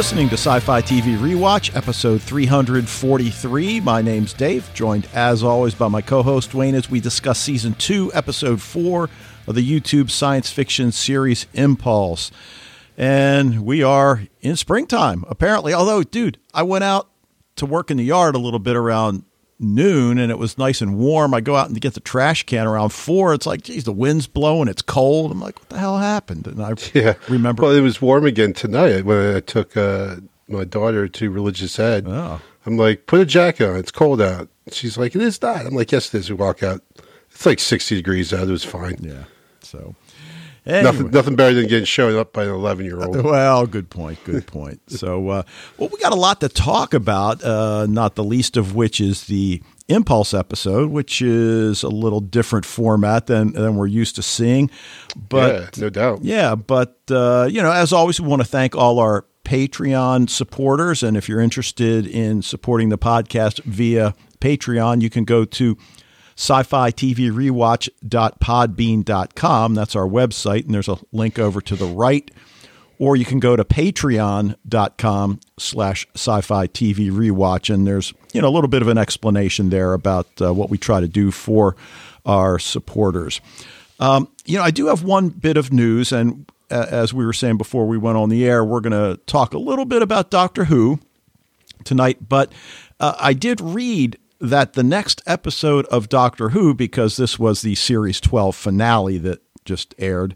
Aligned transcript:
Listening 0.00 0.30
to 0.30 0.38
Sci 0.38 0.60
Fi 0.60 0.80
TV 0.80 1.18
Rewatch, 1.18 1.76
episode 1.76 2.22
343. 2.22 3.80
My 3.80 4.00
name's 4.00 4.32
Dave, 4.32 4.66
joined 4.72 5.06
as 5.12 5.44
always 5.44 5.74
by 5.74 5.88
my 5.88 6.00
co 6.00 6.22
host 6.22 6.54
Wayne 6.54 6.74
as 6.74 6.88
we 6.88 7.00
discuss 7.00 7.38
season 7.38 7.74
2, 7.74 8.10
episode 8.14 8.62
4 8.62 9.10
of 9.46 9.54
the 9.54 9.80
YouTube 9.80 10.10
science 10.10 10.50
fiction 10.50 10.90
series 10.90 11.46
Impulse. 11.52 12.30
And 12.96 13.62
we 13.66 13.82
are 13.82 14.22
in 14.40 14.56
springtime, 14.56 15.22
apparently. 15.28 15.74
Although, 15.74 16.02
dude, 16.02 16.38
I 16.54 16.62
went 16.62 16.84
out 16.84 17.10
to 17.56 17.66
work 17.66 17.90
in 17.90 17.98
the 17.98 18.04
yard 18.04 18.34
a 18.34 18.38
little 18.38 18.58
bit 18.58 18.76
around 18.76 19.24
noon 19.60 20.18
and 20.18 20.30
it 20.32 20.38
was 20.38 20.56
nice 20.58 20.80
and 20.80 20.96
warm. 20.96 21.34
I 21.34 21.40
go 21.40 21.54
out 21.56 21.68
and 21.68 21.80
get 21.80 21.94
the 21.94 22.00
trash 22.00 22.44
can 22.44 22.66
around 22.66 22.90
four. 22.90 23.34
It's 23.34 23.46
like, 23.46 23.62
geez, 23.62 23.84
the 23.84 23.92
wind's 23.92 24.26
blowing. 24.26 24.68
It's 24.68 24.82
cold. 24.82 25.30
I'm 25.30 25.40
like, 25.40 25.58
what 25.58 25.68
the 25.68 25.78
hell 25.78 25.98
happened? 25.98 26.46
And 26.46 26.62
I 26.62 26.72
Yeah. 26.94 27.14
remember. 27.28 27.62
Well, 27.62 27.72
it 27.72 27.80
was 27.82 28.00
warm 28.02 28.24
again 28.26 28.52
tonight 28.52 29.04
when 29.04 29.36
I 29.36 29.40
took 29.40 29.76
uh, 29.76 30.16
my 30.48 30.64
daughter 30.64 31.06
to 31.08 31.30
religious 31.30 31.78
ed. 31.78 32.06
Oh. 32.08 32.40
I'm 32.66 32.76
like, 32.76 33.06
put 33.06 33.20
a 33.20 33.24
jacket 33.26 33.68
on. 33.68 33.76
It's 33.76 33.90
cold 33.90 34.20
out. 34.20 34.48
She's 34.72 34.96
like, 34.98 35.14
it 35.14 35.22
is 35.22 35.40
not. 35.42 35.64
I'm 35.66 35.74
like, 35.74 35.92
yes, 35.92 36.12
it 36.14 36.18
is. 36.18 36.30
We 36.30 36.36
walk 36.36 36.62
out. 36.62 36.82
It's 37.30 37.46
like 37.46 37.58
60 37.58 37.94
degrees 37.96 38.32
out. 38.34 38.48
It 38.48 38.50
was 38.52 38.64
fine. 38.64 38.96
yeah. 39.00 39.24
So, 39.62 39.94
anyway. 40.66 41.10
nothing 41.10 41.36
better 41.36 41.54
than 41.54 41.66
getting 41.66 41.84
shown 41.84 42.16
up 42.16 42.32
by 42.32 42.44
an 42.44 42.50
11 42.50 42.84
year 42.84 43.02
old. 43.02 43.24
Well, 43.30 43.66
good 43.66 43.90
point. 43.90 44.22
Good 44.24 44.46
point. 44.46 44.80
so, 44.88 45.28
uh, 45.28 45.42
well, 45.78 45.88
we 45.92 45.98
got 45.98 46.12
a 46.12 46.16
lot 46.16 46.40
to 46.40 46.48
talk 46.48 46.94
about, 46.94 47.42
uh, 47.44 47.86
not 47.86 48.14
the 48.14 48.24
least 48.24 48.56
of 48.56 48.74
which 48.74 49.00
is 49.00 49.26
the 49.26 49.62
Impulse 49.88 50.32
episode, 50.34 50.90
which 50.90 51.20
is 51.20 51.82
a 51.82 51.88
little 51.88 52.20
different 52.20 52.64
format 52.64 53.26
than, 53.26 53.52
than 53.52 53.74
we're 53.74 53.86
used 53.86 54.14
to 54.16 54.22
seeing. 54.22 54.70
But 55.16 55.76
yeah, 55.76 55.82
no 55.82 55.90
doubt. 55.90 56.20
Yeah, 56.22 56.54
but 56.54 56.96
uh, 57.10 57.48
you 57.50 57.60
know, 57.60 57.72
as 57.72 57.92
always, 57.92 58.20
we 58.20 58.28
want 58.28 58.40
to 58.40 58.48
thank 58.48 58.76
all 58.76 59.00
our 59.00 59.26
Patreon 59.44 60.30
supporters, 60.30 61.02
and 61.02 61.16
if 61.16 61.28
you're 61.28 61.40
interested 61.40 62.06
in 62.06 62.40
supporting 62.42 62.88
the 62.88 62.98
podcast 62.98 63.62
via 63.64 64.14
Patreon, 64.40 65.02
you 65.02 65.10
can 65.10 65.24
go 65.24 65.44
to 65.44 65.76
sci-fi 66.40 66.90
TV 66.90 67.30
rewatch.podbean.com. 67.30 69.74
That's 69.74 69.94
our 69.94 70.06
website, 70.06 70.64
and 70.64 70.74
there's 70.74 70.88
a 70.88 70.96
link 71.12 71.38
over 71.38 71.60
to 71.60 71.76
the 71.76 71.84
right. 71.84 72.30
Or 72.98 73.14
you 73.14 73.26
can 73.26 73.40
go 73.40 73.56
to 73.56 73.64
patreon.com 73.64 75.40
slash 75.58 76.06
sci-fi 76.14 76.66
TV 76.66 77.10
rewatch, 77.10 77.68
and 77.72 77.86
there's 77.86 78.14
you 78.32 78.40
know 78.40 78.48
a 78.48 78.54
little 78.54 78.68
bit 78.68 78.80
of 78.80 78.88
an 78.88 78.96
explanation 78.96 79.68
there 79.68 79.92
about 79.92 80.28
uh, 80.40 80.54
what 80.54 80.70
we 80.70 80.78
try 80.78 81.00
to 81.00 81.08
do 81.08 81.30
for 81.30 81.76
our 82.24 82.58
supporters. 82.58 83.42
Um, 83.98 84.28
you 84.46 84.56
know, 84.56 84.64
I 84.64 84.70
do 84.70 84.86
have 84.86 85.04
one 85.04 85.28
bit 85.28 85.58
of 85.58 85.70
news, 85.72 86.10
and 86.10 86.50
uh, 86.70 86.86
as 86.90 87.12
we 87.12 87.26
were 87.26 87.34
saying 87.34 87.58
before 87.58 87.86
we 87.86 87.98
went 87.98 88.16
on 88.16 88.30
the 88.30 88.46
air, 88.46 88.64
we're 88.64 88.80
going 88.80 88.92
to 88.92 89.20
talk 89.26 89.52
a 89.52 89.58
little 89.58 89.84
bit 89.84 90.00
about 90.00 90.30
Doctor 90.30 90.64
Who 90.64 91.00
tonight. 91.84 92.28
But 92.28 92.50
uh, 92.98 93.14
I 93.18 93.34
did 93.34 93.60
read 93.60 94.16
that 94.40 94.72
the 94.72 94.82
next 94.82 95.22
episode 95.26 95.86
of 95.86 96.08
Doctor 96.08 96.50
Who, 96.50 96.74
because 96.74 97.16
this 97.16 97.38
was 97.38 97.62
the 97.62 97.74
series 97.74 98.20
12 98.20 98.56
finale 98.56 99.18
that 99.18 99.42
just 99.64 99.94
aired, 99.98 100.34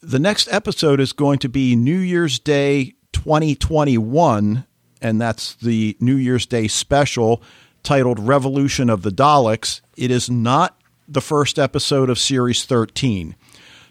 the 0.00 0.18
next 0.18 0.48
episode 0.52 1.00
is 1.00 1.12
going 1.12 1.38
to 1.40 1.48
be 1.48 1.74
New 1.74 1.98
Year's 1.98 2.38
Day 2.38 2.94
2021, 3.12 4.64
and 5.02 5.20
that's 5.20 5.54
the 5.54 5.96
New 6.00 6.14
Year's 6.14 6.46
Day 6.46 6.68
special 6.68 7.42
titled 7.82 8.20
Revolution 8.20 8.88
of 8.88 9.02
the 9.02 9.10
Daleks. 9.10 9.80
It 9.96 10.10
is 10.10 10.30
not 10.30 10.80
the 11.08 11.20
first 11.20 11.58
episode 11.58 12.10
of 12.10 12.18
Series 12.18 12.64
13. 12.64 13.34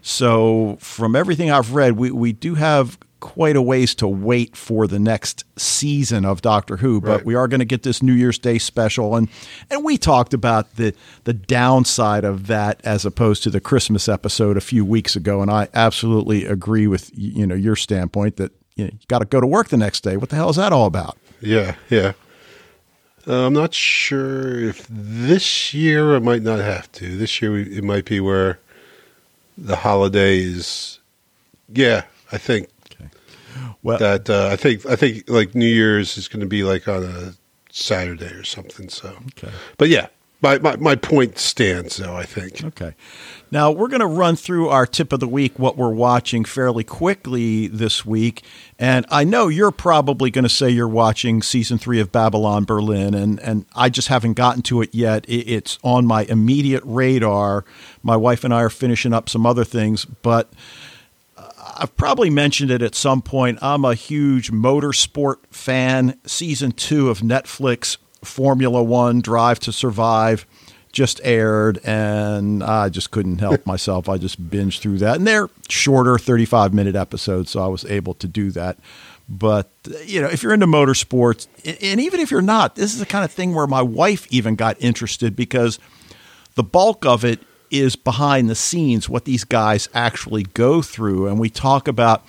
So, 0.01 0.77
from 0.79 1.15
everything 1.15 1.49
I've 1.49 1.73
read, 1.73 1.93
we, 1.93 2.11
we 2.11 2.31
do 2.31 2.55
have 2.55 2.99
quite 3.25 3.55
a 3.55 3.61
ways 3.61 3.95
to 3.95 4.07
wait 4.07 4.55
for 4.55 4.85
the 4.85 4.99
next 4.99 5.43
season 5.57 6.25
of 6.25 6.43
Doctor 6.43 6.77
Who, 6.77 7.01
but 7.01 7.09
Right. 7.09 7.25
we 7.25 7.33
are 7.33 7.47
going 7.47 7.59
to 7.59 7.65
get 7.65 7.81
this 7.81 8.03
New 8.03 8.13
Year's 8.13 8.37
Day 8.37 8.59
special, 8.59 9.15
and 9.15 9.27
and 9.71 9.83
we 9.83 9.97
talked 9.97 10.31
about 10.35 10.75
the 10.75 10.93
the 11.23 11.33
downside 11.33 12.23
of 12.23 12.45
that 12.45 12.79
as 12.83 13.03
opposed 13.03 13.41
to 13.43 13.49
the 13.49 13.59
Christmas 13.59 14.07
episode 14.07 14.57
a 14.57 14.61
few 14.61 14.85
weeks 14.85 15.15
ago, 15.15 15.41
and 15.41 15.49
I 15.49 15.69
absolutely 15.73 16.45
agree 16.45 16.85
with 16.85 17.09
you 17.17 17.47
know 17.47 17.55
your 17.55 17.75
standpoint 17.75 18.35
that 18.37 18.51
you, 18.75 18.83
know, 18.85 18.91
you 18.93 18.99
got 19.07 19.19
to 19.19 19.25
go 19.25 19.41
to 19.41 19.47
work 19.47 19.69
the 19.69 19.77
next 19.77 20.01
day. 20.01 20.17
What 20.17 20.29
the 20.29 20.35
hell 20.35 20.51
is 20.51 20.57
that 20.57 20.71
all 20.71 20.85
about? 20.85 21.17
Yeah, 21.41 21.75
yeah. 21.89 22.11
Uh, 23.27 23.47
I'm 23.47 23.53
not 23.53 23.73
sure 23.73 24.59
if 24.69 24.85
this 24.87 25.73
year 25.73 26.15
I 26.15 26.19
might 26.19 26.43
not 26.43 26.59
have 26.59 26.91
to. 26.91 27.17
This 27.17 27.41
year 27.41 27.51
we, 27.53 27.63
it 27.75 27.83
might 27.83 28.05
be 28.05 28.19
where 28.19 28.59
the 29.57 29.77
holiday 29.77 30.37
is. 30.37 30.99
Yeah, 31.73 32.03
I 32.31 32.37
think 32.37 32.69
Well, 33.85 33.99
that 33.99 34.29
uh, 34.29 34.49
I 34.51 34.55
think 34.55 34.85
I 34.87 34.95
think 34.95 35.29
like 35.29 35.53
New 35.55 35.67
Year's 35.67 36.17
is 36.17 36.27
going 36.27 36.39
to 36.41 36.45
be 36.47 36.63
like 36.63 36.87
on 36.87 37.03
a 37.03 37.33
Saturday 37.71 38.25
or 38.33 38.43
something. 38.43 38.89
So, 38.89 39.09
Okay. 39.37 39.51
but 39.77 39.89
yeah, 39.89 40.07
my, 40.41 40.57
my 40.59 40.75
my 40.77 40.95
point 40.95 41.37
stands 41.37 41.97
though. 41.97 42.15
I 42.15 42.23
think. 42.23 42.63
Okay. 42.63 42.95
Now 43.51 43.69
we're 43.71 43.87
going 43.87 44.01
to 44.01 44.07
run 44.07 44.35
through 44.35 44.69
our 44.69 44.87
tip 44.87 45.13
of 45.13 45.19
the 45.19 45.27
week, 45.27 45.59
what 45.59 45.77
we're 45.77 45.93
watching 45.93 46.43
fairly 46.45 46.83
quickly 46.83 47.67
this 47.67 48.05
week. 48.05 48.43
And 48.79 49.05
I 49.09 49.23
know 49.23 49.47
you're 49.47 49.71
probably 49.71 50.31
going 50.31 50.43
to 50.43 50.49
say 50.49 50.69
you're 50.69 50.87
watching 50.87 51.41
season 51.43 51.77
three 51.77 51.99
of 52.01 52.11
Babylon 52.11 52.65
Berlin, 52.65 53.13
and, 53.13 53.39
and 53.39 53.65
I 53.75 53.89
just 53.89 54.07
haven't 54.09 54.33
gotten 54.33 54.61
to 54.63 54.81
it 54.81 54.93
yet. 54.93 55.25
It's 55.27 55.77
on 55.83 56.05
my 56.05 56.23
immediate 56.23 56.83
radar. 56.85 57.63
My 58.03 58.17
wife 58.17 58.43
and 58.43 58.53
I 58.53 58.61
are 58.63 58.69
finishing 58.69 59.13
up 59.13 59.29
some 59.29 59.45
other 59.45 59.63
things, 59.63 60.03
but 60.05 60.51
I've 61.77 61.95
probably 61.97 62.29
mentioned 62.29 62.71
it 62.71 62.81
at 62.81 62.95
some 62.95 63.21
point. 63.21 63.59
I'm 63.61 63.83
a 63.85 63.93
huge 63.93 64.51
motorsport 64.51 65.37
fan. 65.51 66.17
Season 66.25 66.71
two 66.71 67.09
of 67.09 67.19
Netflix 67.19 67.97
Formula 68.23 68.81
One 68.81 69.21
Drive 69.21 69.59
to 69.61 69.71
Survive 69.71 70.45
just 70.91 71.19
aired, 71.25 71.77
and 71.83 72.63
I 72.63 72.87
just 72.87 73.11
couldn't 73.11 73.39
help 73.39 73.65
myself. 73.67 74.07
I 74.07 74.17
just 74.17 74.49
binged 74.49 74.79
through 74.79 74.99
that. 74.99 75.17
And 75.17 75.27
they're 75.27 75.49
shorter, 75.69 76.17
35 76.17 76.73
minute 76.73 76.95
episodes, 76.95 77.51
so 77.51 77.63
I 77.63 77.67
was 77.67 77.83
able 77.85 78.13
to 78.15 78.27
do 78.27 78.49
that. 78.51 78.77
But, 79.27 79.69
you 80.05 80.21
know, 80.21 80.27
if 80.27 80.41
you're 80.41 80.53
into 80.53 80.67
motorsports, 80.67 81.47
and 81.81 81.99
even 81.99 82.19
if 82.19 82.31
you're 82.31 82.41
not, 82.41 82.75
this 82.75 82.93
is 82.93 82.99
the 82.99 83.05
kind 83.05 83.25
of 83.25 83.31
thing 83.31 83.53
where 83.53 83.67
my 83.67 83.81
wife 83.81 84.27
even 84.29 84.55
got 84.55 84.77
interested 84.79 85.35
because 85.35 85.79
the 86.53 86.63
bulk 86.63 87.05
of 87.05 87.25
it 87.25 87.41
is 87.79 87.95
behind 87.95 88.49
the 88.49 88.55
scenes, 88.55 89.09
what 89.09 89.25
these 89.25 89.43
guys 89.43 89.89
actually 89.93 90.43
go 90.43 90.81
through. 90.81 91.27
And 91.27 91.39
we 91.39 91.49
talk 91.49 91.87
about, 91.87 92.25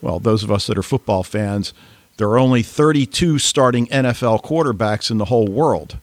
well, 0.00 0.18
those 0.18 0.42
of 0.42 0.50
us 0.50 0.66
that 0.66 0.78
are 0.78 0.82
football 0.82 1.22
fans, 1.22 1.72
there 2.16 2.28
are 2.28 2.38
only 2.38 2.62
32 2.62 3.38
starting 3.38 3.86
NFL 3.88 4.44
quarterbacks 4.44 5.10
in 5.10 5.18
the 5.18 5.26
whole 5.26 5.46
world. 5.46 5.98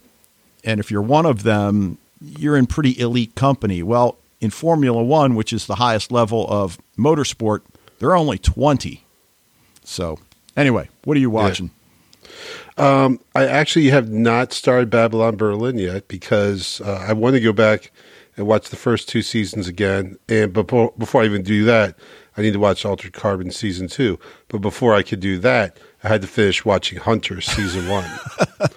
And 0.63 0.79
if 0.79 0.91
you're 0.91 1.01
one 1.01 1.25
of 1.25 1.43
them, 1.43 1.97
you're 2.21 2.57
in 2.57 2.67
pretty 2.67 2.99
elite 2.99 3.35
company. 3.35 3.81
Well, 3.81 4.17
in 4.39 4.49
Formula 4.49 5.03
One, 5.03 5.35
which 5.35 5.53
is 5.53 5.67
the 5.67 5.75
highest 5.75 6.11
level 6.11 6.47
of 6.49 6.77
motorsport, 6.97 7.61
there 7.99 8.09
are 8.09 8.17
only 8.17 8.37
20. 8.37 9.03
So, 9.83 10.19
anyway, 10.57 10.89
what 11.03 11.15
are 11.17 11.19
you 11.19 11.29
watching? 11.29 11.71
I 13.35 13.45
actually 13.45 13.89
have 13.89 14.09
not 14.09 14.53
started 14.53 14.89
Babylon 14.89 15.35
Berlin 15.35 15.77
yet 15.77 16.07
because 16.07 16.81
uh, 16.81 17.05
I 17.07 17.13
want 17.13 17.35
to 17.35 17.39
go 17.39 17.53
back 17.53 17.91
and 18.37 18.47
watch 18.47 18.69
the 18.69 18.75
first 18.75 19.09
two 19.09 19.21
seasons 19.21 19.67
again. 19.67 20.17
And 20.29 20.53
before 20.53 20.93
before 20.97 21.21
I 21.21 21.25
even 21.25 21.43
do 21.43 21.63
that, 21.65 21.97
I 22.37 22.41
need 22.41 22.53
to 22.53 22.59
watch 22.59 22.85
Altered 22.85 23.13
Carbon 23.13 23.51
season 23.51 23.87
two. 23.87 24.19
But 24.47 24.59
before 24.59 24.93
I 24.93 25.03
could 25.03 25.19
do 25.19 25.37
that, 25.39 25.77
I 26.03 26.07
had 26.07 26.21
to 26.21 26.27
finish 26.27 26.65
watching 26.65 26.99
Hunter 26.99 27.41
season 27.41 27.87
one. 27.87 28.09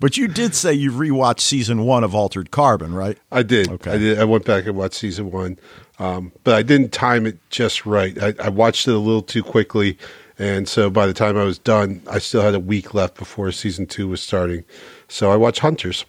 But 0.00 0.16
you 0.16 0.28
did 0.28 0.54
say 0.54 0.72
you 0.74 0.90
rewatched 0.90 1.40
season 1.40 1.84
one 1.84 2.04
of 2.04 2.14
Altered 2.14 2.50
Carbon, 2.50 2.94
right? 2.94 3.18
I 3.32 3.42
did. 3.42 3.68
Okay. 3.68 3.92
I 3.92 3.98
did. 3.98 4.18
I 4.18 4.24
went 4.24 4.44
back 4.44 4.66
and 4.66 4.76
watched 4.76 4.96
season 4.96 5.30
one, 5.30 5.58
um, 5.98 6.32
but 6.44 6.54
I 6.54 6.62
didn't 6.62 6.92
time 6.92 7.26
it 7.26 7.38
just 7.50 7.86
right. 7.86 8.20
I, 8.22 8.34
I 8.38 8.48
watched 8.48 8.86
it 8.86 8.94
a 8.94 8.98
little 8.98 9.22
too 9.22 9.42
quickly, 9.42 9.98
and 10.38 10.68
so 10.68 10.90
by 10.90 11.06
the 11.06 11.14
time 11.14 11.36
I 11.36 11.44
was 11.44 11.58
done, 11.58 12.02
I 12.08 12.18
still 12.18 12.42
had 12.42 12.54
a 12.54 12.60
week 12.60 12.92
left 12.92 13.16
before 13.16 13.50
season 13.52 13.86
two 13.86 14.08
was 14.08 14.20
starting. 14.20 14.64
So 15.08 15.30
I 15.30 15.36
watched 15.36 15.60
Hunters, 15.60 16.04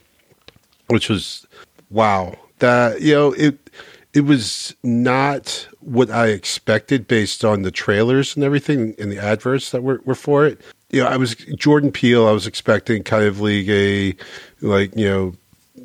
which 0.88 1.10
was 1.10 1.44
wow. 1.90 2.36
That 2.60 3.02
you 3.02 3.14
know 3.14 3.32
it. 3.34 3.70
It 4.14 4.24
was 4.24 4.74
not 4.82 5.68
what 5.82 6.10
I 6.10 6.28
expected 6.28 7.06
based 7.06 7.44
on 7.44 7.64
the 7.64 7.72
trailers 7.72 8.34
and 8.34 8.46
everything 8.46 8.96
and 8.98 9.12
the 9.12 9.20
adverts 9.20 9.72
that 9.72 9.84
were, 9.84 10.00
were 10.06 10.16
for 10.16 10.46
it. 10.46 10.62
You 10.90 11.04
know, 11.04 11.10
I 11.10 11.18
was 11.18 11.36
Jordan 11.36 11.92
Peele. 11.92 12.26
I 12.26 12.32
was 12.32 12.48
expecting 12.48 13.04
kind 13.04 13.26
of 13.26 13.42
like 13.42 13.68
a 13.68 14.16
like 14.62 14.96
you 14.96 15.10
know 15.10 15.36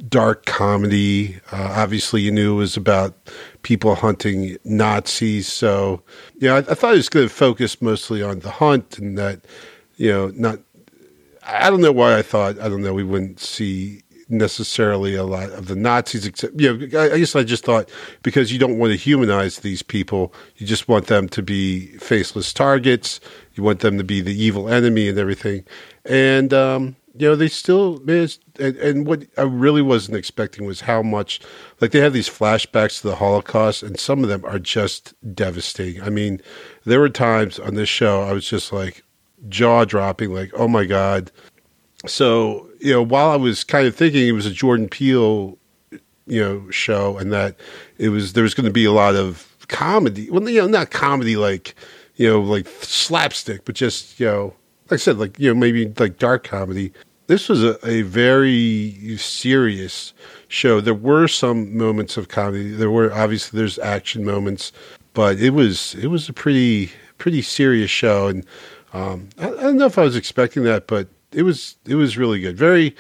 dark 0.08 0.46
comedy. 0.46 1.38
Uh, 1.52 1.72
obviously, 1.76 2.22
you 2.22 2.30
knew 2.30 2.54
it 2.54 2.58
was 2.58 2.76
about 2.76 3.14
people 3.62 3.94
hunting 3.94 4.56
Nazis. 4.64 5.48
So, 5.48 6.02
know, 6.40 6.56
I, 6.56 6.58
I 6.58 6.74
thought 6.74 6.94
it 6.94 6.98
was 6.98 7.08
going 7.08 7.28
to 7.28 7.34
focus 7.34 7.80
mostly 7.82 8.22
on 8.22 8.40
the 8.40 8.50
hunt 8.50 8.98
and 8.98 9.18
that, 9.18 9.40
you 9.96 10.10
know, 10.10 10.28
not. 10.34 10.58
I 11.42 11.70
don't 11.70 11.80
know 11.80 11.92
why 11.92 12.16
I 12.16 12.22
thought. 12.22 12.60
I 12.60 12.68
don't 12.68 12.82
know. 12.82 12.94
We 12.94 13.02
wouldn't 13.02 13.40
see 13.40 14.02
necessarily 14.30 15.14
a 15.14 15.24
lot 15.24 15.50
of 15.50 15.66
the 15.66 15.76
Nazis. 15.76 16.26
Except, 16.26 16.58
you 16.60 16.76
know, 16.76 17.00
I, 17.00 17.18
guess 17.18 17.36
I 17.36 17.42
just 17.42 17.64
thought 17.64 17.88
because 18.22 18.52
you 18.52 18.58
don't 18.58 18.78
want 18.78 18.92
to 18.92 18.96
humanize 18.96 19.60
these 19.60 19.82
people, 19.82 20.32
you 20.56 20.66
just 20.66 20.88
want 20.88 21.06
them 21.06 21.28
to 21.30 21.42
be 21.42 21.86
faceless 21.98 22.52
targets. 22.52 23.20
You 23.54 23.62
want 23.62 23.80
them 23.80 23.98
to 23.98 24.04
be 24.04 24.20
the 24.20 24.34
evil 24.34 24.68
enemy 24.68 25.08
and 25.08 25.18
everything. 25.18 25.64
And 26.04 26.54
um, 26.54 26.96
you 27.16 27.28
know, 27.28 27.36
they 27.36 27.48
still 27.48 27.98
managed. 28.04 28.40
And, 28.58 28.76
and 28.76 29.06
what 29.06 29.26
I 29.36 29.42
really 29.42 29.82
wasn't 29.82 30.16
expecting 30.16 30.64
was 30.64 30.80
how 30.80 31.02
much, 31.02 31.40
like, 31.80 31.90
they 31.90 32.00
have 32.00 32.12
these 32.12 32.28
flashbacks 32.28 33.00
to 33.00 33.08
the 33.08 33.16
Holocaust, 33.16 33.82
and 33.82 33.98
some 33.98 34.22
of 34.22 34.28
them 34.28 34.44
are 34.44 34.58
just 34.58 35.14
devastating. 35.34 36.02
I 36.02 36.10
mean, 36.10 36.40
there 36.84 37.00
were 37.00 37.08
times 37.08 37.58
on 37.58 37.74
this 37.74 37.88
show 37.88 38.22
I 38.22 38.32
was 38.32 38.48
just 38.48 38.72
like 38.72 39.02
jaw 39.48 39.84
dropping, 39.84 40.32
like, 40.32 40.50
oh 40.54 40.68
my 40.68 40.84
god. 40.84 41.30
So 42.06 42.69
you 42.80 42.92
know, 42.92 43.02
while 43.02 43.30
I 43.30 43.36
was 43.36 43.64
kind 43.64 43.86
of 43.86 43.94
thinking 43.94 44.26
it 44.26 44.32
was 44.32 44.46
a 44.46 44.50
Jordan 44.50 44.88
Peele, 44.88 45.58
you 46.26 46.40
know, 46.40 46.70
show, 46.70 47.18
and 47.18 47.32
that 47.32 47.56
it 47.98 48.08
was 48.08 48.32
there 48.32 48.42
was 48.42 48.54
going 48.54 48.66
to 48.66 48.72
be 48.72 48.84
a 48.84 48.92
lot 48.92 49.14
of 49.14 49.46
comedy. 49.68 50.30
Well, 50.30 50.48
you 50.48 50.60
know, 50.60 50.66
not 50.66 50.90
comedy 50.90 51.36
like 51.36 51.74
you 52.16 52.28
know, 52.28 52.40
like 52.40 52.66
slapstick, 52.82 53.64
but 53.64 53.74
just 53.74 54.18
you 54.20 54.26
know, 54.26 54.54
like 54.90 54.92
I 54.92 54.96
said, 54.96 55.18
like 55.18 55.38
you 55.38 55.48
know, 55.48 55.58
maybe 55.58 55.86
like 55.98 56.18
dark 56.18 56.44
comedy. 56.44 56.92
This 57.26 57.48
was 57.48 57.62
a, 57.62 57.78
a 57.88 58.02
very 58.02 59.16
serious 59.16 60.12
show. 60.48 60.80
There 60.80 60.94
were 60.94 61.28
some 61.28 61.76
moments 61.76 62.16
of 62.16 62.28
comedy. 62.28 62.72
There 62.72 62.90
were 62.90 63.12
obviously 63.12 63.58
there's 63.58 63.78
action 63.78 64.24
moments, 64.24 64.72
but 65.14 65.38
it 65.38 65.50
was 65.50 65.94
it 65.94 66.08
was 66.08 66.28
a 66.28 66.32
pretty 66.32 66.92
pretty 67.18 67.42
serious 67.42 67.90
show. 67.90 68.28
And 68.28 68.46
um, 68.92 69.28
I, 69.38 69.48
I 69.48 69.62
don't 69.62 69.76
know 69.76 69.86
if 69.86 69.98
I 69.98 70.02
was 70.02 70.16
expecting 70.16 70.64
that, 70.64 70.86
but 70.86 71.08
it 71.32 71.42
was 71.42 71.76
it 71.86 71.94
was 71.94 72.16
really 72.16 72.40
good. 72.40 72.56
Very 72.56 72.94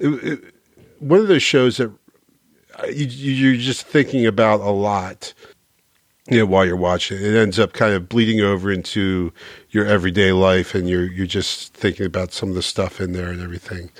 it, 0.00 0.08
it, 0.08 0.54
one 0.98 1.20
of 1.20 1.28
those 1.28 1.42
shows 1.42 1.76
that 1.76 1.90
you, 2.88 3.06
you're 3.06 3.56
just 3.56 3.86
thinking 3.86 4.26
about 4.26 4.60
a 4.60 4.70
lot. 4.70 5.32
You 6.28 6.38
know, 6.38 6.46
while 6.46 6.66
you're 6.66 6.74
watching, 6.74 7.18
it 7.18 7.36
ends 7.36 7.56
up 7.56 7.72
kind 7.72 7.94
of 7.94 8.08
bleeding 8.08 8.40
over 8.40 8.72
into 8.72 9.32
your 9.70 9.86
everyday 9.86 10.32
life, 10.32 10.74
and 10.74 10.88
you're 10.88 11.10
you're 11.10 11.26
just 11.26 11.72
thinking 11.74 12.04
about 12.04 12.32
some 12.32 12.48
of 12.48 12.56
the 12.56 12.62
stuff 12.62 13.00
in 13.00 13.12
there 13.12 13.28
and 13.28 13.40
everything. 13.40 13.90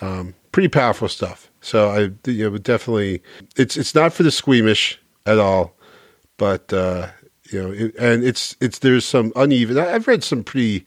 Um, 0.00 0.34
pretty 0.52 0.68
powerful 0.68 1.08
stuff. 1.08 1.50
So 1.60 1.90
I, 1.90 2.30
you 2.30 2.50
know, 2.50 2.56
definitely, 2.56 3.22
it's 3.56 3.76
it's 3.76 3.94
not 3.94 4.14
for 4.14 4.22
the 4.22 4.30
squeamish 4.30 4.98
at 5.26 5.38
all, 5.38 5.76
but 6.38 6.72
uh, 6.72 7.08
you 7.50 7.62
know, 7.62 7.70
it, 7.72 7.94
and 7.96 8.24
it's 8.24 8.56
it's 8.60 8.78
there's 8.78 9.04
some 9.04 9.32
uneven. 9.36 9.78
I've 9.78 10.08
read 10.08 10.24
some 10.24 10.44
pretty 10.44 10.86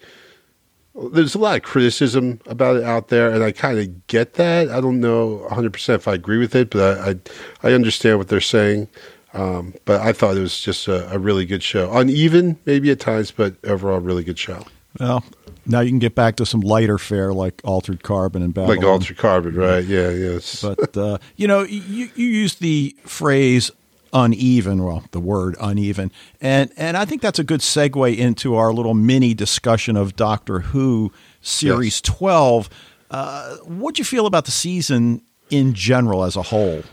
there's 1.11 1.35
a 1.35 1.39
lot 1.39 1.57
of 1.57 1.63
criticism 1.63 2.39
about 2.45 2.77
it 2.77 2.83
out 2.83 3.07
there, 3.07 3.31
and 3.31 3.43
I 3.43 3.51
kind 3.51 3.79
of 3.79 4.07
get 4.07 4.33
that. 4.35 4.69
I 4.69 4.81
don't 4.81 4.99
know 4.99 5.45
100% 5.49 5.95
if 5.95 6.07
I 6.07 6.13
agree 6.13 6.37
with 6.37 6.55
it, 6.55 6.69
but 6.69 6.99
I, 6.99 7.09
I, 7.09 7.69
I 7.69 7.73
understand 7.73 8.17
what 8.17 8.27
they're 8.27 8.41
saying. 8.41 8.87
Um, 9.33 9.75
but 9.85 10.01
I 10.01 10.11
thought 10.11 10.37
it 10.37 10.41
was 10.41 10.59
just 10.59 10.87
a, 10.87 11.11
a, 11.13 11.19
really 11.19 11.45
good 11.45 11.61
show. 11.61 11.91
Uneven, 11.95 12.57
maybe 12.65 12.89
at 12.89 12.99
times, 12.99 13.29
but 13.29 13.55
overall, 13.63 13.99
really 13.99 14.23
good 14.23 14.39
show. 14.39 14.65
Well, 14.99 15.23
now 15.67 15.81
you 15.81 15.91
can 15.91 15.99
get 15.99 16.15
back 16.15 16.35
to 16.37 16.47
some 16.47 16.61
lighter 16.61 16.97
fare 16.97 17.31
like 17.31 17.61
Altered 17.63 18.01
Carbon 18.01 18.41
and 18.41 18.55
Babylon. 18.55 18.77
Like 18.77 18.85
Altered 18.85 19.17
Carbon, 19.17 19.53
right? 19.53 19.85
Yeah, 19.85 20.09
yes. 20.09 20.63
but, 20.63 20.97
uh, 20.97 21.19
you 21.35 21.47
know, 21.47 21.61
you, 21.61 22.09
you 22.15 22.25
used 22.25 22.59
the 22.59 22.95
phrase 23.05 23.69
uneven. 24.13 24.83
Well, 24.83 25.03
the 25.11 25.19
word 25.19 25.55
uneven, 25.59 26.11
and 26.41 26.71
and 26.77 26.97
I 26.97 27.05
think 27.05 27.21
that's 27.21 27.39
a 27.39 27.43
good 27.43 27.61
segue 27.61 28.17
into 28.17 28.55
our 28.55 28.73
little 28.73 28.93
mini 28.93 29.33
discussion 29.33 29.95
of 29.95 30.15
Doctor 30.15 30.59
Who 30.59 31.11
series 31.41 31.97
yes. 31.97 32.01
twelve. 32.01 32.69
Uh, 33.11 33.57
what 33.65 33.95
do 33.95 34.01
you 34.01 34.05
feel 34.05 34.25
about 34.25 34.45
the 34.45 34.51
season 34.51 35.21
in 35.49 35.73
general 35.73 36.23
as 36.23 36.35
a 36.35 36.43
whole? 36.43 36.83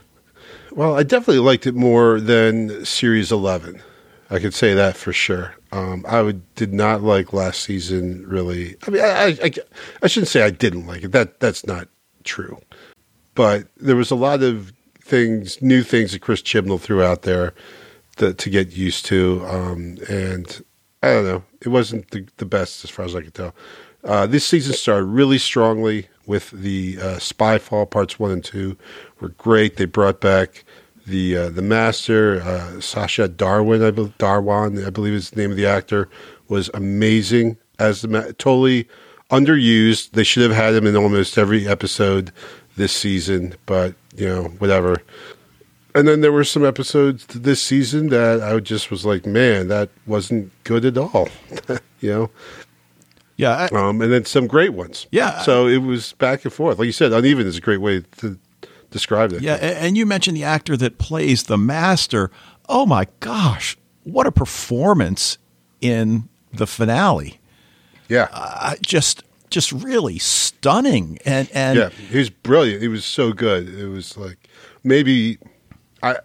Well, 0.72 0.96
I 0.96 1.02
definitely 1.02 1.40
liked 1.40 1.66
it 1.66 1.74
more 1.74 2.20
than 2.20 2.84
series 2.84 3.32
eleven. 3.32 3.82
I 4.30 4.38
could 4.38 4.54
say 4.54 4.74
that 4.74 4.96
for 4.96 5.12
sure. 5.12 5.54
Um, 5.72 6.04
I 6.08 6.22
would, 6.22 6.54
did 6.54 6.72
not 6.72 7.02
like 7.02 7.32
last 7.32 7.62
season 7.62 8.26
really. 8.26 8.76
I 8.86 8.90
mean, 8.90 9.02
I, 9.02 9.38
I, 9.42 9.52
I 10.02 10.06
shouldn't 10.06 10.28
say 10.28 10.42
I 10.42 10.50
didn't 10.50 10.86
like 10.86 11.04
it. 11.04 11.12
That 11.12 11.40
that's 11.40 11.66
not 11.66 11.88
true. 12.24 12.58
But 13.34 13.68
there 13.76 13.96
was 13.96 14.10
a 14.10 14.16
lot 14.16 14.42
of 14.42 14.72
things, 15.06 15.62
new 15.62 15.82
things 15.82 16.12
that 16.12 16.20
Chris 16.20 16.42
Chibnall 16.42 16.80
threw 16.80 17.02
out 17.02 17.22
there 17.22 17.54
to, 18.16 18.34
to 18.34 18.50
get 18.50 18.76
used 18.76 19.06
to. 19.06 19.44
Um, 19.46 19.98
and 20.08 20.64
I 21.02 21.08
don't 21.08 21.24
know, 21.24 21.44
it 21.60 21.68
wasn't 21.68 22.10
the, 22.10 22.26
the 22.36 22.46
best 22.46 22.84
as 22.84 22.90
far 22.90 23.04
as 23.04 23.14
I 23.14 23.22
could 23.22 23.34
tell. 23.34 23.54
Uh, 24.04 24.26
this 24.26 24.46
season 24.46 24.72
started 24.72 25.06
really 25.06 25.38
strongly 25.38 26.08
with 26.26 26.50
the 26.50 26.98
uh, 27.00 27.16
Spyfall 27.16 27.88
parts 27.90 28.18
one 28.18 28.30
and 28.30 28.44
two 28.44 28.76
were 29.20 29.30
great. 29.30 29.76
They 29.76 29.84
brought 29.84 30.20
back 30.20 30.64
the 31.06 31.36
uh, 31.36 31.48
the 31.50 31.62
master 31.62 32.40
uh, 32.42 32.80
Sacha 32.80 33.28
Darwin, 33.28 33.82
I 33.82 33.90
believe, 33.90 34.16
Dhawan, 34.18 34.84
I 34.84 34.90
believe 34.90 35.14
is 35.14 35.30
the 35.30 35.40
name 35.40 35.50
of 35.50 35.56
the 35.56 35.66
actor, 35.66 36.08
was 36.48 36.68
amazing 36.74 37.56
as 37.78 38.02
the 38.02 38.08
ma- 38.08 38.32
totally 38.38 38.88
underused. 39.30 40.12
They 40.12 40.24
should 40.24 40.42
have 40.42 40.56
had 40.56 40.74
him 40.74 40.86
in 40.86 40.96
almost 40.96 41.38
every 41.38 41.66
episode 41.66 42.32
this 42.76 42.92
season, 42.92 43.54
but 43.66 43.94
you 44.16 44.28
know, 44.28 44.44
whatever. 44.58 45.02
And 45.94 46.06
then 46.06 46.20
there 46.20 46.32
were 46.32 46.44
some 46.44 46.64
episodes 46.64 47.26
this 47.26 47.62
season 47.62 48.08
that 48.08 48.42
I 48.42 48.60
just 48.60 48.90
was 48.90 49.06
like, 49.06 49.24
man, 49.24 49.68
that 49.68 49.88
wasn't 50.06 50.52
good 50.64 50.84
at 50.84 50.98
all. 50.98 51.28
you 52.00 52.10
know? 52.10 52.30
Yeah. 53.36 53.68
I, 53.72 53.74
um, 53.74 54.02
and 54.02 54.12
then 54.12 54.26
some 54.26 54.46
great 54.46 54.74
ones. 54.74 55.06
Yeah. 55.10 55.40
So 55.40 55.66
it 55.66 55.78
was 55.78 56.12
back 56.14 56.44
and 56.44 56.52
forth. 56.52 56.78
Like 56.78 56.86
you 56.86 56.92
said, 56.92 57.14
uneven 57.14 57.46
is 57.46 57.56
a 57.56 57.62
great 57.62 57.80
way 57.80 58.02
to 58.18 58.38
describe 58.90 59.32
it. 59.32 59.40
Yeah. 59.40 59.54
And 59.54 59.96
you 59.96 60.04
mentioned 60.04 60.36
the 60.36 60.44
actor 60.44 60.76
that 60.76 60.98
plays 60.98 61.44
the 61.44 61.56
master. 61.56 62.30
Oh 62.68 62.84
my 62.84 63.06
gosh. 63.20 63.78
What 64.04 64.26
a 64.26 64.32
performance 64.32 65.38
in 65.80 66.28
the 66.52 66.66
finale. 66.66 67.40
Yeah. 68.08 68.28
Uh, 68.32 68.74
just 68.82 69.22
just 69.50 69.72
really 69.72 70.18
stunning. 70.18 71.18
And 71.24 71.48
and 71.52 71.78
yeah, 71.78 71.88
he 71.90 72.18
was 72.18 72.30
brilliant. 72.30 72.82
He 72.82 72.88
was 72.88 73.04
so 73.04 73.32
good. 73.32 73.68
It 73.68 73.86
was 73.86 74.16
like 74.16 74.48
maybe 74.84 75.38
I. 76.02 76.16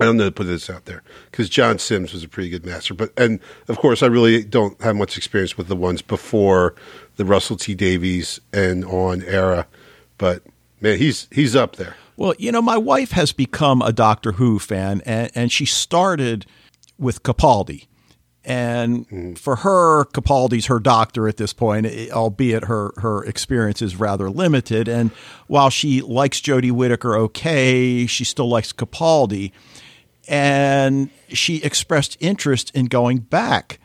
I 0.00 0.06
don't 0.06 0.16
know 0.16 0.24
to 0.24 0.32
put 0.32 0.46
this 0.46 0.70
out 0.70 0.86
there 0.86 1.02
because 1.30 1.50
John 1.50 1.78
Sims 1.78 2.14
was 2.14 2.24
a 2.24 2.28
pretty 2.28 2.48
good 2.48 2.64
master, 2.64 2.94
but 2.94 3.12
and 3.18 3.38
of 3.68 3.76
course 3.76 4.02
I 4.02 4.06
really 4.06 4.42
don't 4.42 4.80
have 4.80 4.96
much 4.96 5.18
experience 5.18 5.58
with 5.58 5.68
the 5.68 5.76
ones 5.76 6.00
before 6.00 6.74
the 7.16 7.26
Russell 7.26 7.56
T 7.56 7.74
Davies 7.74 8.40
and 8.54 8.86
on 8.86 9.22
era, 9.24 9.66
but 10.16 10.42
man, 10.80 10.96
he's 10.98 11.28
he's 11.30 11.54
up 11.54 11.76
there. 11.76 11.94
Well, 12.16 12.34
you 12.38 12.50
know, 12.52 12.62
my 12.62 12.78
wife 12.78 13.12
has 13.12 13.32
become 13.32 13.82
a 13.82 13.92
Doctor 13.92 14.32
Who 14.32 14.58
fan, 14.58 15.02
and, 15.04 15.30
and 15.34 15.52
she 15.52 15.66
started 15.66 16.46
with 16.98 17.22
Capaldi. 17.22 17.86
And 18.44 19.08
mm. 19.08 19.38
for 19.38 19.56
her, 19.56 20.04
Capaldi's 20.06 20.66
her 20.66 20.80
doctor 20.80 21.28
at 21.28 21.36
this 21.36 21.52
point, 21.52 21.86
albeit 22.10 22.64
her 22.64 22.92
her 22.96 23.24
experience 23.24 23.80
is 23.80 23.96
rather 23.96 24.28
limited. 24.30 24.88
And 24.88 25.10
while 25.46 25.70
she 25.70 26.00
likes 26.00 26.40
Jodie 26.40 26.72
Whittaker 26.72 27.16
okay, 27.16 28.06
she 28.06 28.24
still 28.24 28.48
likes 28.48 28.72
Capaldi. 28.72 29.52
And 30.28 31.10
she 31.28 31.62
expressed 31.62 32.16
interest 32.20 32.70
in 32.74 32.86
going 32.86 33.18
back. 33.18 33.78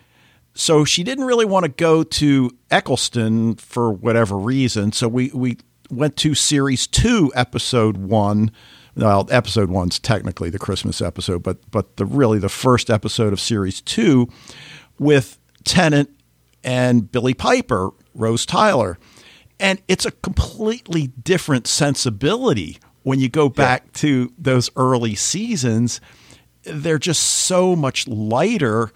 So 0.54 0.86
she 0.86 1.04
didn't 1.04 1.26
really 1.26 1.46
want 1.46 1.66
to 1.66 1.70
go 1.70 2.04
to 2.04 2.52
Eccleston 2.72 3.56
for 3.56 3.92
whatever 3.92 4.38
reason. 4.38 4.92
So 4.92 5.08
we, 5.08 5.30
we 5.34 5.58
went 5.92 6.16
to 6.18 6.34
series 6.34 6.88
two, 6.88 7.32
episode 7.36 7.98
one, 7.98 8.52
well, 8.98 9.28
episode 9.30 9.70
one's 9.70 10.00
technically 10.00 10.50
the 10.50 10.60
Christmas 10.60 11.02
episode, 11.02 11.44
but 11.44 11.58
but 11.72 11.98
the 11.98 12.06
really 12.06 12.40
the 12.40 12.50
first 12.50 12.90
episode 12.90 13.32
of 13.32 13.40
series 13.40 13.82
two 13.82 14.28
with 15.00 15.38
Tennant 15.64 16.10
and 16.64 17.12
Billie 17.12 17.34
Piper, 17.34 17.92
Rose 18.14 18.46
Tyler. 18.46 18.98
And 19.60 19.82
it's 19.88 20.06
a 20.06 20.12
completely 20.12 21.08
different 21.08 21.68
sensibility 21.68 22.78
when 23.04 23.20
you 23.20 23.30
go 23.30 23.50
back 23.50 23.84
yeah. 23.86 23.92
to 23.94 24.34
those 24.38 24.70
early 24.76 25.16
seasons. 25.16 26.02
They're 26.64 27.00
just 27.00 27.24
so 27.24 27.76
much 27.76 28.08
lighter. 28.08 28.92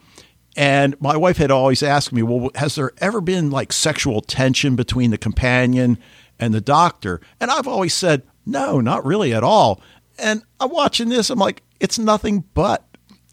And 0.56 1.00
my 1.00 1.16
wife 1.16 1.38
had 1.38 1.50
always 1.50 1.82
asked 1.82 2.12
me, 2.12 2.22
well, 2.22 2.52
has 2.56 2.76
there 2.76 2.92
ever 2.98 3.22
been 3.22 3.50
like 3.50 3.72
sexual 3.72 4.22
tension 4.22 4.76
between 4.76 5.12
the 5.12 5.18
companion 5.18 5.98
and 6.38 6.54
the 6.54 6.62
doctor? 6.62 7.22
And 7.40 7.50
I've 7.50 7.68
always 7.68 7.94
said, 7.94 8.24
no, 8.46 8.82
not 8.82 9.06
really 9.06 9.34
at 9.34 9.44
all. 9.44 9.82
And 10.20 10.44
I'm 10.60 10.70
watching 10.70 11.10
this, 11.10 11.30
I'm 11.30 11.40
like, 11.40 11.64
it's 11.80 11.98
nothing 11.98 12.44
but 12.54 12.86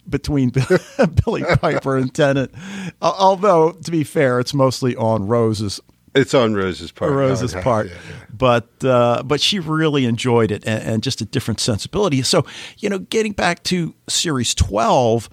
between 0.08 0.50
Billie 1.24 1.44
Piper 1.60 1.96
and 1.96 2.12
Tennant. 2.12 2.52
Although, 3.00 3.72
to 3.72 3.90
be 3.90 4.04
fair, 4.04 4.40
it's 4.40 4.54
mostly 4.54 4.96
on 4.96 5.26
Rose's. 5.26 5.80
It's 6.14 6.34
on 6.34 6.54
Rose's 6.54 6.90
part. 6.90 7.12
Rose's 7.12 7.54
part, 7.54 7.88
yeah, 7.88 7.92
yeah. 7.92 8.24
but 8.32 8.84
uh, 8.84 9.22
but 9.22 9.40
she 9.40 9.58
really 9.58 10.06
enjoyed 10.06 10.50
it, 10.50 10.64
and, 10.66 10.82
and, 10.82 11.02
just 11.02 11.20
a 11.20 11.24
different 11.24 11.60
sensibility. 11.60 12.22
So 12.22 12.46
you 12.78 12.88
know, 12.88 12.98
getting 12.98 13.32
back 13.32 13.62
to 13.64 13.94
series 14.08 14.54
twelve, 14.54 15.28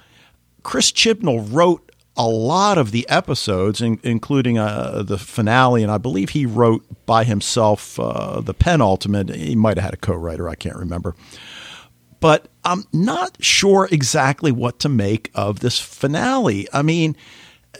Chris 0.64 0.92
Chibnall 0.92 1.48
wrote 1.52 1.85
a 2.18 2.28
lot 2.28 2.78
of 2.78 2.92
the 2.92 3.08
episodes, 3.10 3.82
in, 3.82 4.00
including 4.04 4.58
uh, 4.58 5.04
the 5.06 5.18
finale, 5.18 5.84
and 5.84 5.92
I 5.92 5.98
believe 5.98 6.30
he 6.30 6.46
wrote 6.46 6.86
by 7.06 7.24
himself 7.24 8.00
uh, 8.00 8.42
the 8.42 8.54
penultimate. 8.54 9.30
He 9.30 9.56
might 9.56 9.78
have 9.78 9.86
had 9.86 9.94
a 9.94 9.98
co-writer, 9.98 10.48
I 10.48 10.56
can't 10.56 10.78
remember. 10.78 11.16
But 12.22 12.48
I'm 12.64 12.86
not 12.94 13.44
sure 13.44 13.88
exactly 13.92 14.52
what 14.52 14.80
to 14.80 14.90
make 14.90 15.30
of 15.36 15.60
this 15.60 15.80
finale. 15.80 16.68
I 16.74 16.82
mean, 16.82 17.16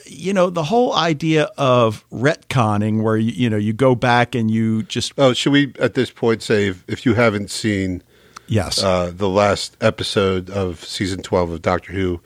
you 0.06 0.34
know, 0.34 0.50
the 0.50 0.64
whole 0.64 0.94
idea 0.94 1.46
of 1.58 2.08
retconning, 2.10 3.02
where 3.02 3.18
you, 3.18 3.32
you 3.32 3.50
know 3.50 3.58
you 3.58 3.74
go 3.74 3.96
back 3.96 4.36
and 4.36 4.52
you 4.52 4.84
just 4.84 5.14
Oh, 5.18 5.34
should 5.34 5.54
we 5.54 5.74
at 5.80 5.94
this 5.94 6.12
point 6.12 6.44
say 6.44 6.68
if, 6.68 6.84
if 6.88 7.06
you 7.06 7.14
haven't 7.14 7.50
seen 7.50 8.04
yes, 8.48 8.84
uh, 8.84 9.12
the 9.16 9.30
last 9.30 9.78
episode 9.82 10.50
of 10.50 10.84
season 10.84 11.24
twelve 11.24 11.50
of 11.50 11.62
Doctor 11.62 11.94
Who, 11.94 12.20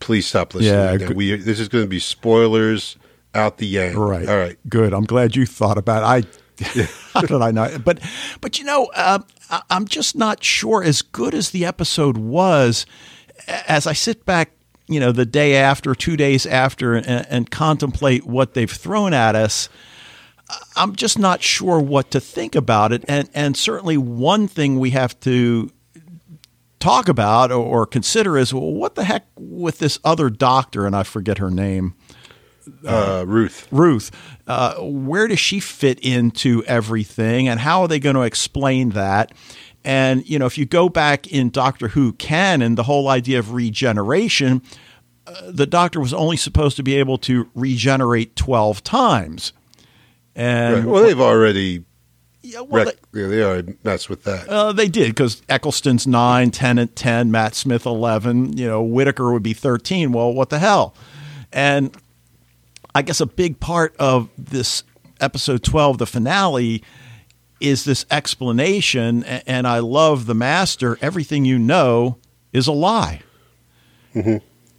please 0.00 0.26
stop 0.26 0.54
listening. 0.54 0.74
Yeah, 0.74 0.96
good. 0.96 1.16
we 1.16 1.36
this 1.36 1.60
is 1.60 1.68
going 1.68 1.84
to 1.84 1.88
be 1.88 2.00
spoilers 2.00 2.96
out 3.34 3.58
the 3.58 3.78
end. 3.78 3.96
Right. 3.96 4.28
All 4.28 4.36
right. 4.36 4.58
Good. 4.68 4.92
I'm 4.92 5.04
glad 5.04 5.36
you 5.36 5.46
thought 5.46 5.78
about 5.78 6.02
it. 6.02 6.26
I 6.26 6.40
how 7.14 7.22
did 7.22 7.40
I 7.40 7.50
know? 7.50 7.78
But 7.78 8.00
but 8.40 8.58
you 8.58 8.64
know, 8.64 8.90
um, 8.94 9.24
I, 9.48 9.62
I'm 9.70 9.86
just 9.86 10.16
not 10.16 10.42
sure. 10.42 10.82
As 10.82 11.02
good 11.02 11.34
as 11.34 11.50
the 11.50 11.64
episode 11.64 12.16
was, 12.16 12.86
as 13.46 13.86
I 13.86 13.92
sit 13.92 14.24
back, 14.24 14.52
you 14.88 15.00
know, 15.00 15.12
the 15.12 15.24
day 15.24 15.56
after, 15.56 15.94
two 15.94 16.16
days 16.16 16.46
after, 16.46 16.94
and, 16.94 17.06
and 17.06 17.50
contemplate 17.50 18.26
what 18.26 18.54
they've 18.54 18.70
thrown 18.70 19.14
at 19.14 19.34
us. 19.36 19.68
I'm 20.74 20.96
just 20.96 21.16
not 21.16 21.42
sure 21.42 21.78
what 21.78 22.10
to 22.10 22.20
think 22.20 22.56
about 22.56 22.92
it, 22.92 23.04
and 23.06 23.30
and 23.34 23.56
certainly 23.56 23.96
one 23.96 24.48
thing 24.48 24.78
we 24.78 24.90
have 24.90 25.18
to 25.20 25.70
talk 26.80 27.08
about 27.08 27.52
or, 27.52 27.86
consider 27.86 28.36
is 28.36 28.52
well, 28.52 28.72
what 28.72 28.94
the 28.94 29.04
heck 29.04 29.26
with 29.36 29.78
this 29.78 29.98
other 30.04 30.30
doctor, 30.30 30.86
and 30.86 30.96
I 30.96 31.02
forget 31.04 31.38
her 31.38 31.50
name. 31.50 31.94
Uh, 32.86 33.24
Ruth. 33.26 33.68
Ruth, 33.70 34.10
uh, 34.46 34.74
where 34.76 35.26
does 35.28 35.40
she 35.40 35.60
fit 35.60 35.98
into 36.00 36.64
everything, 36.64 37.48
and 37.48 37.60
how 37.60 37.82
are 37.82 37.88
they 37.88 37.98
going 37.98 38.16
to 38.16 38.22
explain 38.22 38.90
that? 38.90 39.32
And 39.84 40.28
you 40.28 40.38
know, 40.38 40.46
if 40.46 40.58
you 40.58 40.66
go 40.66 40.88
back 40.88 41.26
in 41.26 41.50
Doctor 41.50 41.88
Who 41.88 42.12
canon, 42.14 42.74
the 42.74 42.82
whole 42.84 43.08
idea 43.08 43.38
of 43.38 43.52
regeneration, 43.52 44.62
uh, 45.26 45.50
the 45.50 45.66
Doctor 45.66 46.00
was 46.00 46.12
only 46.12 46.36
supposed 46.36 46.76
to 46.76 46.82
be 46.82 46.96
able 46.96 47.18
to 47.18 47.50
regenerate 47.54 48.36
twelve 48.36 48.84
times. 48.84 49.52
And 50.36 50.76
Right. 50.76 50.84
Well, 50.84 51.02
they've 51.02 51.20
already 51.20 51.84
yeah, 52.42 52.60
well, 52.60 52.86
wrecked, 52.86 53.00
yeah, 53.12 53.26
they 53.26 53.42
already 53.42 53.74
messed 53.84 54.08
with 54.08 54.24
that. 54.24 54.48
uh, 54.48 54.72
they 54.72 54.88
did 54.88 55.08
because 55.08 55.42
Eccleston's 55.48 56.06
nine, 56.06 56.50
Tennant 56.50 56.96
ten, 56.96 57.30
Matt 57.30 57.54
Smith 57.54 57.86
eleven. 57.86 58.56
You 58.56 58.66
know, 58.66 58.82
Whittaker 58.82 59.32
would 59.32 59.42
be 59.42 59.52
thirteen. 59.52 60.12
Well, 60.12 60.32
what 60.32 60.50
the 60.50 60.58
hell? 60.58 60.94
And 61.52 61.94
I 62.94 63.02
guess 63.02 63.20
a 63.20 63.26
big 63.26 63.60
part 63.60 63.94
of 63.98 64.28
this 64.38 64.84
episode 65.20 65.62
twelve, 65.62 65.98
the 65.98 66.06
finale, 66.06 66.82
is 67.60 67.84
this 67.84 68.06
explanation. 68.10 69.22
And 69.24 69.66
I 69.66 69.80
love 69.80 70.26
the 70.26 70.34
master. 70.34 70.98
Everything 71.02 71.44
you 71.44 71.58
know 71.58 72.18
is 72.52 72.66
a 72.66 72.72
lie. 72.72 73.22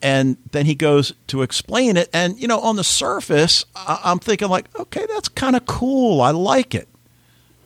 And 0.04 0.38
then 0.52 0.66
he 0.66 0.74
goes 0.74 1.14
to 1.28 1.44
explain 1.44 1.96
it. 1.96 2.10
And, 2.12 2.40
you 2.40 2.48
know, 2.48 2.60
on 2.60 2.76
the 2.76 2.84
surface, 2.84 3.64
I'm 3.76 4.18
thinking, 4.18 4.50
like, 4.50 4.66
okay, 4.80 5.06
that's 5.08 5.30
kind 5.30 5.56
of 5.56 5.68
cool. 5.68 6.22
I 6.22 6.32
like 6.32 6.74
it. 6.74 6.90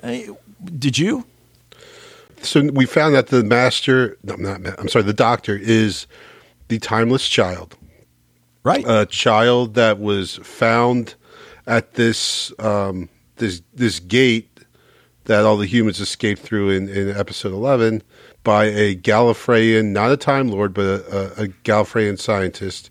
Hey, 0.06 0.30
Did 0.64 1.00
you? 1.00 1.26
So 2.44 2.70
we 2.72 2.86
found 2.86 3.16
that 3.16 3.28
the 3.28 3.44
master, 3.44 4.20
no, 4.22 4.36
not, 4.36 4.62
I'm 4.80 4.88
sorry, 4.88 5.04
the 5.04 5.14
doctor 5.14 5.58
is 5.58 6.06
the 6.68 6.78
timeless 6.78 7.28
child. 7.28 7.76
Right. 8.64 8.84
a 8.88 9.06
child 9.06 9.76
that 9.76 10.00
was 10.00 10.38
found 10.38 11.14
at 11.68 11.94
this 11.94 12.52
um, 12.58 13.10
this 13.36 13.62
this 13.76 14.00
gate 14.00 14.60
that 15.26 15.46
all 15.46 15.58
the 15.58 15.68
humans 15.68 16.00
escaped 16.00 16.42
through 16.42 16.72
in, 16.72 16.90
in 16.90 17.16
episode 17.16 17.54
eleven 17.54 18.02
by 18.44 18.66
a 18.66 18.96
Gallifreyan, 18.96 19.92
not 19.92 20.12
a 20.12 20.18
Time 20.18 20.48
Lord, 20.48 20.74
but 20.74 20.82
a, 20.84 21.42
a, 21.42 21.44
a 21.44 21.48
Gallifreyan 21.64 22.20
scientist 22.20 22.90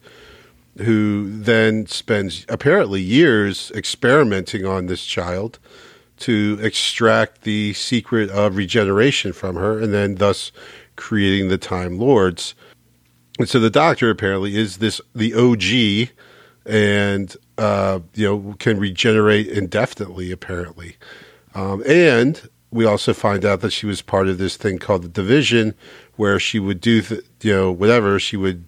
who 0.78 1.28
then 1.28 1.86
spends 1.86 2.46
apparently 2.48 3.00
years 3.00 3.72
experimenting 3.74 4.64
on 4.64 4.86
this 4.86 5.04
child 5.04 5.58
to 6.18 6.58
extract 6.62 7.42
the 7.42 7.72
secret 7.74 8.30
of 8.30 8.56
regeneration 8.56 9.32
from 9.32 9.56
her, 9.56 9.78
and 9.78 9.92
then 9.92 10.16
thus 10.16 10.52
creating 10.96 11.48
the 11.48 11.58
Time 11.58 11.98
Lords. 11.98 12.54
And 13.38 13.48
so 13.48 13.58
the 13.58 13.70
doctor 13.70 14.10
apparently 14.10 14.56
is 14.56 14.78
this 14.78 15.00
the 15.14 15.34
OG, 15.34 16.10
and 16.66 17.36
uh, 17.58 18.00
you 18.14 18.26
know 18.26 18.54
can 18.58 18.78
regenerate 18.78 19.48
indefinitely. 19.48 20.30
Apparently, 20.30 20.96
um, 21.54 21.82
and 21.86 22.48
we 22.70 22.84
also 22.84 23.12
find 23.12 23.44
out 23.44 23.60
that 23.60 23.72
she 23.72 23.86
was 23.86 24.02
part 24.02 24.28
of 24.28 24.38
this 24.38 24.56
thing 24.56 24.78
called 24.78 25.02
the 25.02 25.08
Division, 25.08 25.74
where 26.14 26.38
she 26.38 26.58
would 26.58 26.80
do 26.80 27.02
th- 27.02 27.22
you 27.42 27.52
know 27.52 27.72
whatever 27.72 28.20
she 28.20 28.36
would 28.36 28.66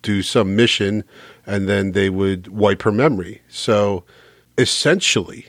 do 0.00 0.22
some 0.22 0.56
mission, 0.56 1.04
and 1.46 1.68
then 1.68 1.92
they 1.92 2.10
would 2.10 2.48
wipe 2.48 2.82
her 2.82 2.92
memory. 2.92 3.42
So 3.48 4.04
essentially, 4.56 5.46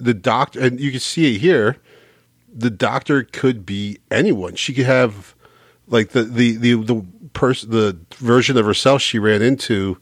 the 0.00 0.14
doctor, 0.14 0.60
and 0.60 0.80
you 0.80 0.90
can 0.90 1.00
see 1.00 1.34
it 1.34 1.40
here. 1.40 1.76
The 2.52 2.70
doctor 2.70 3.22
could 3.22 3.64
be 3.64 3.98
anyone. 4.10 4.56
She 4.56 4.74
could 4.74 4.86
have 4.86 5.34
like 5.90 6.10
the 6.10 6.22
the 6.22 6.56
the 6.56 6.74
the 6.74 7.04
person 7.32 7.70
the 7.70 7.98
version 8.16 8.56
of 8.56 8.64
herself 8.64 9.02
she 9.02 9.18
ran 9.18 9.42
into 9.42 9.98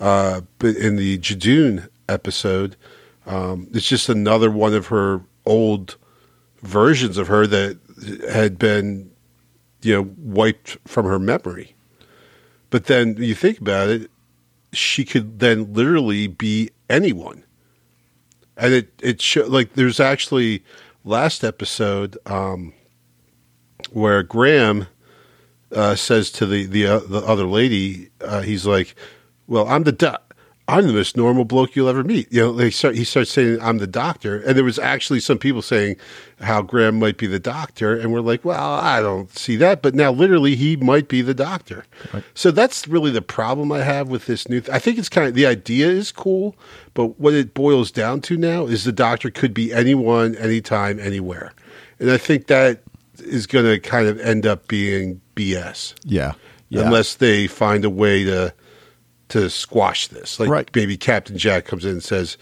uh 0.00 0.40
in 0.62 0.96
the 0.96 1.18
Judoon 1.18 1.88
episode 2.08 2.76
um 3.26 3.68
it's 3.72 3.88
just 3.88 4.08
another 4.08 4.50
one 4.50 4.74
of 4.74 4.86
her 4.86 5.22
old 5.44 5.96
versions 6.62 7.18
of 7.18 7.28
her 7.28 7.46
that 7.46 7.78
had 8.30 8.58
been 8.58 9.10
you 9.82 9.94
know 9.94 10.10
wiped 10.18 10.78
from 10.86 11.06
her 11.06 11.18
memory 11.18 11.74
but 12.70 12.86
then 12.86 13.16
you 13.16 13.34
think 13.34 13.60
about 13.60 13.88
it 13.88 14.10
she 14.72 15.04
could 15.04 15.38
then 15.40 15.72
literally 15.72 16.26
be 16.26 16.70
anyone 16.88 17.44
and 18.56 18.72
it 18.74 18.92
it 19.02 19.20
show, 19.20 19.46
like 19.46 19.74
there's 19.74 20.00
actually 20.00 20.64
last 21.04 21.44
episode 21.44 22.16
um 22.26 22.72
where 23.90 24.22
Graham 24.22 24.86
uh, 25.72 25.94
says 25.94 26.30
to 26.32 26.46
the 26.46 26.66
the, 26.66 26.86
uh, 26.86 26.98
the 27.00 27.18
other 27.18 27.46
lady, 27.46 28.10
uh, 28.20 28.42
he's 28.42 28.66
like, 28.66 28.94
"Well, 29.46 29.66
I'm 29.68 29.84
the 29.84 29.92
doc- 29.92 30.31
I'm 30.68 30.86
the 30.86 30.92
most 30.92 31.16
normal 31.16 31.44
bloke 31.44 31.74
you'll 31.74 31.88
ever 31.88 32.04
meet." 32.04 32.32
You 32.32 32.40
know, 32.42 32.52
they 32.52 32.70
start 32.70 32.94
he 32.94 33.04
starts 33.04 33.30
saying, 33.32 33.58
"I'm 33.60 33.78
the 33.78 33.86
doctor," 33.86 34.38
and 34.38 34.56
there 34.56 34.64
was 34.64 34.78
actually 34.78 35.20
some 35.20 35.38
people 35.38 35.60
saying 35.62 35.96
how 36.40 36.62
Graham 36.62 36.98
might 36.98 37.18
be 37.18 37.26
the 37.26 37.38
doctor, 37.40 37.94
and 37.96 38.12
we're 38.12 38.20
like, 38.20 38.44
"Well, 38.44 38.74
I 38.74 39.00
don't 39.00 39.36
see 39.36 39.56
that," 39.56 39.82
but 39.82 39.94
now 39.94 40.12
literally 40.12 40.54
he 40.54 40.76
might 40.76 41.08
be 41.08 41.20
the 41.22 41.34
doctor. 41.34 41.84
So 42.34 42.50
that's 42.50 42.86
really 42.86 43.10
the 43.10 43.22
problem 43.22 43.72
I 43.72 43.80
have 43.82 44.08
with 44.08 44.26
this 44.26 44.48
new. 44.48 44.60
Th- 44.60 44.74
I 44.74 44.78
think 44.78 44.98
it's 44.98 45.08
kind 45.08 45.26
of 45.26 45.34
the 45.34 45.46
idea 45.46 45.88
is 45.88 46.12
cool, 46.12 46.56
but 46.94 47.18
what 47.20 47.34
it 47.34 47.54
boils 47.54 47.90
down 47.90 48.20
to 48.22 48.36
now 48.36 48.66
is 48.66 48.84
the 48.84 48.92
doctor 48.92 49.30
could 49.30 49.52
be 49.54 49.72
anyone, 49.72 50.36
anytime, 50.36 50.98
anywhere, 51.00 51.52
and 51.98 52.10
I 52.10 52.18
think 52.18 52.46
that 52.46 52.82
is 53.18 53.46
going 53.46 53.64
to 53.66 53.78
kind 53.78 54.08
of 54.08 54.18
end 54.20 54.46
up 54.46 54.68
being 54.68 55.20
BS 55.36 55.94
Yeah. 56.04 56.32
Yeah. 56.70 56.82
unless 56.82 57.14
they 57.16 57.46
find 57.46 57.84
a 57.84 57.90
way 57.90 58.24
to 58.24 58.52
to 59.32 59.48
squash 59.50 60.08
this. 60.08 60.38
Like 60.38 60.48
Right. 60.50 60.70
maybe 60.74 60.96
Captain 60.96 61.36
Jack 61.38 61.64
comes 61.64 61.84
in 61.84 61.92
and 61.92 62.02
says, 62.02 62.36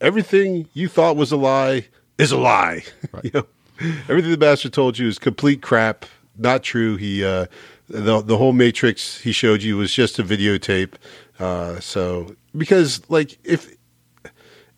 "Everything 0.00 0.68
you 0.72 0.88
thought 0.88 1.16
was 1.16 1.32
a 1.32 1.36
lie 1.36 1.86
is 2.18 2.32
a 2.32 2.38
lie." 2.38 2.84
you 3.22 3.30
know, 3.34 3.46
everything 4.08 4.30
the 4.30 4.36
master 4.36 4.68
told 4.68 4.98
you 4.98 5.08
is 5.08 5.18
complete 5.18 5.62
crap, 5.62 6.06
not 6.38 6.62
true. 6.62 6.96
He 6.96 7.24
uh, 7.24 7.46
the 7.88 8.22
the 8.22 8.38
whole 8.38 8.52
Matrix 8.52 9.20
he 9.20 9.32
showed 9.32 9.62
you 9.62 9.76
was 9.76 9.92
just 9.92 10.18
a 10.18 10.24
videotape. 10.24 10.94
Uh, 11.40 11.80
so 11.80 12.34
because 12.56 13.02
like 13.10 13.38
if 13.44 13.74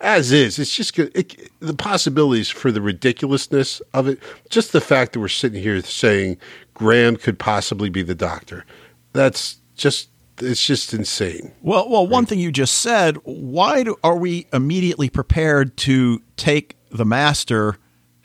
as 0.01 0.31
is, 0.31 0.59
it's 0.59 0.75
just 0.75 0.97
it, 0.99 1.49
the 1.59 1.73
possibilities 1.75 2.49
for 2.49 2.71
the 2.71 2.81
ridiculousness 2.81 3.81
of 3.93 4.07
it. 4.07 4.19
Just 4.49 4.73
the 4.73 4.81
fact 4.81 5.13
that 5.13 5.19
we're 5.19 5.27
sitting 5.27 5.61
here 5.61 5.81
saying 5.81 6.37
Graham 6.73 7.15
could 7.15 7.39
possibly 7.39 7.89
be 7.89 8.01
the 8.01 8.15
doctor. 8.15 8.65
That's 9.13 9.59
just 9.75 10.09
it's 10.39 10.65
just 10.65 10.93
insane. 10.93 11.53
Well, 11.61 11.89
well, 11.89 12.05
one 12.05 12.25
thing 12.25 12.39
you 12.39 12.51
just 12.51 12.77
said. 12.79 13.17
Why 13.23 13.83
do, 13.83 13.95
are 14.03 14.17
we 14.17 14.47
immediately 14.51 15.09
prepared 15.09 15.77
to 15.77 16.21
take 16.37 16.75
the 16.89 17.05
master 17.05 17.77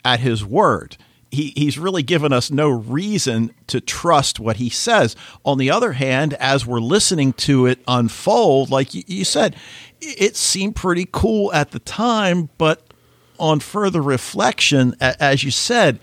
at 0.03 0.19
his 0.19 0.45
word? 0.45 0.97
He, 1.31 1.53
he's 1.55 1.79
really 1.79 2.03
given 2.03 2.33
us 2.33 2.51
no 2.51 2.69
reason 2.69 3.53
to 3.67 3.79
trust 3.79 4.39
what 4.39 4.57
he 4.57 4.69
says. 4.69 5.15
On 5.45 5.57
the 5.57 5.71
other 5.71 5.93
hand, 5.93 6.33
as 6.35 6.65
we're 6.65 6.81
listening 6.81 7.31
to 7.33 7.65
it 7.67 7.79
unfold, 7.87 8.69
like 8.69 8.93
you, 8.93 9.03
you 9.07 9.23
said, 9.23 9.55
it 10.01 10.35
seemed 10.35 10.75
pretty 10.75 11.07
cool 11.09 11.53
at 11.53 11.71
the 11.71 11.79
time, 11.79 12.49
but 12.57 12.93
on 13.39 13.61
further 13.61 14.01
reflection, 14.01 14.95
as 14.99 15.43
you 15.43 15.51
said, 15.51 15.99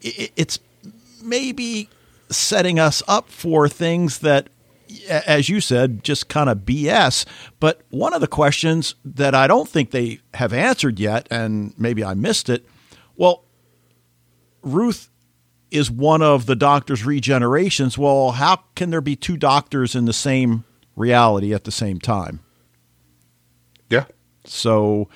it's 0.00 0.58
maybe 1.22 1.90
setting 2.30 2.78
us 2.78 3.02
up 3.06 3.28
for 3.28 3.68
things 3.68 4.20
that 4.20 4.48
as 5.08 5.48
you 5.48 5.60
said, 5.60 6.04
just 6.04 6.28
kind 6.28 6.48
of 6.48 6.58
BS. 6.58 7.24
But 7.60 7.82
one 7.90 8.12
of 8.12 8.20
the 8.20 8.26
questions 8.26 8.94
that 9.04 9.34
I 9.34 9.46
don't 9.46 9.68
think 9.68 9.90
they 9.90 10.20
have 10.34 10.52
answered 10.52 10.98
yet, 10.98 11.26
and 11.30 11.74
maybe 11.78 12.04
I 12.04 12.14
missed 12.14 12.48
it, 12.48 12.66
well, 13.16 13.44
Ruth 14.62 15.10
is 15.70 15.90
one 15.90 16.22
of 16.22 16.46
the 16.46 16.56
doctor's 16.56 17.02
regenerations. 17.02 17.98
Well, 17.98 18.32
how 18.32 18.60
can 18.74 18.90
there 18.90 19.00
be 19.00 19.16
two 19.16 19.36
doctors 19.36 19.94
in 19.94 20.04
the 20.04 20.12
same 20.12 20.64
reality 20.96 21.52
at 21.52 21.64
the 21.64 21.72
same 21.72 21.98
time? 21.98 22.40
Yeah. 23.90 24.04
So 24.46 25.08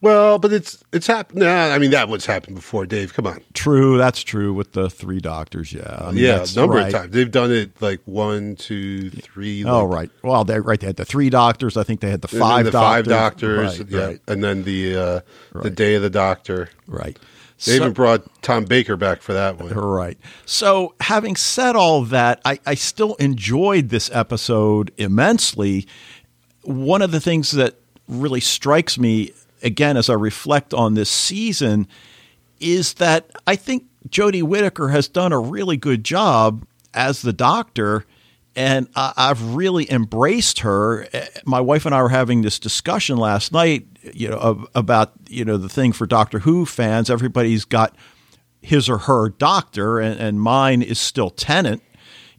well, 0.00 0.38
but 0.38 0.52
it's 0.52 0.82
it's 0.92 1.06
happened. 1.06 1.40
Nah, 1.40 1.68
I 1.68 1.78
mean 1.78 1.90
that 1.90 2.08
was 2.08 2.26
happened 2.26 2.56
before, 2.56 2.86
Dave. 2.86 3.14
Come 3.14 3.26
on. 3.26 3.40
True, 3.52 3.96
that's 3.96 4.22
true 4.22 4.52
with 4.52 4.72
the 4.72 4.90
three 4.90 5.20
doctors. 5.20 5.72
Yeah, 5.72 5.98
I 6.00 6.12
mean, 6.12 6.24
yeah, 6.24 6.44
number 6.54 6.76
right. 6.76 6.86
of 6.86 6.92
times 6.92 7.12
they've 7.12 7.30
done 7.30 7.52
it 7.52 7.80
like 7.80 8.00
one, 8.04 8.56
two, 8.56 9.10
three. 9.10 9.64
Oh, 9.64 9.84
right. 9.84 10.10
Well, 10.22 10.44
they 10.44 10.60
right. 10.60 10.78
They 10.78 10.86
had 10.86 10.96
the 10.96 11.04
three 11.04 11.30
doctors. 11.30 11.76
I 11.76 11.82
think 11.82 12.00
they 12.00 12.10
had 12.10 12.22
the 12.22 12.28
five. 12.28 12.64
the 12.64 12.70
doctors. 12.70 12.88
five 12.88 13.04
doctors. 13.06 13.78
Right, 13.80 13.90
yeah, 13.90 14.06
right. 14.06 14.20
and 14.28 14.44
then 14.44 14.64
the 14.64 14.96
uh, 14.96 15.20
the 15.54 15.70
day 15.70 15.94
of 15.94 16.02
the 16.02 16.10
doctor. 16.10 16.70
Right. 16.86 17.18
They 17.64 17.72
so, 17.72 17.82
even 17.82 17.92
brought 17.92 18.42
Tom 18.42 18.64
Baker 18.64 18.96
back 18.96 19.22
for 19.22 19.32
that 19.32 19.58
one. 19.58 19.72
Right. 19.94 20.18
So, 20.44 20.94
having 21.00 21.36
said 21.36 21.76
all 21.76 22.02
that, 22.02 22.40
I, 22.44 22.58
I 22.66 22.74
still 22.74 23.14
enjoyed 23.14 23.90
this 23.90 24.10
episode 24.12 24.92
immensely. 24.98 25.86
One 26.62 27.00
of 27.00 27.12
the 27.12 27.20
things 27.20 27.52
that 27.52 27.76
really 28.08 28.40
strikes 28.40 28.98
me 28.98 29.32
again 29.64 29.96
as 29.96 30.08
I 30.08 30.14
reflect 30.14 30.72
on 30.72 30.94
this 30.94 31.10
season 31.10 31.88
is 32.60 32.94
that 32.94 33.30
I 33.46 33.56
think 33.56 33.86
Jodie 34.08 34.42
Whittaker 34.42 34.88
has 34.88 35.08
done 35.08 35.32
a 35.32 35.38
really 35.38 35.76
good 35.76 36.04
job 36.04 36.66
as 36.92 37.22
the 37.22 37.32
doctor 37.32 38.04
and 38.56 38.88
I've 38.94 39.54
really 39.54 39.90
embraced 39.90 40.60
her. 40.60 41.08
Eh, 41.12 41.26
my 41.44 41.60
wife 41.60 41.86
and 41.86 41.94
I 41.94 42.02
were 42.02 42.08
having 42.08 42.42
this 42.42 42.58
discussion 42.58 43.16
last 43.16 43.52
night, 43.52 43.86
you 44.12 44.28
know, 44.28 44.66
about 44.74 45.12
you 45.28 45.44
know 45.44 45.56
the 45.56 45.68
thing 45.68 45.92
for 45.92 46.06
Doctor 46.06 46.40
Who 46.40 46.64
fans. 46.64 47.10
Everybody's 47.10 47.64
got 47.64 47.96
his 48.60 48.88
or 48.88 48.98
her 48.98 49.30
doctor, 49.30 49.98
and, 49.98 50.20
and 50.20 50.40
mine 50.40 50.82
is 50.82 50.98
still 50.98 51.30
Tennant. 51.30 51.82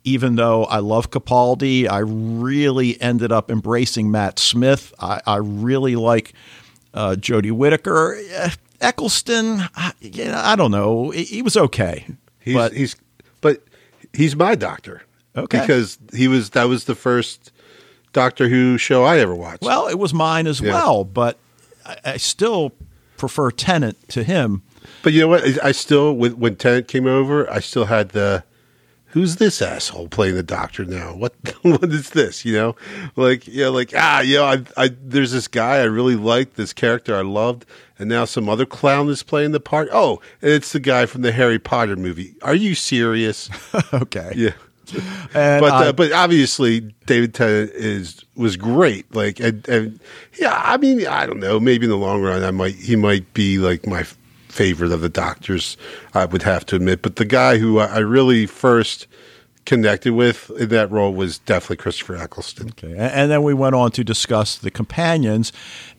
Even 0.04 0.36
though 0.36 0.66
I 0.66 0.80
love 0.80 1.10
Capaldi, 1.10 1.90
I 1.90 2.00
really 2.00 3.02
ended 3.02 3.32
up 3.32 3.50
embracing 3.50 4.12
Matt 4.12 4.38
Smith. 4.38 4.94
I, 5.00 5.20
I 5.26 5.38
really 5.38 5.96
like 5.96 6.34
uh, 6.96 7.16
Jodie 7.20 7.52
Whittaker. 7.52 8.18
Uh, 8.36 8.50
Eccleston, 8.82 9.62
I, 9.76 9.94
you 10.02 10.26
know, 10.26 10.42
I 10.44 10.56
don't 10.56 10.72
know. 10.72 11.12
He, 11.12 11.24
he 11.24 11.42
was 11.42 11.56
okay. 11.56 12.06
He's, 12.40 12.56
but 12.56 12.74
he's 12.74 12.96
but 13.42 13.64
he's 14.14 14.36
my 14.36 14.56
doctor. 14.56 15.04
Okay. 15.36 15.60
Because 15.60 15.98
he 16.14 16.28
was 16.28 16.52
that 16.52 16.66
was 16.66 16.86
the 16.86 16.96
first 16.96 17.52
Doctor 18.14 18.48
Who 18.48 18.78
show 18.78 19.04
I 19.04 19.20
ever 19.20 19.36
watched. 19.36 19.64
Well, 19.64 19.88
it 19.88 20.00
was 20.00 20.14
mine 20.14 20.48
as 20.48 20.62
yeah. 20.62 20.74
well, 20.74 21.04
but 21.04 21.38
I, 21.86 21.98
I, 22.06 22.18
still 22.18 22.72
prefer 23.18 23.52
Tennant 23.52 24.08
to 24.10 24.24
him. 24.24 24.62
But 25.04 25.14
you 25.14 25.22
know 25.22 25.28
what? 25.28 25.64
I 25.64 25.72
still 25.72 26.14
when, 26.14 26.40
when 26.40 26.56
Tennant 26.56 26.88
came 26.88 27.08
over, 27.08 27.50
I 27.52 27.60
still 27.60 27.86
had 27.86 28.10
the 28.10 28.44
who's 29.16 29.38
this 29.38 29.62
asshole 29.62 30.10
playing 30.10 30.36
the 30.36 30.44
doctor 30.44 30.84
now? 30.84 31.16
What 31.16 31.34
what 31.62 31.86
is 31.86 32.10
this? 32.10 32.44
You 32.44 32.54
know, 32.54 32.76
like 33.16 33.48
yeah, 33.48 33.70
like 33.70 33.94
ah, 33.96 34.20
yeah. 34.20 34.42
I, 34.42 34.84
I 34.84 34.90
there's 34.90 35.32
this 35.32 35.48
guy 35.48 35.78
I 35.78 35.84
really 35.84 36.18
liked, 36.18 36.58
this 36.58 36.74
character 36.74 37.16
I 37.16 37.22
loved, 37.22 37.66
and 37.98 38.10
now 38.10 38.26
some 38.26 38.50
other 38.50 38.66
clown 38.66 39.08
is 39.10 39.24
playing 39.24 39.54
the 39.54 39.62
part. 39.62 39.88
Oh, 39.92 40.22
and 40.42 40.52
it's 40.52 40.74
the 40.74 40.82
guy 40.82 41.06
from 41.06 41.22
the 41.22 41.32
Harry 41.32 41.58
Potter 41.58 41.96
movie. 41.96 42.36
Are 42.42 42.54
you 42.54 42.76
serious? 42.76 43.50
okay. 43.94 44.34
Yeah. 44.36 44.52
And 45.34 45.62
but 45.62 45.72
uh, 45.72 45.94
but 45.94 46.12
obviously 46.12 46.82
David 47.06 47.34
Tennant 47.34 47.72
is 47.72 48.24
was 48.36 48.58
great. 48.58 49.16
Like 49.16 49.40
and, 49.40 49.68
and 49.70 50.00
yeah, 50.40 50.62
I 50.64 50.76
mean 50.76 51.08
I 51.08 51.26
don't 51.26 51.40
know. 51.40 51.60
Maybe 51.60 51.86
in 51.86 51.90
the 51.90 51.98
long 51.98 52.22
run, 52.22 52.44
I 52.44 52.52
might 52.52 52.76
he 52.76 52.98
might 52.98 53.34
be 53.34 53.60
like 53.60 53.88
my 53.88 54.06
favorite 54.56 54.92
of 54.92 55.02
the 55.02 55.10
doctors, 55.10 55.78
I 56.14 56.26
would 56.26 56.44
have 56.44 56.66
to 56.68 56.78
admit. 56.78 57.02
But 57.02 57.18
the 57.18 57.26
guy 57.26 57.58
who 57.58 57.80
I 57.80 58.00
really 58.00 58.46
first 58.46 59.08
connected 59.66 60.14
with 60.14 60.50
in 60.52 60.70
that 60.70 60.90
role 60.92 61.14
was 61.14 61.40
definitely 61.40 61.78
Christopher 61.78 62.16
Eccleston. 62.16 62.70
Okay. 62.70 62.96
And 62.96 63.30
then 63.30 63.44
we 63.44 63.54
went 63.54 63.76
on 63.76 63.92
to 63.92 64.04
discuss 64.04 64.58
the 64.58 64.72
companions. 64.72 65.52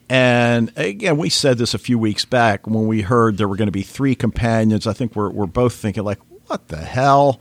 And 0.09 0.73
again, 0.77 1.16
we 1.16 1.29
said 1.29 1.59
this 1.59 1.75
a 1.75 1.79
few 1.79 1.99
weeks 1.99 2.25
back 2.25 2.66
when 2.66 2.87
we 2.87 3.03
heard 3.03 3.37
there 3.37 3.49
were 3.49 3.57
going 3.57 3.66
to 3.66 3.73
be 3.73 3.83
three 3.83 4.14
companions. 4.14 4.87
I 4.87 4.92
think 4.92 5.16
we're, 5.16 5.31
we're 5.31 5.47
both 5.47 5.75
thinking, 5.75 6.05
like, 6.05 6.21
what 6.47 6.69
the 6.69 6.77
hell? 6.77 7.40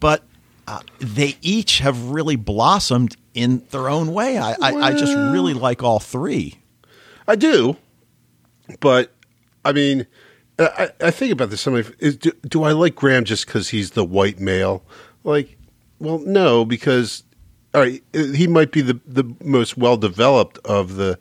But 0.00 0.24
uh, 0.66 0.80
they 0.98 1.36
each 1.40 1.78
have 1.78 2.10
really 2.10 2.36
blossomed 2.36 3.16
in 3.32 3.62
their 3.70 3.88
own 3.88 4.12
way. 4.12 4.36
I, 4.38 4.56
well, 4.58 4.82
I, 4.82 4.88
I 4.88 4.92
just 4.92 5.14
really 5.14 5.54
like 5.54 5.84
all 5.84 6.00
three. 6.00 6.58
I 7.28 7.36
do. 7.36 7.76
But, 8.80 9.12
I 9.64 9.72
mean, 9.72 10.06
I, 10.58 10.90
I 11.00 11.10
think 11.10 11.32
about 11.32 11.50
this. 11.50 11.60
Somebody 11.60 11.88
is, 11.98 12.16
do, 12.16 12.32
do 12.46 12.62
I 12.62 12.72
like 12.72 12.94
Graham 12.94 13.24
just 13.24 13.46
because 13.46 13.70
he's 13.70 13.92
the 13.92 14.04
white 14.04 14.38
male? 14.38 14.84
Like, 15.24 15.56
well, 15.98 16.18
no, 16.18 16.64
because 16.64 17.24
all 17.74 17.80
right, 17.80 18.02
he 18.12 18.46
might 18.46 18.70
be 18.70 18.82
the 18.82 19.00
the 19.06 19.24
most 19.42 19.76
well 19.76 19.96
developed 19.96 20.58
of 20.64 20.94
the 20.94 21.18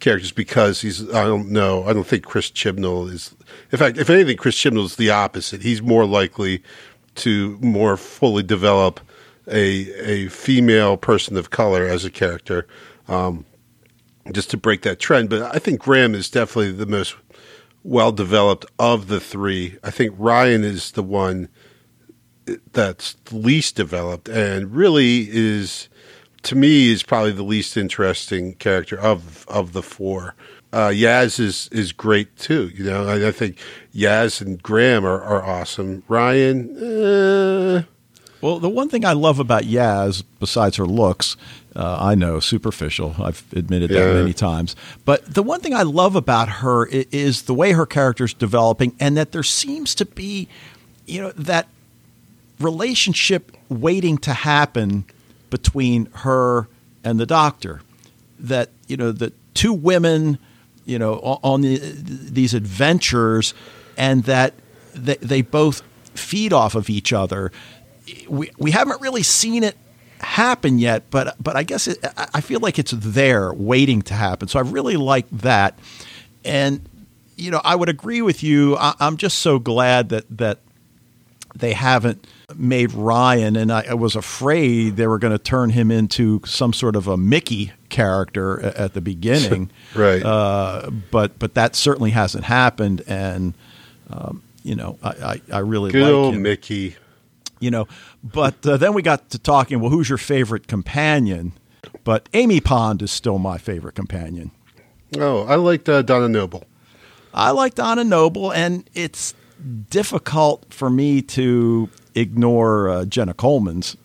characters 0.00 0.32
because 0.32 0.82
he's. 0.82 1.08
I 1.14 1.24
don't 1.24 1.50
know. 1.50 1.84
I 1.84 1.94
don't 1.94 2.06
think 2.06 2.24
Chris 2.24 2.50
Chibnall 2.50 3.10
is. 3.10 3.34
In 3.72 3.78
fact, 3.78 3.96
if 3.96 4.10
anything, 4.10 4.36
Chris 4.36 4.56
Chibnall 4.56 4.84
is 4.84 4.96
the 4.96 5.10
opposite. 5.10 5.62
He's 5.62 5.80
more 5.80 6.04
likely 6.04 6.62
to 7.16 7.58
more 7.62 7.96
fully 7.96 8.42
develop 8.42 9.00
a 9.48 10.26
a 10.26 10.28
female 10.28 10.98
person 10.98 11.38
of 11.38 11.50
color 11.50 11.86
as 11.86 12.04
a 12.04 12.10
character, 12.10 12.66
um, 13.08 13.46
just 14.30 14.50
to 14.50 14.58
break 14.58 14.82
that 14.82 14.98
trend. 14.98 15.30
But 15.30 15.54
I 15.54 15.58
think 15.58 15.80
Graham 15.80 16.14
is 16.14 16.28
definitely 16.28 16.72
the 16.72 16.86
most 16.86 17.16
well 17.84 18.10
developed 18.10 18.66
of 18.78 19.06
the 19.06 19.20
three. 19.20 19.78
I 19.84 19.90
think 19.90 20.14
Ryan 20.18 20.64
is 20.64 20.92
the 20.92 21.02
one 21.02 21.48
that's 22.72 23.16
least 23.30 23.76
developed 23.76 24.28
and 24.28 24.74
really 24.74 25.28
is 25.30 25.88
to 26.42 26.54
me 26.54 26.92
is 26.92 27.02
probably 27.02 27.32
the 27.32 27.42
least 27.42 27.76
interesting 27.76 28.54
character 28.54 28.98
of 28.98 29.46
of 29.48 29.72
the 29.72 29.82
four. 29.82 30.34
Uh, 30.72 30.88
Yaz 30.88 31.38
is 31.38 31.68
is 31.70 31.92
great 31.92 32.36
too. 32.36 32.70
You 32.74 32.84
know, 32.84 33.06
I, 33.06 33.28
I 33.28 33.32
think 33.32 33.58
Yaz 33.94 34.40
and 34.40 34.60
Graham 34.62 35.06
are, 35.06 35.22
are 35.22 35.42
awesome. 35.44 36.02
Ryan, 36.08 36.76
uh, 36.76 37.82
well, 38.44 38.58
the 38.58 38.68
one 38.68 38.90
thing 38.90 39.06
I 39.06 39.14
love 39.14 39.38
about 39.38 39.62
Yaz, 39.62 40.22
besides 40.38 40.76
her 40.76 40.84
looks, 40.84 41.38
uh, 41.74 41.96
I 41.98 42.14
know 42.14 42.40
superficial. 42.40 43.16
I've 43.18 43.42
admitted 43.56 43.88
that 43.88 44.14
many 44.16 44.34
times. 44.34 44.76
But 45.06 45.32
the 45.32 45.42
one 45.42 45.60
thing 45.60 45.72
I 45.72 45.80
love 45.80 46.14
about 46.14 46.50
her 46.60 46.84
is, 46.84 47.06
is 47.10 47.42
the 47.44 47.54
way 47.54 47.72
her 47.72 47.86
character 47.86 48.24
is 48.24 48.34
developing, 48.34 48.94
and 49.00 49.16
that 49.16 49.32
there 49.32 49.42
seems 49.42 49.94
to 49.94 50.04
be, 50.04 50.46
you 51.06 51.22
know, 51.22 51.32
that 51.32 51.68
relationship 52.60 53.56
waiting 53.70 54.18
to 54.18 54.34
happen 54.34 55.06
between 55.48 56.10
her 56.12 56.68
and 57.02 57.18
the 57.18 57.24
doctor. 57.24 57.80
That 58.38 58.68
you 58.88 58.98
know, 58.98 59.10
the 59.10 59.32
two 59.54 59.72
women, 59.72 60.38
you 60.84 60.98
know, 60.98 61.14
on 61.14 61.62
the, 61.62 61.78
these 61.78 62.52
adventures, 62.52 63.54
and 63.96 64.24
that 64.24 64.52
they, 64.92 65.16
they 65.16 65.40
both 65.40 65.80
feed 66.14 66.52
off 66.52 66.74
of 66.74 66.90
each 66.90 67.10
other 67.10 67.50
we 68.28 68.50
we 68.58 68.70
haven't 68.70 69.00
really 69.00 69.22
seen 69.22 69.64
it 69.64 69.76
happen 70.20 70.78
yet, 70.78 71.10
but 71.10 71.36
but 71.42 71.56
I 71.56 71.62
guess 71.62 71.86
it, 71.86 72.04
I 72.16 72.40
feel 72.40 72.60
like 72.60 72.78
it's 72.78 72.92
there 72.92 73.52
waiting 73.52 74.02
to 74.02 74.14
happen. 74.14 74.48
So 74.48 74.58
I 74.58 74.62
really 74.62 74.96
like 74.96 75.28
that, 75.30 75.78
and 76.44 76.86
you 77.36 77.50
know 77.50 77.60
I 77.64 77.76
would 77.76 77.88
agree 77.88 78.22
with 78.22 78.42
you. 78.42 78.76
I, 78.76 78.94
am 79.00 79.16
just 79.16 79.38
so 79.38 79.58
glad 79.58 80.08
that 80.08 80.24
that 80.36 80.58
they 81.54 81.72
haven't 81.72 82.26
made 82.56 82.92
Ryan, 82.92 83.56
and 83.56 83.70
I, 83.72 83.86
I 83.90 83.94
was 83.94 84.16
afraid 84.16 84.96
they 84.96 85.06
were 85.06 85.18
going 85.18 85.32
to 85.32 85.42
turn 85.42 85.70
him 85.70 85.90
into 85.90 86.40
some 86.44 86.72
sort 86.72 86.96
of 86.96 87.06
a 87.06 87.16
Mickey 87.16 87.72
character 87.88 88.60
at 88.60 88.94
the 88.94 89.00
beginning, 89.00 89.70
right? 89.94 90.22
Uh, 90.22 90.90
but 91.10 91.38
but 91.38 91.54
that 91.54 91.76
certainly 91.76 92.10
hasn't 92.10 92.44
happened, 92.44 93.02
and 93.06 93.54
um, 94.10 94.42
you 94.62 94.74
know 94.74 94.98
I 95.02 95.08
I, 95.08 95.40
I 95.52 95.58
really 95.60 95.92
good 95.92 96.02
like 96.02 96.12
old 96.12 96.34
him. 96.34 96.42
Mickey 96.42 96.96
you 97.64 97.70
know. 97.70 97.88
But 98.22 98.64
uh, 98.66 98.76
then 98.76 98.94
we 98.94 99.02
got 99.02 99.30
to 99.30 99.38
talking. 99.38 99.80
Well, 99.80 99.90
who's 99.90 100.08
your 100.08 100.18
favorite 100.18 100.68
companion? 100.68 101.52
But 102.04 102.28
Amy 102.34 102.60
Pond 102.60 103.02
is 103.02 103.10
still 103.10 103.38
my 103.38 103.58
favorite 103.58 103.94
companion. 103.94 104.50
Oh, 105.18 105.44
I 105.44 105.56
liked 105.56 105.88
uh, 105.88 106.02
Donna 106.02 106.28
Noble. 106.28 106.64
I 107.32 107.50
like 107.50 107.74
Donna 107.74 108.04
Noble, 108.04 108.52
and 108.52 108.88
it's 108.94 109.34
difficult 109.90 110.72
for 110.72 110.90
me 110.90 111.22
to 111.22 111.88
ignore 112.14 112.88
uh, 112.88 113.04
Jenna 113.04 113.34
Coleman's 113.34 113.96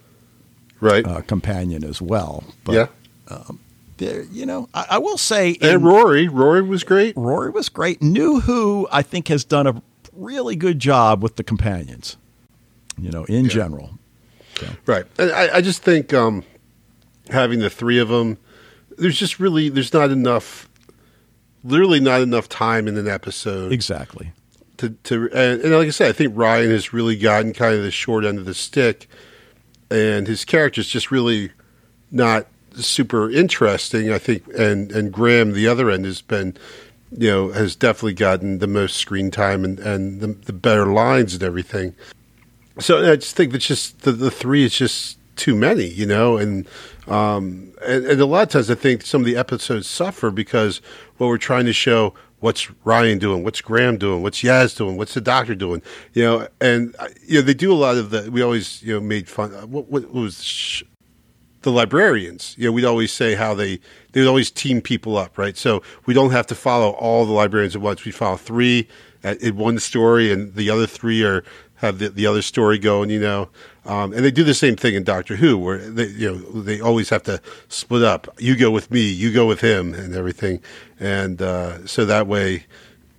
right 0.80 1.06
uh, 1.06 1.22
companion 1.22 1.84
as 1.84 2.02
well. 2.02 2.44
But, 2.64 2.74
yeah. 2.74 2.88
Um, 3.28 3.60
there, 3.98 4.24
you 4.24 4.46
know, 4.46 4.70
I, 4.74 4.86
I 4.92 4.98
will 4.98 5.18
say, 5.18 5.58
and 5.62 5.84
Rory, 5.84 6.28
Rory 6.28 6.62
was 6.62 6.84
great. 6.84 7.16
Rory 7.18 7.52
was 7.52 7.70
great. 7.70 8.02
New 8.02 8.40
Who, 8.40 8.88
I 8.92 9.02
think, 9.02 9.28
has 9.28 9.44
done 9.44 9.68
a 9.68 9.82
really 10.14 10.56
good 10.56 10.80
job 10.80 11.22
with 11.22 11.36
the 11.36 11.44
companions 11.44 12.18
you 13.04 13.12
know, 13.12 13.24
in 13.26 13.46
yeah. 13.46 13.52
general. 13.52 14.00
So. 14.60 14.68
Right. 14.86 15.06
I, 15.18 15.50
I, 15.56 15.62
just 15.62 15.84
think 15.84 16.14
um, 16.14 16.44
having 17.30 17.60
the 17.60 17.70
three 17.70 18.00
of 18.00 18.10
them, 18.10 18.38
there's 18.98 19.18
just 19.18 19.40
really 19.40 19.70
there's 19.70 19.94
not 19.94 20.12
enough, 20.12 20.70
literally 21.64 22.00
not 22.00 22.22
enough 22.22 22.50
time 22.50 22.88
in 22.88 22.98
an 22.98 23.08
episode 23.08 23.72
Exactly. 23.72 24.34
to 24.78 24.90
to 24.90 25.30
and, 25.34 25.62
and 25.62 25.74
like 25.74 25.88
I 25.88 25.92
said, 25.92 26.10
I 26.10 26.14
think 26.14 26.34
Ryan 26.36 26.72
has 26.72 26.92
really 26.92 27.18
gotten 27.18 27.54
kind 27.54 27.76
of 27.76 27.84
the 27.84 27.92
short 27.92 28.26
end 28.26 28.38
of 28.38 28.46
the 28.46 28.54
stick, 28.54 29.08
and 29.90 30.28
his 30.28 30.44
character's 30.44 30.90
just 30.90 31.12
really 31.12 31.52
not 32.12 32.48
super 32.74 33.30
interesting. 33.30 34.12
I 34.12 34.18
think, 34.18 34.46
and 34.58 34.92
and 34.92 35.12
Graham, 35.12 35.54
the 35.54 35.68
other 35.68 35.90
end, 35.90 36.06
has 36.06 36.22
been, 36.22 36.58
you 37.12 37.30
know, 37.30 37.52
has 37.52 37.76
definitely 37.76 38.14
gotten 38.14 38.60
the 38.60 38.68
most 38.68 38.98
screen 38.98 39.32
time 39.32 39.64
and 39.64 39.80
and 39.80 40.22
the, 40.22 40.28
the 40.28 40.54
better 40.54 40.88
lines 40.88 41.34
and 41.34 41.44
everything. 41.44 41.96
So 42.80 43.12
I 43.12 43.16
just 43.16 43.36
think 43.36 43.52
that 43.52 43.60
just 43.60 44.02
the, 44.02 44.12
the 44.12 44.32
three 44.32 44.64
is 44.64 44.74
just 44.74 45.18
too 45.36 45.56
many, 45.56 45.88
you 45.88 46.06
know, 46.06 46.38
and 46.38 46.68
um 47.08 47.74
and, 47.86 48.06
and 48.06 48.22
a 48.22 48.26
lot 48.26 48.44
of 48.44 48.50
times 48.50 48.70
I 48.70 48.76
think 48.76 49.04
some 49.04 49.22
of 49.22 49.26
the 49.26 49.38
episodes 49.38 49.88
suffer 49.88 50.32
because 50.32 50.82
what 51.18 51.28
we're 51.28 51.38
trying 51.38 51.66
to 51.66 51.74
show 51.74 52.14
what's 52.40 52.70
Ryan 52.84 53.20
doing, 53.20 53.44
what's 53.44 53.62
Graham 53.62 53.98
doing, 53.98 54.22
what's 54.22 54.42
Yaz 54.42 54.76
doing, 54.76 54.98
what's 54.98 55.14
the 55.14 55.22
doctor 55.22 55.56
doing, 55.56 55.82
you 56.14 56.24
know, 56.24 56.48
and 56.60 56.96
uh, 57.00 57.08
you 57.26 57.40
know 57.40 57.42
they 57.42 57.54
do 57.54 57.72
a 57.72 57.76
lot 57.76 57.98
of 57.98 58.10
the. 58.10 58.30
We 58.32 58.42
always 58.42 58.82
you 58.84 58.94
know 58.94 59.00
made 59.00 59.30
fun. 59.30 59.52
What, 59.70 59.90
what 59.90 60.12
was 60.12 60.44
sh- 60.44 60.84
the 61.62 61.72
librarians? 61.72 62.56
You 62.58 62.66
know, 62.66 62.72
we'd 62.72 62.86
always 62.86 63.12
say 63.12 63.36
how 63.36 63.54
they 63.54 63.80
they 64.12 64.22
would 64.22 64.28
always 64.28 64.52
team 64.52 64.82
people 64.82 65.18
up, 65.18 65.38
right? 65.38 65.58
So 65.58 65.82
we 66.06 66.14
don't 66.14 66.32
have 66.32 66.48
to 66.48 66.56
follow 66.56 66.92
all 66.92 67.26
the 67.26 67.34
librarians 67.34 67.76
at 67.76 67.82
once. 67.82 68.06
We 68.06 68.12
follow 68.12 68.38
three 68.38 68.88
in 69.24 69.58
one 69.58 69.80
story, 69.80 70.32
and 70.32 70.54
the 70.56 70.70
other 70.70 70.88
three 70.88 71.24
are 71.24 71.44
have 71.80 72.00
the, 72.00 72.10
the 72.10 72.28
other 72.28 72.42
story 72.42 72.78
going, 72.78 73.10
you 73.10 73.20
know. 73.20 73.50
Um, 73.86 74.14
and 74.14 74.24
they 74.24 74.32
do 74.32 74.44
the 74.44 74.54
same 74.54 74.76
thing 74.76 74.96
in 74.96 75.04
Doctor 75.04 75.38
Who, 75.38 75.58
where 75.58 75.78
they, 75.78 76.08
you 76.08 76.32
know, 76.32 76.62
they 76.62 76.80
always 76.80 77.10
have 77.10 77.24
to 77.24 77.42
split 77.70 78.04
up. 78.04 78.28
You 78.38 78.56
go 78.56 78.70
with 78.70 78.92
me, 78.92 79.02
you 79.02 79.32
go 79.32 79.48
with 79.48 79.62
him, 79.62 79.94
and 79.94 80.14
everything. 80.14 80.62
And 81.00 81.42
uh, 81.42 81.88
so 81.88 82.06
that 82.06 82.28
way, 82.28 82.66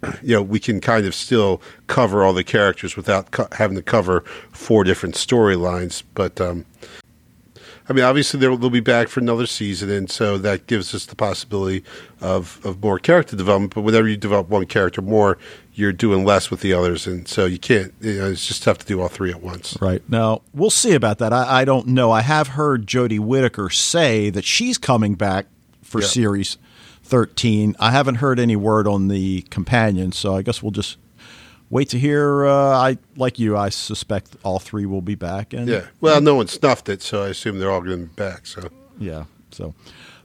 you 0.23 0.35
know, 0.35 0.43
we 0.43 0.61
can 0.61 0.81
kind 0.81 1.07
of 1.07 1.15
still 1.15 1.63
cover 1.87 2.23
all 2.23 2.33
the 2.33 2.45
characters 2.45 2.97
without 2.97 3.31
co- 3.31 3.49
having 3.53 3.77
to 3.77 3.83
cover 3.83 4.21
four 4.53 4.85
different 4.85 5.15
storylines. 5.15 6.03
But 6.15 6.41
um, 6.41 6.67
I 7.91 7.93
mean, 7.93 8.05
obviously 8.05 8.39
they'll, 8.39 8.57
they'll 8.57 8.71
be 8.71 8.79
back 8.79 9.09
for 9.09 9.19
another 9.19 9.47
season, 9.47 9.91
and 9.91 10.09
so 10.09 10.39
that 10.39 10.69
gives 10.69 10.95
us 10.95 11.07
the 11.07 11.17
possibility 11.17 11.83
of, 12.21 12.61
of 12.65 12.81
more 12.81 13.01
character 13.01 13.35
development. 13.35 13.75
But 13.75 13.81
whenever 13.81 14.07
you 14.07 14.17
develop 14.17 14.49
one 14.49 14.67
character 14.67 15.03
more, 15.03 15.39
you're 15.81 15.93
doing 15.93 16.25
less 16.25 16.51
with 16.51 16.61
the 16.61 16.73
others, 16.75 17.07
and 17.07 17.27
so 17.27 17.47
you 17.47 17.59
can't. 17.59 17.93
You 18.01 18.19
know, 18.19 18.31
it's 18.31 18.47
just 18.47 18.63
tough 18.63 18.79
to 18.79 18.87
do 18.87 19.01
all 19.01 19.09
three 19.09 19.31
at 19.31 19.43
once. 19.43 19.77
Right. 19.81 20.03
Now, 20.09 20.43
we'll 20.55 20.71
see 20.71 20.93
about 20.95 21.19
that. 21.19 21.33
I, 21.33 21.63
I 21.63 21.65
don't 21.65 21.89
know. 21.89 22.13
I 22.13 22.21
have 22.21 22.49
heard 22.49 22.87
Jodie 22.87 23.19
Whittaker 23.19 23.71
say 23.71 24.31
that 24.31 24.45
she's 24.45 24.79
coming 24.79 25.15
back 25.15 25.47
for 25.83 26.01
Yeah. 26.01 26.07
series 26.07 26.59
13. 27.03 27.75
I 27.81 27.91
haven't 27.91 28.17
heard 28.17 28.39
any 28.39 28.55
word 28.57 28.87
on 28.87 29.09
the 29.09 29.43
companion, 29.51 30.13
so 30.13 30.37
I 30.37 30.43
guess 30.43 30.63
we'll 30.63 30.71
just 30.71 30.97
wait 31.71 31.89
to 31.89 31.99
hear. 31.99 32.45
Uh, 32.47 32.77
I 32.77 32.99
Like 33.17 33.39
you, 33.39 33.57
I 33.57 33.69
suspect 33.71 34.37
all 34.45 34.59
three 34.59 34.87
will 34.87 35.01
be 35.03 35.15
back. 35.17 35.53
And 35.53 35.67
Yeah. 35.69 35.87
Well, 36.01 36.21
no 36.21 36.35
one 36.37 36.47
snuffed 36.47 36.89
it, 36.89 37.03
so 37.03 37.25
I 37.25 37.29
assume 37.29 37.59
they're 37.59 37.71
all 37.71 37.81
going 37.81 38.03
to 38.03 38.07
be 38.07 38.15
back. 38.15 38.47
So 38.47 38.69
Yeah. 38.99 39.25
So, 39.53 39.75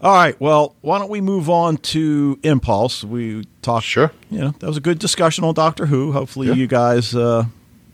all 0.01 0.13
right. 0.13 0.39
Well, 0.39 0.75
why 0.81 0.99
don't 0.99 1.09
we 1.09 1.21
move 1.21 1.49
on 1.49 1.77
to 1.77 2.39
Impulse? 2.43 3.03
We 3.03 3.45
talked. 3.61 3.85
Sure. 3.85 4.11
You 4.29 4.39
know, 4.39 4.49
that 4.59 4.67
was 4.67 4.77
a 4.77 4.81
good 4.81 4.99
discussion 4.99 5.43
on 5.43 5.53
Doctor 5.53 5.85
Who. 5.87 6.11
Hopefully, 6.11 6.47
Yeah. 6.47 6.53
you 6.53 6.67
guys, 6.67 7.15
uh, 7.15 7.45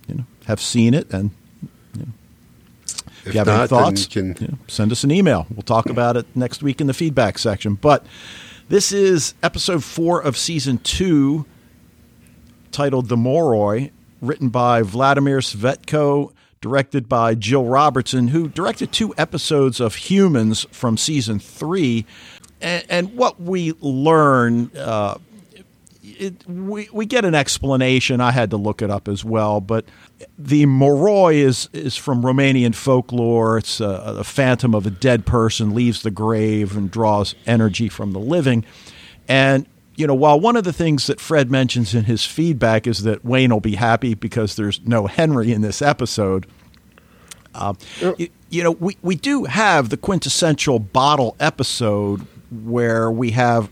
you 0.07 0.15
know, 0.15 0.23
have 0.45 0.59
seen 0.61 0.93
it 0.93 1.11
and 1.13 1.31
you 1.95 2.07
if 3.23 3.27
if 3.27 3.33
you 3.33 3.37
have 3.39 3.47
not, 3.47 3.59
any 3.59 3.67
thoughts, 3.67 4.03
you 4.15 4.33
can. 4.33 4.41
you 4.41 4.47
know, 4.49 4.57
send 4.67 4.91
us 4.91 5.03
an 5.03 5.11
email. 5.11 5.45
We'll 5.51 5.61
talk 5.61 5.87
about 5.89 6.17
it 6.17 6.25
next 6.35 6.63
week 6.63 6.81
in 6.81 6.87
the 6.87 6.93
feedback 6.93 7.37
section. 7.37 7.75
But 7.75 8.05
this 8.67 8.91
is 8.91 9.33
episode 9.43 9.83
four 9.83 10.21
of 10.21 10.35
season 10.37 10.79
two, 10.79 11.45
titled 12.71 13.09
The 13.09 13.15
Moroi, 13.17 13.91
written 14.21 14.49
by 14.49 14.81
Vladimir 14.81 15.39
Svetko, 15.39 16.31
directed 16.61 17.09
by 17.09 17.35
Jill 17.35 17.65
Robertson, 17.65 18.29
who 18.29 18.47
directed 18.47 18.91
two 18.91 19.13
episodes 19.17 19.79
of 19.79 19.95
Humans 19.95 20.67
from 20.71 20.95
season 20.95 21.39
three. 21.39 22.05
And, 22.61 22.85
and 22.89 23.15
what 23.15 23.41
we 23.41 23.73
learn. 23.81 24.71
Uh, 24.77 25.17
it, 26.03 26.47
we, 26.47 26.87
we 26.93 27.05
get 27.05 27.25
an 27.25 27.33
explanation. 27.33 28.21
I 28.21 28.31
had 28.31 28.51
to 28.51 28.57
look 28.57 28.81
it 28.81 28.91
up 28.91 29.07
as 29.07 29.25
well, 29.25 29.59
but 29.59 29.85
the 30.37 30.65
moroi 30.65 31.35
is 31.35 31.67
is 31.73 31.95
from 31.95 32.21
Romanian 32.21 32.75
folklore. 32.75 33.57
It's 33.57 33.79
a, 33.79 34.17
a 34.19 34.23
phantom 34.23 34.75
of 34.75 34.85
a 34.85 34.91
dead 34.91 35.25
person 35.25 35.73
leaves 35.73 36.03
the 36.03 36.11
grave 36.11 36.77
and 36.77 36.91
draws 36.91 37.33
energy 37.47 37.89
from 37.89 38.11
the 38.11 38.19
living. 38.19 38.65
And 39.27 39.65
you 39.95 40.07
know, 40.07 40.15
while 40.15 40.39
one 40.39 40.55
of 40.55 40.63
the 40.63 40.73
things 40.73 41.07
that 41.07 41.19
Fred 41.19 41.51
mentions 41.51 41.93
in 41.93 42.05
his 42.05 42.25
feedback 42.25 42.87
is 42.87 43.03
that 43.03 43.25
Wayne 43.25 43.51
will 43.51 43.59
be 43.59 43.75
happy 43.75 44.13
because 44.13 44.55
there's 44.55 44.79
no 44.85 45.07
Henry 45.07 45.51
in 45.51 45.61
this 45.61 45.81
episode. 45.81 46.47
Um, 47.53 47.77
you, 48.17 48.29
you 48.49 48.63
know, 48.63 48.71
we, 48.71 48.97
we 49.01 49.15
do 49.15 49.43
have 49.43 49.89
the 49.89 49.97
quintessential 49.97 50.79
bottle 50.79 51.35
episode 51.39 52.25
where 52.49 53.11
we 53.11 53.31
have 53.31 53.69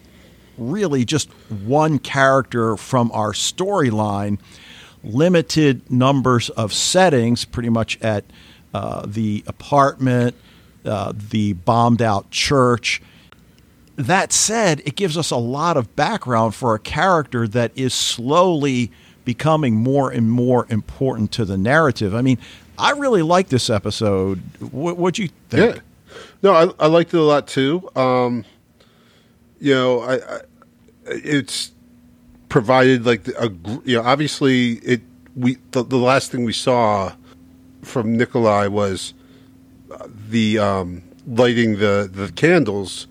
really 0.57 1.05
just 1.05 1.29
one 1.49 1.99
character 1.99 2.75
from 2.75 3.11
our 3.13 3.31
storyline, 3.31 4.39
limited 5.03 5.89
numbers 5.89 6.49
of 6.49 6.73
settings, 6.73 7.45
pretty 7.45 7.69
much 7.69 7.99
at 8.01 8.25
uh, 8.73 9.05
the 9.05 9.43
apartment, 9.47 10.35
uh, 10.85 11.13
the 11.15 11.53
bombed 11.53 12.01
out 12.01 12.29
church. 12.31 13.01
That 13.99 14.31
said, 14.31 14.81
it 14.85 14.95
gives 14.95 15.17
us 15.17 15.29
a 15.29 15.35
lot 15.35 15.75
of 15.75 15.93
background 15.97 16.55
for 16.55 16.73
a 16.73 16.79
character 16.79 17.49
that 17.49 17.73
is 17.75 17.93
slowly 17.93 18.91
becoming 19.25 19.75
more 19.75 20.09
and 20.09 20.31
more 20.31 20.65
important 20.69 21.33
to 21.33 21.43
the 21.43 21.57
narrative. 21.57 22.15
I 22.15 22.21
mean, 22.21 22.37
I 22.77 22.91
really 22.91 23.23
like 23.23 23.49
this 23.49 23.69
episode. 23.69 24.41
What 24.71 24.95
would 24.95 25.17
you 25.17 25.27
think? 25.49 25.75
Yeah. 25.75 25.81
No, 26.41 26.53
I, 26.53 26.85
I 26.85 26.87
liked 26.87 27.13
it 27.13 27.17
a 27.17 27.23
lot 27.23 27.45
too. 27.45 27.89
Um, 27.93 28.45
you 29.59 29.73
know, 29.73 29.99
I, 29.99 30.15
I 30.15 30.39
it's 31.05 31.73
provided 32.47 33.05
like 33.05 33.27
a 33.27 33.51
you 33.83 33.97
know 33.97 34.03
obviously 34.03 34.75
it 34.75 35.01
we 35.35 35.57
the, 35.71 35.83
the 35.83 35.97
last 35.97 36.31
thing 36.31 36.45
we 36.45 36.53
saw 36.53 37.11
from 37.81 38.15
Nikolai 38.15 38.67
was 38.67 39.13
the 40.29 40.57
um, 40.57 41.03
lighting 41.27 41.79
the 41.79 42.09
the 42.09 42.31
candles 42.31 43.07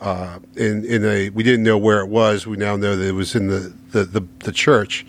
uh, 0.00 0.38
in 0.56 0.84
in 0.84 1.04
a 1.04 1.30
we 1.30 1.42
didn't 1.42 1.62
know 1.62 1.78
where 1.78 2.00
it 2.00 2.08
was. 2.08 2.46
We 2.46 2.56
now 2.56 2.76
know 2.76 2.96
that 2.96 3.06
it 3.06 3.12
was 3.12 3.34
in 3.34 3.48
the 3.48 3.72
the 3.90 4.04
the, 4.04 4.26
the 4.40 4.52
church, 4.52 5.06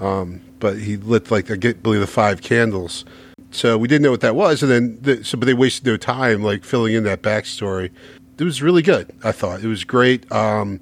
um, 0.00 0.40
but 0.58 0.78
he 0.78 0.96
lit 0.96 1.30
like 1.30 1.50
I 1.50 1.56
get 1.56 1.82
believe 1.82 2.00
the 2.00 2.06
five 2.06 2.42
candles. 2.42 3.04
So 3.50 3.78
we 3.78 3.88
didn't 3.88 4.02
know 4.02 4.10
what 4.10 4.20
that 4.20 4.36
was, 4.36 4.62
and 4.62 4.70
then 4.70 4.98
the, 5.00 5.24
so 5.24 5.38
but 5.38 5.46
they 5.46 5.54
wasted 5.54 5.86
no 5.86 5.96
time 5.96 6.42
like 6.42 6.64
filling 6.64 6.94
in 6.94 7.04
that 7.04 7.22
backstory. 7.22 7.90
It 8.38 8.44
was 8.44 8.62
really 8.62 8.82
good. 8.82 9.10
I 9.24 9.32
thought 9.32 9.64
it 9.64 9.66
was 9.66 9.84
great. 9.84 10.30
Um, 10.30 10.80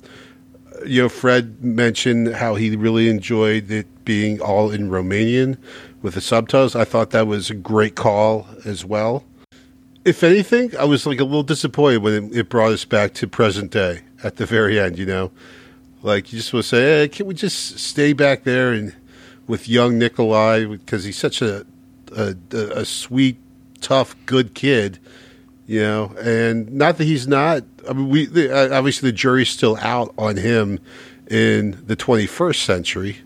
you 0.85 1.03
know, 1.03 1.09
Fred 1.09 1.65
mentioned 1.65 2.35
how 2.35 2.55
he 2.55 2.77
really 2.77 3.09
enjoyed 3.09 3.71
it 3.71 4.05
being 4.05 4.41
all 4.41 4.71
in 4.71 4.91
Romanian 4.91 5.57
with 6.03 6.15
the 6.15 6.21
subtitles. 6.21 6.77
I 6.77 6.85
thought 6.85 7.11
that 7.11 7.27
was 7.27 7.49
a 7.49 7.55
great 7.55 7.95
call 7.95 8.47
as 8.65 8.85
well. 8.85 9.25
If 10.07 10.23
anything, 10.23 10.77
I 10.77 10.85
was 10.85 11.07
like 11.07 11.21
a 11.21 11.25
little 11.25 11.43
disappointed 11.43 11.99
when 11.99 12.31
it, 12.31 12.37
it 12.37 12.49
brought 12.49 12.73
us 12.73 12.85
back 12.85 13.13
to 13.15 13.27
present 13.27 13.73
day 13.73 14.03
at 14.23 14.37
the 14.37 14.47
very 14.47 14.79
end. 14.79 14.99
You 14.99 15.07
know, 15.07 15.33
like 16.03 16.33
you 16.33 16.39
just 16.39 16.53
want 16.53 16.65
to 16.65 16.69
say, 16.69 16.83
hey, 16.83 17.09
can 17.09 17.27
we 17.27 17.35
just 17.35 17.79
stay 17.79 18.13
back 18.13 18.45
there 18.45 18.73
and 18.73 18.95
with 19.47 19.69
young 19.69 19.99
Nikolai 19.99 20.65
because 20.65 21.05
he's 21.05 21.19
such 21.19 21.43
a 21.43 21.67
a, 22.17 22.37
a 22.53 22.85
sweet, 22.85 23.37
tough, 23.81 24.15
good 24.27 24.55
kid 24.55 24.99
you 25.67 25.81
know, 25.81 26.15
and 26.21 26.73
not 26.73 26.97
that 26.99 27.05
he's 27.05 27.27
not. 27.27 27.65
I 27.89 27.93
mean, 27.93 28.09
we 28.09 28.27
the, 28.27 28.53
uh, 28.53 28.77
obviously 28.77 29.11
the 29.11 29.17
jury's 29.17 29.49
still 29.49 29.77
out 29.79 30.15
on 30.17 30.37
him 30.37 30.79
in 31.29 31.83
the 31.87 31.97
21st 31.97 32.65
century, 32.65 33.19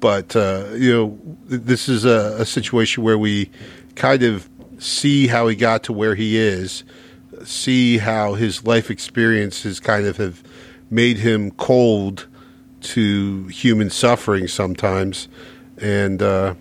but 0.00 0.36
uh, 0.36 0.66
you 0.74 0.92
know, 0.92 1.18
this 1.46 1.88
is 1.88 2.04
a, 2.04 2.36
a 2.38 2.46
situation 2.46 3.02
where 3.02 3.18
we 3.18 3.50
kind 3.94 4.22
of 4.22 4.48
see 4.78 5.26
how 5.26 5.48
he 5.48 5.56
got 5.56 5.82
to 5.84 5.92
where 5.92 6.14
he 6.14 6.36
is, 6.36 6.84
see 7.44 7.98
how 7.98 8.34
his 8.34 8.64
life 8.64 8.90
experiences 8.90 9.80
kind 9.80 10.06
of 10.06 10.16
have 10.16 10.42
made 10.90 11.18
him 11.18 11.50
cold 11.52 12.26
to 12.80 13.46
human 13.48 13.90
suffering 13.90 14.46
sometimes, 14.48 15.28
and 15.78 16.22
uh, 16.22 16.54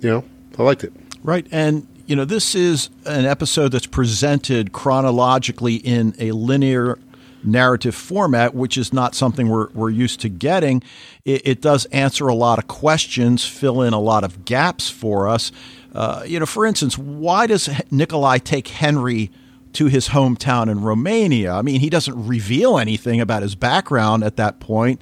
you 0.00 0.10
know, 0.10 0.24
I 0.58 0.62
liked 0.62 0.84
it. 0.84 0.92
Right. 1.24 1.46
And, 1.50 1.86
you 2.06 2.16
know, 2.16 2.24
this 2.24 2.54
is 2.54 2.90
an 3.06 3.24
episode 3.24 3.72
that's 3.72 3.86
presented 3.86 4.72
chronologically 4.72 5.76
in 5.76 6.14
a 6.18 6.32
linear 6.32 6.98
narrative 7.44 7.94
format, 7.94 8.54
which 8.54 8.76
is 8.76 8.92
not 8.92 9.14
something 9.14 9.48
we're, 9.48 9.70
we're 9.70 9.90
used 9.90 10.20
to 10.20 10.28
getting. 10.28 10.82
It, 11.24 11.42
it 11.44 11.60
does 11.60 11.86
answer 11.86 12.28
a 12.28 12.34
lot 12.34 12.58
of 12.58 12.68
questions, 12.68 13.44
fill 13.44 13.82
in 13.82 13.92
a 13.92 14.00
lot 14.00 14.24
of 14.24 14.44
gaps 14.44 14.90
for 14.90 15.28
us. 15.28 15.50
Uh, 15.94 16.22
you 16.26 16.40
know, 16.40 16.46
for 16.46 16.64
instance, 16.64 16.96
why 16.96 17.46
does 17.46 17.68
Nikolai 17.90 18.38
take 18.38 18.68
Henry 18.68 19.30
to 19.74 19.86
his 19.86 20.08
hometown 20.08 20.70
in 20.70 20.82
Romania. 20.82 21.52
I 21.52 21.62
mean, 21.62 21.80
he 21.80 21.90
doesn't 21.90 22.26
reveal 22.26 22.78
anything 22.78 23.20
about 23.20 23.42
his 23.42 23.54
background 23.54 24.22
at 24.24 24.36
that 24.36 24.60
point. 24.60 25.00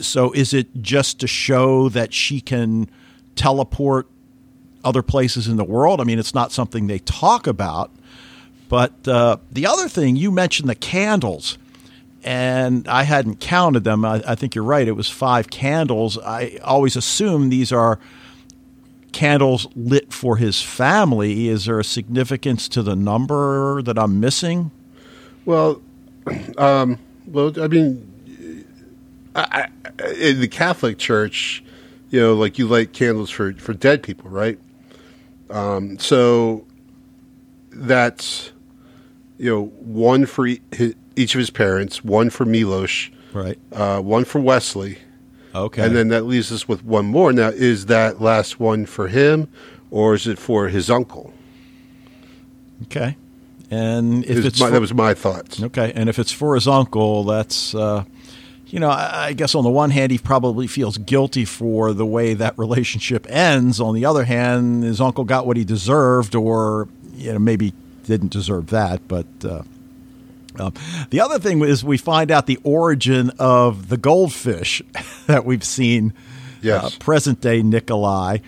So 0.00 0.32
is 0.32 0.52
it 0.52 0.82
just 0.82 1.20
to 1.20 1.26
show 1.26 1.88
that 1.90 2.12
she 2.12 2.40
can 2.40 2.90
teleport 3.36 4.08
other 4.82 5.02
places 5.02 5.46
in 5.46 5.56
the 5.56 5.64
world? 5.64 6.00
I 6.00 6.04
mean, 6.04 6.18
it's 6.18 6.34
not 6.34 6.52
something 6.52 6.86
they 6.86 6.98
talk 7.00 7.46
about. 7.46 7.90
But 8.68 9.06
uh, 9.06 9.36
the 9.52 9.66
other 9.66 9.88
thing, 9.88 10.16
you 10.16 10.30
mentioned 10.30 10.68
the 10.68 10.74
candles, 10.74 11.58
and 12.24 12.88
I 12.88 13.02
hadn't 13.02 13.38
counted 13.38 13.84
them. 13.84 14.04
I, 14.04 14.22
I 14.26 14.34
think 14.34 14.54
you're 14.54 14.64
right. 14.64 14.88
It 14.88 14.92
was 14.92 15.08
five 15.08 15.50
candles. 15.50 16.18
I 16.18 16.58
always 16.64 16.96
assume 16.96 17.50
these 17.50 17.70
are 17.70 18.00
candles 19.14 19.66
lit 19.74 20.12
for 20.12 20.36
his 20.36 20.60
family. 20.60 21.48
Is 21.48 21.64
there 21.64 21.78
a 21.78 21.84
significance 21.84 22.68
to 22.68 22.82
the 22.82 22.96
number 22.96 23.80
that 23.82 23.96
I'm 23.98 24.20
missing? 24.20 24.72
Well, 25.46 25.80
um, 26.58 26.98
well, 27.26 27.52
I 27.62 27.68
mean, 27.68 28.66
I, 29.36 29.68
I, 30.00 30.12
in 30.18 30.40
the 30.40 30.48
Catholic 30.48 30.98
Church, 30.98 31.62
you 32.10 32.20
know, 32.20 32.34
like 32.34 32.58
you 32.58 32.66
light 32.66 32.92
candles 32.92 33.30
for 33.30 33.52
for 33.54 33.72
dead 33.72 34.02
people, 34.02 34.28
right? 34.28 34.58
Um, 35.48 35.98
so 35.98 36.66
that's 37.70 38.52
you 39.38 39.50
know 39.50 39.64
one 39.66 40.26
for 40.26 40.46
each 40.46 41.34
of 41.34 41.38
his 41.38 41.50
parents, 41.50 42.02
one 42.04 42.30
for 42.30 42.44
Milosh, 42.44 43.12
right? 43.32 43.58
Uh, 43.72 44.00
one 44.00 44.24
for 44.24 44.40
Wesley. 44.40 44.98
Okay, 45.54 45.82
and 45.84 45.94
then 45.94 46.08
that 46.08 46.22
leaves 46.24 46.50
us 46.50 46.66
with 46.66 46.84
one 46.84 47.06
more. 47.06 47.32
Now, 47.32 47.48
is 47.48 47.86
that 47.86 48.20
last 48.20 48.58
one 48.58 48.86
for 48.86 49.08
him, 49.08 49.48
or 49.90 50.14
is 50.14 50.26
it 50.26 50.38
for 50.38 50.68
his 50.68 50.90
uncle? 50.90 51.32
Okay, 52.84 53.16
and 53.70 54.24
if 54.24 54.44
it's 54.44 54.58
my, 54.58 54.66
for, 54.66 54.72
that 54.72 54.80
was 54.80 54.92
my 54.92 55.14
thoughts. 55.14 55.62
Okay, 55.62 55.92
and 55.94 56.08
if 56.08 56.18
it's 56.18 56.32
for 56.32 56.56
his 56.56 56.66
uncle, 56.66 57.22
that's 57.22 57.74
uh, 57.74 58.04
you 58.66 58.80
know, 58.80 58.90
I, 58.90 59.26
I 59.26 59.32
guess 59.32 59.54
on 59.54 59.62
the 59.62 59.70
one 59.70 59.90
hand, 59.90 60.10
he 60.10 60.18
probably 60.18 60.66
feels 60.66 60.98
guilty 60.98 61.44
for 61.44 61.92
the 61.92 62.06
way 62.06 62.34
that 62.34 62.58
relationship 62.58 63.24
ends. 63.30 63.80
On 63.80 63.94
the 63.94 64.04
other 64.04 64.24
hand, 64.24 64.82
his 64.82 65.00
uncle 65.00 65.22
got 65.22 65.46
what 65.46 65.56
he 65.56 65.64
deserved, 65.64 66.34
or 66.34 66.88
you 67.14 67.32
know, 67.32 67.38
maybe 67.38 67.72
didn't 68.04 68.32
deserve 68.32 68.68
that, 68.68 69.06
but. 69.06 69.26
Uh, 69.44 69.62
um, 70.58 70.72
the 71.10 71.20
other 71.20 71.38
thing 71.38 71.62
is 71.62 71.84
we 71.84 71.98
find 71.98 72.30
out 72.30 72.46
the 72.46 72.58
origin 72.62 73.30
of 73.38 73.88
the 73.88 73.96
goldfish 73.96 74.82
that 75.26 75.44
we've 75.44 75.64
seen 75.64 76.12
yes. 76.62 76.84
uh, 76.84 76.90
present 76.98 77.40
day 77.40 77.62
Nikolai. 77.62 78.38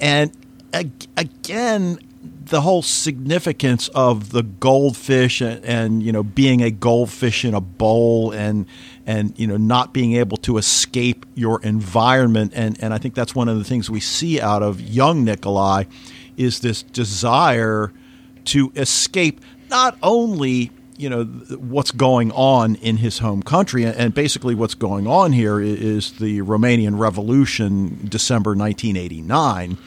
And 0.00 0.32
ag- 0.72 1.06
again, 1.16 1.98
the 2.22 2.60
whole 2.62 2.82
significance 2.82 3.88
of 3.88 4.30
the 4.32 4.42
goldfish 4.42 5.40
and, 5.40 5.64
and, 5.64 6.02
you 6.02 6.12
know 6.12 6.22
being 6.22 6.62
a 6.62 6.70
goldfish 6.70 7.44
in 7.44 7.54
a 7.54 7.60
bowl 7.60 8.32
and 8.32 8.66
and 9.06 9.38
you 9.38 9.46
know 9.46 9.56
not 9.56 9.92
being 9.92 10.14
able 10.14 10.36
to 10.38 10.56
escape 10.56 11.26
your 11.34 11.60
environment 11.62 12.52
and 12.54 12.82
and 12.82 12.94
I 12.94 12.98
think 12.98 13.14
that's 13.14 13.34
one 13.34 13.48
of 13.48 13.58
the 13.58 13.64
things 13.64 13.90
we 13.90 14.00
see 14.00 14.40
out 14.40 14.62
of 14.62 14.80
young 14.80 15.24
Nikolai 15.24 15.84
is 16.36 16.60
this 16.60 16.82
desire 16.82 17.92
to 18.46 18.72
escape 18.76 19.40
not 19.68 19.98
only 20.02 20.70
you 20.98 21.08
know 21.08 21.24
what's 21.24 21.92
going 21.92 22.32
on 22.32 22.74
in 22.76 22.98
his 22.98 23.20
home 23.20 23.42
country 23.42 23.84
and 23.84 24.12
basically 24.12 24.54
what's 24.54 24.74
going 24.74 25.06
on 25.06 25.32
here 25.32 25.60
is 25.60 26.18
the 26.18 26.40
Romanian 26.42 26.98
Revolution 26.98 28.06
December 28.08 28.50
1989 28.50 29.78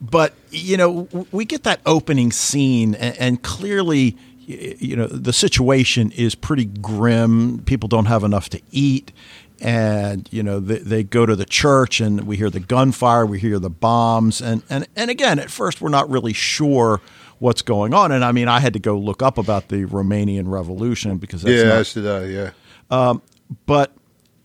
but 0.00 0.34
you 0.50 0.76
know 0.76 1.08
we 1.32 1.44
get 1.44 1.62
that 1.62 1.80
opening 1.86 2.32
scene 2.32 2.94
and, 2.96 3.42
clearly 3.42 4.16
you 4.46 4.96
know 4.96 5.06
the 5.06 5.32
situation 5.32 6.12
is 6.12 6.34
pretty 6.34 6.64
grim. 6.64 7.62
People 7.64 7.88
don't 7.88 8.06
have 8.06 8.22
enough 8.22 8.48
to 8.50 8.60
eat 8.70 9.12
and 9.60 10.28
you 10.30 10.42
know 10.42 10.60
they, 10.60 10.78
they, 10.78 11.02
go 11.02 11.24
to 11.26 11.34
the 11.34 11.44
church 11.44 12.00
and 12.00 12.24
we 12.26 12.36
hear 12.36 12.50
the 12.50 12.60
gunfire 12.60 13.24
we 13.24 13.38
hear 13.38 13.58
the 13.58 13.70
bombs 13.70 14.42
and, 14.42 14.62
and 14.68 14.86
and 14.94 15.10
again 15.10 15.38
at 15.38 15.50
first 15.50 15.80
we're 15.80 15.88
not 15.88 16.08
really 16.10 16.34
sure 16.34 17.00
what's 17.38 17.62
going 17.62 17.94
on. 17.94 18.12
And 18.12 18.24
I 18.24 18.32
mean, 18.32 18.48
I 18.48 18.60
had 18.60 18.72
to 18.74 18.78
go 18.78 18.98
look 18.98 19.22
up 19.22 19.38
about 19.38 19.68
the 19.68 19.84
Romanian 19.84 20.48
Revolution 20.48 21.18
because 21.18 21.42
that's 21.42 21.94
yeah, 21.96 22.02
not, 22.02 22.22
did 22.22 22.32
Yeah, 22.32 22.50
um, 22.90 23.22
but 23.66 23.92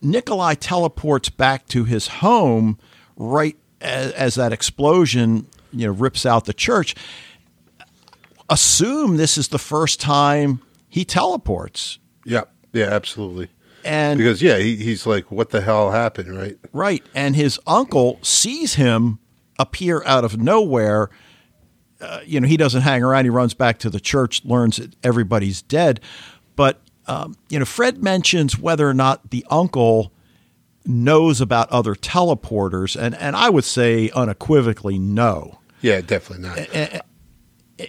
Nikolai 0.01 0.55
teleports 0.55 1.29
back 1.29 1.67
to 1.67 1.83
his 1.85 2.07
home 2.07 2.77
right 3.15 3.57
as, 3.79 4.11
as 4.13 4.35
that 4.35 4.51
explosion 4.53 5.47
you 5.73 5.87
know 5.87 5.93
rips 5.93 6.25
out 6.25 6.45
the 6.45 6.53
church. 6.53 6.95
Assume 8.49 9.17
this 9.17 9.37
is 9.37 9.47
the 9.47 9.59
first 9.59 9.99
time 10.01 10.61
he 10.89 11.05
teleports. 11.05 11.99
Yeah, 12.25 12.43
yeah, 12.73 12.87
absolutely. 12.87 13.49
And 13.83 14.17
because 14.17 14.41
yeah, 14.41 14.57
he, 14.57 14.75
he's 14.75 15.07
like, 15.07 15.31
"What 15.31 15.49
the 15.49 15.61
hell 15.61 15.91
happened?" 15.91 16.35
Right, 16.35 16.57
right. 16.71 17.03
And 17.15 17.35
his 17.35 17.59
uncle 17.65 18.19
sees 18.21 18.75
him 18.75 19.19
appear 19.57 20.03
out 20.05 20.25
of 20.25 20.37
nowhere 20.37 21.09
uh, 22.01 22.21
you 22.25 22.39
know, 22.39 22.47
he 22.47 22.57
doesn't 22.57 22.81
hang 22.81 23.03
around. 23.03 23.25
He 23.25 23.29
runs 23.29 23.53
back 23.53 23.79
to 23.79 23.89
the 23.89 23.99
church, 23.99 24.43
learns 24.43 24.77
that 24.77 24.95
everybody's 25.03 25.61
dead. 25.61 25.99
But, 26.55 26.81
um, 27.07 27.35
you 27.49 27.59
know, 27.59 27.65
Fred 27.65 28.03
mentions 28.03 28.57
whether 28.57 28.89
or 28.89 28.93
not 28.93 29.29
the 29.29 29.45
uncle 29.49 30.11
knows 30.85 31.41
about 31.41 31.69
other 31.69 31.95
teleporters. 31.95 32.99
And, 32.99 33.15
and 33.15 33.35
I 33.35 33.49
would 33.49 33.63
say 33.63 34.09
unequivocally 34.11 34.97
no. 34.97 35.59
Yeah, 35.81 36.01
definitely 36.01 36.47
not. 36.47 36.57
And, 36.57 37.01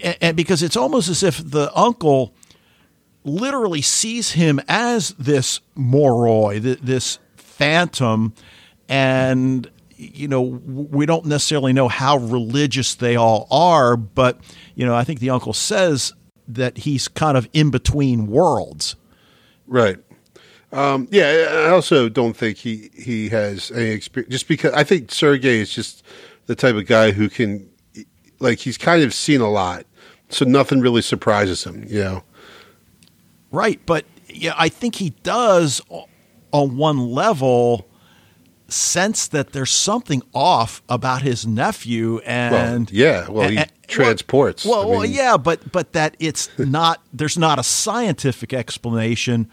and, 0.03 0.17
and 0.21 0.37
because 0.37 0.63
it's 0.63 0.77
almost 0.77 1.09
as 1.09 1.23
if 1.23 1.39
the 1.39 1.71
uncle 1.77 2.35
literally 3.25 3.83
sees 3.83 4.33
him 4.33 4.61
as 4.69 5.11
this 5.11 5.61
moroi, 5.77 6.61
this 6.81 7.19
phantom, 7.37 8.35
and 8.89 9.71
you 10.03 10.29
know, 10.29 10.43
we 10.43 11.07
don't 11.07 11.27
necessarily 11.27 11.73
know 11.73 11.89
how 11.89 12.19
religious 12.19 12.95
they 12.95 13.17
all 13.17 13.47
are, 13.51 13.97
but, 13.97 14.41
you 14.75 14.85
know, 14.85 14.95
I 14.95 15.05
think 15.05 15.21
the 15.21 15.31
uncle 15.31 15.53
says 15.53 16.13
that 16.49 16.79
he's 16.79 17.09
kind 17.09 17.37
of 17.37 17.49
in 17.53 17.71
between 17.71 18.27
worlds. 18.27 18.97
Right. 19.67 19.99
Um, 20.73 21.07
yeah, 21.11 21.67
I 21.67 21.71
also 21.71 22.09
don't 22.09 22.37
think 22.37 22.59
he, 22.59 22.91
he 22.95 23.29
has 23.29 23.71
any 23.71 23.91
experience, 23.91 24.33
just 24.33 24.49
because 24.49 24.73
I 24.73 24.85
think 24.85 25.13
Sergey 25.13 25.61
is 25.61 25.73
just 25.73 26.05
the 26.47 26.55
type 26.55 26.75
of 26.75 26.87
guy 26.87 27.13
who 27.13 27.29
can, 27.29 27.71
like, 28.41 28.59
he's 28.59 28.79
kind 28.79 29.03
of 29.05 29.15
seen 29.15 29.41
a 29.41 29.51
lot, 29.51 29.87
so 30.31 30.45
nothing 30.45 30.81
really 30.81 31.03
surprises 31.03 31.65
him, 31.65 31.85
you 31.87 32.01
know? 32.01 32.25
Right. 33.51 33.81
But 33.85 34.07
yeah, 34.29 34.55
I 34.57 34.71
think 34.71 34.95
he 34.95 35.11
does 35.23 35.83
on 36.53 36.77
one 36.77 37.11
level 37.11 37.87
sense 38.73 39.29
that 39.29 39.53
there's 39.53 39.71
something 39.71 40.23
off 40.33 40.83
about 40.89 41.23
his 41.23 41.47
nephew 41.47 42.19
and 42.25 42.53
well, 42.53 42.87
yeah 42.91 43.29
well 43.29 43.49
he 43.49 43.59
and, 43.59 43.73
transports 43.87 44.65
well, 44.65 44.89
well, 44.89 45.01
mean, 45.03 45.13
yeah 45.13 45.37
but 45.37 45.71
but 45.71 45.93
that 45.93 46.17
it's 46.19 46.49
not 46.59 47.03
there's 47.13 47.39
not 47.39 47.59
a 47.59 47.63
scientific 47.63 48.53
explanation 48.53 49.51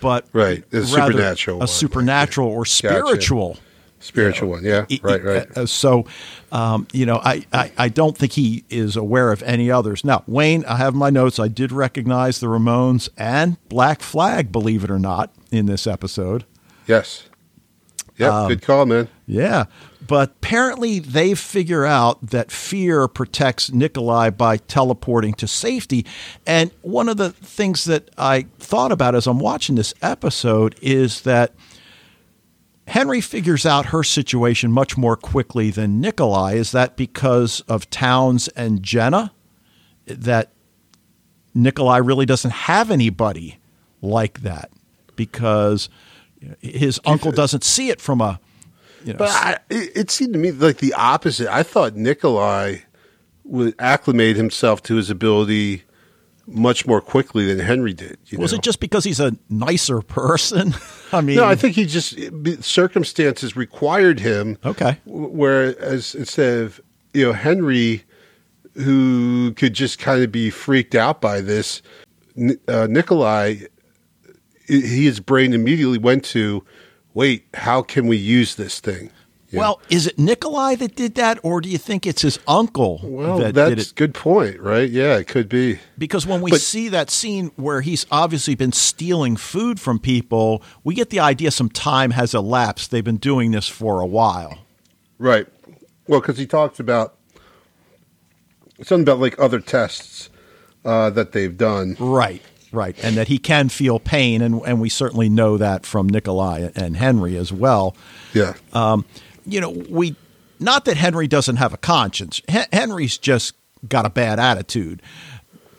but 0.00 0.26
right 0.32 0.64
a 0.72 0.84
supernatural 0.84 1.56
a 1.56 1.60
one. 1.60 1.68
supernatural 1.68 2.48
or 2.48 2.64
spiritual 2.64 3.54
gotcha. 3.54 3.62
spiritual. 3.98 4.60
You 4.60 4.70
know, 4.70 4.80
one 4.80 4.88
yeah 4.90 4.98
right 5.02 5.24
right. 5.24 5.56
Uh, 5.56 5.66
so 5.66 6.06
um, 6.52 6.86
you 6.92 7.06
know 7.06 7.16
I, 7.16 7.44
I 7.52 7.72
i 7.76 7.88
don't 7.88 8.16
think 8.16 8.32
he 8.32 8.64
is 8.70 8.96
aware 8.96 9.32
of 9.32 9.42
any 9.42 9.70
others. 9.70 10.04
Now 10.04 10.22
wayne 10.26 10.64
i 10.66 10.76
have 10.76 10.94
my 10.94 11.10
notes. 11.10 11.38
I 11.38 11.48
did 11.48 11.72
recognize 11.72 12.38
the 12.38 12.46
ramones 12.46 13.08
and 13.16 13.56
black 13.68 14.02
flag 14.02 14.52
believe 14.52 14.84
it 14.84 14.90
or 14.90 15.00
not 15.00 15.32
in 15.50 15.66
this 15.66 15.86
episode. 15.86 16.44
Yes 16.86 17.24
yeah, 18.20 18.42
um, 18.42 18.48
good 18.48 18.62
call, 18.62 18.86
man. 18.86 19.08
Yeah. 19.26 19.64
But 20.06 20.30
apparently 20.30 20.98
they 20.98 21.34
figure 21.34 21.84
out 21.84 22.30
that 22.30 22.50
fear 22.50 23.06
protects 23.08 23.70
Nikolai 23.70 24.30
by 24.30 24.56
teleporting 24.56 25.34
to 25.34 25.46
safety. 25.46 26.04
And 26.46 26.70
one 26.82 27.08
of 27.08 27.16
the 27.16 27.30
things 27.30 27.84
that 27.84 28.10
I 28.18 28.46
thought 28.58 28.92
about 28.92 29.14
as 29.14 29.26
I'm 29.26 29.38
watching 29.38 29.76
this 29.76 29.94
episode 30.02 30.76
is 30.82 31.22
that 31.22 31.54
Henry 32.88 33.20
figures 33.20 33.64
out 33.64 33.86
her 33.86 34.02
situation 34.02 34.72
much 34.72 34.96
more 34.96 35.16
quickly 35.16 35.70
than 35.70 36.00
Nikolai. 36.00 36.54
Is 36.54 36.72
that 36.72 36.96
because 36.96 37.60
of 37.68 37.88
Townes 37.88 38.48
and 38.48 38.82
Jenna? 38.82 39.32
That 40.06 40.50
Nikolai 41.54 41.98
really 41.98 42.26
doesn't 42.26 42.50
have 42.50 42.90
anybody 42.90 43.58
like 44.02 44.40
that 44.40 44.70
because 45.14 45.88
his 46.60 47.00
uncle 47.04 47.32
doesn't 47.32 47.64
see 47.64 47.90
it 47.90 48.00
from 48.00 48.20
a. 48.20 48.40
You 49.04 49.14
know, 49.14 49.18
but 49.18 49.30
I, 49.30 49.58
it 49.70 50.10
seemed 50.10 50.34
to 50.34 50.38
me 50.38 50.50
like 50.50 50.78
the 50.78 50.92
opposite. 50.94 51.48
I 51.48 51.62
thought 51.62 51.96
Nikolai 51.96 52.78
would 53.44 53.74
acclimate 53.78 54.36
himself 54.36 54.82
to 54.84 54.96
his 54.96 55.10
ability 55.10 55.84
much 56.46 56.86
more 56.86 57.00
quickly 57.00 57.46
than 57.46 57.64
Henry 57.64 57.94
did. 57.94 58.18
was 58.36 58.52
know? 58.52 58.58
it 58.58 58.62
just 58.62 58.80
because 58.80 59.04
he's 59.04 59.20
a 59.20 59.32
nicer 59.48 60.02
person? 60.02 60.74
I 61.12 61.20
mean, 61.20 61.36
no, 61.36 61.44
I 61.44 61.54
think 61.54 61.76
he 61.76 61.86
just 61.86 62.18
circumstances 62.62 63.56
required 63.56 64.20
him. 64.20 64.58
Okay, 64.64 64.98
whereas 65.06 66.14
instead 66.14 66.62
of 66.62 66.80
you 67.14 67.26
know 67.26 67.32
Henry 67.32 68.04
who 68.74 69.52
could 69.54 69.74
just 69.74 69.98
kind 69.98 70.22
of 70.22 70.30
be 70.30 70.50
freaked 70.50 70.94
out 70.94 71.20
by 71.20 71.40
this. 71.40 71.82
Uh, 72.68 72.86
Nikolai, 72.88 73.56
his 74.70 75.20
brain 75.20 75.52
immediately 75.52 75.98
went 75.98 76.24
to, 76.26 76.64
wait, 77.14 77.46
how 77.54 77.82
can 77.82 78.06
we 78.06 78.16
use 78.16 78.54
this 78.54 78.80
thing? 78.80 79.10
Yeah. 79.50 79.60
Well, 79.60 79.80
is 79.90 80.06
it 80.06 80.16
Nikolai 80.16 80.76
that 80.76 80.94
did 80.94 81.16
that, 81.16 81.40
or 81.42 81.60
do 81.60 81.68
you 81.68 81.78
think 81.78 82.06
it's 82.06 82.22
his 82.22 82.38
uncle 82.46 83.00
well, 83.02 83.38
that 83.38 83.54
that's 83.54 83.70
did 83.70 83.78
it? 83.80 83.92
good 83.96 84.14
point, 84.14 84.60
right? 84.60 84.88
Yeah, 84.88 85.16
it 85.16 85.26
could 85.26 85.48
be. 85.48 85.80
Because 85.98 86.24
when 86.24 86.40
we 86.40 86.52
but, 86.52 86.60
see 86.60 86.88
that 86.90 87.10
scene 87.10 87.50
where 87.56 87.80
he's 87.80 88.06
obviously 88.12 88.54
been 88.54 88.70
stealing 88.70 89.36
food 89.36 89.80
from 89.80 89.98
people, 89.98 90.62
we 90.84 90.94
get 90.94 91.10
the 91.10 91.18
idea 91.18 91.50
some 91.50 91.68
time 91.68 92.12
has 92.12 92.32
elapsed. 92.32 92.92
They've 92.92 93.02
been 93.02 93.16
doing 93.16 93.50
this 93.50 93.66
for 93.68 94.00
a 94.00 94.06
while. 94.06 94.58
Right. 95.18 95.48
Well, 96.06 96.20
because 96.20 96.38
he 96.38 96.46
talks 96.46 96.78
about 96.78 97.16
something 98.82 99.02
about 99.02 99.18
like 99.18 99.36
other 99.40 99.58
tests 99.58 100.30
uh, 100.84 101.10
that 101.10 101.32
they've 101.32 101.56
done. 101.56 101.96
Right. 101.98 102.42
Right, 102.72 102.96
and 103.02 103.16
that 103.16 103.26
he 103.28 103.38
can 103.38 103.68
feel 103.68 103.98
pain, 103.98 104.42
and, 104.42 104.62
and 104.64 104.80
we 104.80 104.88
certainly 104.88 105.28
know 105.28 105.56
that 105.56 105.84
from 105.84 106.08
Nikolai 106.08 106.70
and 106.76 106.96
Henry 106.96 107.36
as 107.36 107.52
well. 107.52 107.96
Yeah. 108.32 108.54
Um, 108.72 109.04
you 109.44 109.60
know, 109.60 109.70
we 109.70 110.14
not 110.60 110.84
that 110.84 110.96
Henry 110.96 111.26
doesn't 111.26 111.56
have 111.56 111.72
a 111.72 111.78
conscience. 111.78 112.40
H- 112.48 112.68
Henry's 112.72 113.18
just 113.18 113.54
got 113.88 114.06
a 114.06 114.10
bad 114.10 114.38
attitude. 114.38 115.02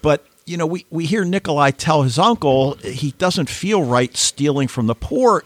But 0.01 0.25
you 0.45 0.58
know, 0.58 0.65
we, 0.65 0.86
we 0.89 1.06
hear 1.06 1.23
Nikolai 1.23 1.71
tell 1.71 2.01
his 2.01 2.17
uncle 2.17 2.73
he 2.73 3.12
doesn't 3.12 3.49
feel 3.49 3.84
right 3.84 4.15
stealing 4.17 4.67
from 4.67 4.88
the 4.88 4.95
poor 4.95 5.43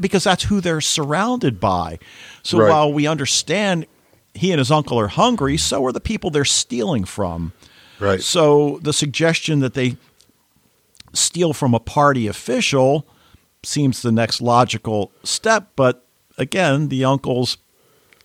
because 0.00 0.24
that's 0.24 0.44
who 0.44 0.60
they're 0.60 0.82
surrounded 0.82 1.58
by. 1.58 1.98
So 2.42 2.58
right. 2.58 2.68
while 2.68 2.92
we 2.92 3.06
understand 3.06 3.86
he 4.34 4.52
and 4.52 4.58
his 4.58 4.70
uncle 4.70 5.00
are 5.00 5.08
hungry, 5.08 5.56
so 5.56 5.84
are 5.86 5.92
the 5.92 6.00
people 6.00 6.30
they're 6.30 6.44
stealing 6.44 7.04
from. 7.04 7.52
Right. 7.98 8.20
So 8.20 8.78
the 8.82 8.92
suggestion 8.92 9.60
that 9.60 9.74
they 9.74 9.96
steal 11.16 11.52
from 11.52 11.74
a 11.74 11.80
party 11.80 12.26
official 12.26 13.06
seems 13.62 14.02
the 14.02 14.12
next 14.12 14.40
logical 14.40 15.10
step, 15.24 15.70
but 15.76 16.04
again, 16.38 16.88
the 16.88 17.04
uncle's 17.04 17.56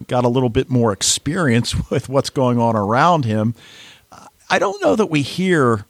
got 0.07 0.25
a 0.25 0.29
little 0.29 0.49
bit 0.49 0.69
more 0.69 0.91
experience 0.91 1.75
with 1.89 2.09
what's 2.09 2.29
going 2.29 2.59
on 2.59 2.75
around 2.75 3.25
him. 3.25 3.55
I 4.49 4.59
don't 4.59 4.81
know 4.83 4.95
that 4.97 5.05
we 5.07 5.21
hear 5.21 5.85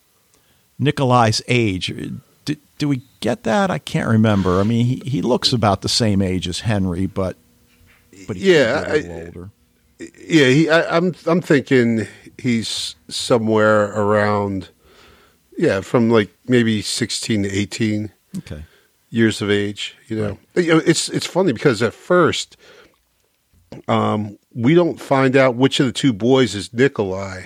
Nikolai's 0.78 1.42
age. 1.48 1.94
Do, 2.46 2.56
do 2.78 2.88
we 2.88 3.02
get 3.20 3.44
that? 3.44 3.72
I 3.72 3.80
can't 3.80 4.08
remember. 4.08 4.60
I 4.60 4.64
mean, 4.64 4.86
he, 4.86 5.02
he 5.04 5.22
looks 5.22 5.52
about 5.52 5.82
the 5.82 5.90
same 5.90 6.22
age 6.22 6.48
as 6.48 6.62
Henry, 6.62 7.08
but 7.08 7.38
but 8.28 8.38
yeah, 8.38 8.84
I, 8.88 9.26
older. 9.26 9.50
Yeah, 10.00 10.48
he, 10.48 10.70
I, 10.70 10.98
I'm 10.98 11.16
I'm 11.26 11.42
thinking 11.42 12.08
he's 12.38 12.96
somewhere 13.08 13.86
around, 14.00 14.70
yeah, 15.62 15.82
from 15.82 16.10
like 16.10 16.30
maybe 16.48 16.82
sixteen 16.82 17.44
to 17.44 17.50
eighteen. 17.50 18.12
Okay 18.40 18.64
years 19.12 19.42
of 19.42 19.52
age. 19.52 19.96
You 20.08 20.18
know, 20.18 20.30
right. 20.56 20.68
it's 20.88 21.10
it's 21.10 21.28
funny 21.28 21.54
because 21.54 21.84
at 21.84 21.94
first, 21.94 22.58
um, 23.88 24.40
we 24.56 24.74
don't 24.74 25.00
find 25.00 25.36
out 25.36 25.56
which 25.56 25.80
of 25.80 25.86
the 25.86 25.92
two 25.92 26.14
boys 26.14 26.56
is 26.56 26.74
Nikolai 26.74 27.46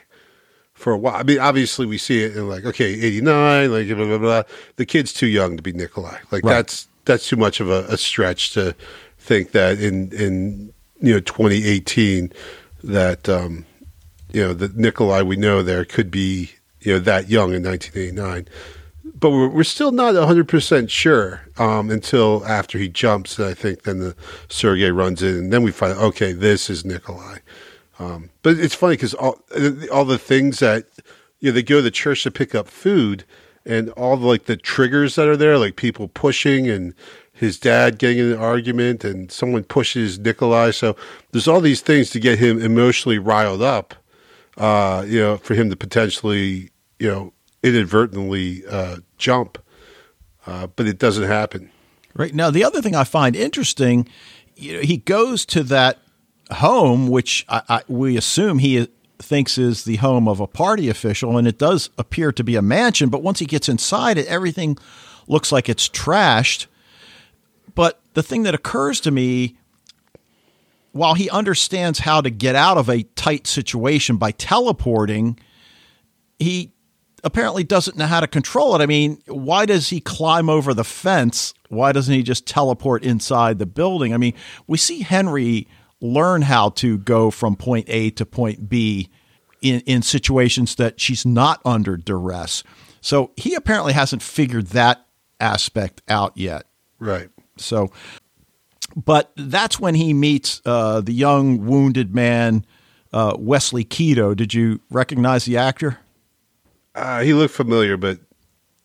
for 0.73 0.93
a 0.93 0.97
while. 0.97 1.15
I 1.15 1.23
mean, 1.23 1.39
obviously 1.39 1.86
we 1.86 1.97
see 1.97 2.23
it 2.23 2.38
in 2.38 2.47
like 2.47 2.65
okay, 2.65 2.93
eighty 2.93 3.19
nine, 3.19 3.71
like 3.71 3.88
blah, 3.88 4.06
blah 4.06 4.17
blah 4.17 4.43
The 4.78 4.86
kid's 4.86 5.12
too 5.12 5.28
young 5.28 5.58
to 5.58 5.63
be 5.63 5.73
Nikolai. 5.73 6.19
Like 6.32 6.45
right. 6.45 6.54
that's 6.54 6.88
that's 7.04 7.28
too 7.28 7.38
much 7.38 7.60
of 7.60 7.69
a, 7.69 7.86
a 7.89 7.97
stretch 7.97 8.54
to 8.54 8.75
think 9.17 9.51
that 9.51 9.80
in 9.80 10.12
in 10.13 10.73
you 11.01 11.15
know 11.15 11.19
twenty 11.19 11.65
eighteen 11.65 12.32
that 12.84 13.28
um, 13.28 13.65
you 14.32 14.41
know 14.41 14.54
the 14.54 14.69
Nikolai 14.69 15.23
we 15.23 15.36
know 15.36 15.63
there 15.63 15.84
could 15.84 16.12
be 16.12 16.51
you 16.86 16.93
know 16.93 17.00
that 17.00 17.30
young 17.30 17.54
in 17.54 17.63
nineteen 17.63 18.02
eighty 18.02 18.12
nine 18.12 18.48
but 19.19 19.32
we're, 19.32 19.48
we're 19.48 19.63
still 19.63 19.91
not 19.91 20.15
100% 20.15 20.89
sure 20.89 21.41
um, 21.58 21.89
until 21.89 22.45
after 22.45 22.78
he 22.78 22.89
jumps. 22.89 23.39
I 23.39 23.54
think 23.54 23.84
then 23.84 24.00
the 24.00 24.15
Sergei 24.50 24.91
runs 24.91 25.24
in, 25.24 25.36
and 25.36 25.54
then 25.54 25.63
we 25.63 25.71
find, 25.71 25.98
okay, 25.98 26.34
this 26.34 26.69
is 26.69 26.84
Nikolai. 26.84 27.38
Um, 27.98 28.30
but 28.43 28.60
it's 28.60 28.76
funny 28.76 28.93
because 28.95 29.13
all, 29.13 29.39
all 29.91 30.06
the 30.06 30.17
things 30.17 30.60
that, 30.60 30.86
you 31.39 31.50
know, 31.50 31.56
they 31.56 31.63
go 31.63 31.78
to 31.78 31.82
the 31.82 31.91
church 31.91 32.24
to 32.24 32.32
pick 32.32 32.54
up 32.54 32.67
food, 32.67 33.24
and 33.65 33.89
all 33.91 34.17
the, 34.17 34.28
like 34.28 34.45
the 34.45 34.58
triggers 34.58 35.15
that 35.15 35.28
are 35.28 35.38
there, 35.38 35.58
like 35.58 35.76
people 35.76 36.08
pushing 36.08 36.69
and 36.69 36.93
his 37.32 37.60
dad 37.60 37.98
getting 37.98 38.19
in 38.19 38.32
an 38.34 38.38
argument, 38.38 39.04
and 39.04 39.32
someone 39.32 39.63
pushes 39.63 40.19
Nikolai. 40.19 40.71
So 40.71 40.95
there's 41.32 41.48
all 41.48 41.62
these 41.62 41.82
things 41.82 42.10
to 42.12 42.19
get 42.19 42.38
him 42.38 42.62
emotionally 42.62 43.17
riled 43.17 43.62
up, 43.62 43.95
uh, 44.58 45.04
you 45.08 45.19
know, 45.19 45.38
for 45.38 45.54
him 45.56 45.69
to 45.69 45.76
potentially, 45.76 46.69
you 47.00 47.10
know, 47.10 47.34
inadvertently 47.64 48.66
uh, 48.68 48.98
jump, 49.18 49.58
uh, 50.46 50.68
but 50.68 50.88
it 50.88 51.00
doesn't 51.00 51.24
happen. 51.28 51.72
Right 52.14 52.34
now, 52.34 52.50
the 52.50 52.64
other 52.64 52.82
thing 52.82 52.96
I 52.96 53.04
find 53.04 53.36
interesting, 53.36 54.08
you 54.56 54.74
know, 54.74 54.82
he 54.82 54.98
goes 54.98 55.46
to 55.48 55.64
that 55.64 56.00
home, 56.52 57.10
which 57.10 57.46
I, 57.50 57.62
I, 57.68 57.82
we 57.88 58.18
assume 58.18 58.60
he 58.60 58.88
thinks 59.20 59.58
is 59.58 59.84
the 59.84 59.98
home 59.98 60.28
of 60.28 60.40
a 60.40 60.48
party 60.48 60.90
official, 60.90 61.38
and 61.38 61.48
it 61.48 61.58
does 61.58 61.90
appear 61.98 62.32
to 62.32 62.44
be 62.44 62.56
a 62.56 62.62
mansion. 62.62 63.10
But 63.10 63.24
once 63.24 63.40
he 63.40 63.46
gets 63.46 63.68
inside 63.68 64.18
it, 64.18 64.28
everything 64.28 64.78
looks 65.28 65.52
like 65.52 65.68
it's 65.68 65.90
trashed. 65.90 66.68
But 67.74 68.00
the 68.14 68.24
thing 68.24 68.44
that 68.44 68.56
occurs 68.56 69.02
to 69.02 69.12
me 69.12 69.58
while 70.92 71.14
he 71.14 71.30
understands 71.30 72.00
how 72.00 72.22
to 72.22 72.30
get 72.30 72.56
out 72.56 72.78
of 72.78 72.90
a 72.90 73.04
tight 73.04 73.48
situation 73.48 74.16
by 74.16 74.32
teleporting, 74.32 75.38
he 76.40 76.72
apparently 77.26 77.64
doesn't 77.64 77.98
know 77.98 78.06
how 78.06 78.20
to 78.20 78.28
control 78.28 78.76
it. 78.76 78.82
I 78.82 78.86
mean, 78.86 79.22
why 79.28 79.66
does 79.66 79.90
he 79.90 80.00
climb 80.00 80.48
over 80.48 80.74
the 80.74 80.84
fence? 80.84 81.56
Why 81.70 81.92
doesn't 81.92 82.14
he 82.14 82.22
just 82.22 82.46
teleport 82.46 83.04
inside 83.04 83.58
the 83.58 83.66
building? 83.66 84.14
I 84.14 84.18
mean, 84.18 84.36
we 84.68 84.78
see 84.78 85.02
Henry 85.02 85.68
learn 86.00 86.44
how 86.44 86.70
to 86.70 87.00
go 87.00 87.32
from 87.32 87.56
point 87.56 87.88
A 87.90 88.12
to 88.12 88.26
point 88.26 88.70
B 88.70 89.10
in, 89.62 89.82
in 89.82 90.04
situations 90.04 90.76
that 90.76 91.02
she's 91.02 91.26
not 91.26 91.62
under 91.66 91.98
duress. 91.98 92.64
So 93.02 93.32
he 93.36 93.56
apparently 93.56 93.94
hasn't 93.94 94.22
figured 94.22 94.68
that 94.68 95.06
aspect 95.40 96.04
out 96.08 96.38
yet. 96.38 96.68
Right. 97.00 97.30
So, 97.58 97.92
but 98.96 99.32
that's 99.36 99.80
when 99.80 99.96
he 99.96 100.14
meets 100.14 100.62
uh, 100.64 101.02
the 101.02 101.14
young 101.14 101.66
wounded 101.66 102.14
man, 102.14 102.66
uh, 103.12 103.36
Wesley 103.38 103.84
Keto. 103.84 104.36
Did 104.36 104.54
you 104.54 104.82
recognize 104.92 105.46
the 105.46 105.58
actor? 105.58 106.00
Uh, 106.96 107.22
he 107.22 107.34
looked 107.34 107.54
familiar, 107.54 107.98
but 107.98 108.20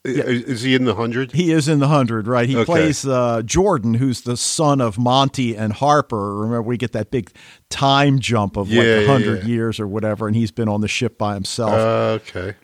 yeah. 0.04 0.24
is 0.24 0.62
he 0.62 0.74
in 0.74 0.84
the 0.84 0.94
hundred? 0.94 1.32
He 1.32 1.52
is 1.52 1.68
in 1.68 1.78
the 1.78 1.88
hundred, 1.88 2.26
right? 2.26 2.48
He 2.48 2.56
okay. 2.56 2.64
plays 2.64 3.06
uh, 3.06 3.42
Jordan, 3.42 3.94
who's 3.94 4.22
the 4.22 4.36
son 4.36 4.80
of 4.80 4.98
Monty 4.98 5.56
and 5.56 5.72
Harper. 5.72 6.36
Remember, 6.38 6.62
we 6.62 6.76
get 6.76 6.92
that 6.92 7.10
big 7.10 7.30
time 7.68 8.18
jump 8.18 8.56
of 8.56 8.68
yeah, 8.68 8.96
like 8.96 9.06
hundred 9.06 9.42
yeah, 9.42 9.48
years 9.48 9.78
or 9.78 9.86
whatever, 9.86 10.26
and 10.26 10.34
he's 10.34 10.50
been 10.50 10.68
on 10.68 10.80
the 10.80 10.88
ship 10.88 11.18
by 11.18 11.34
himself. 11.34 11.72
Uh, 11.72 12.18
okay, 12.22 12.56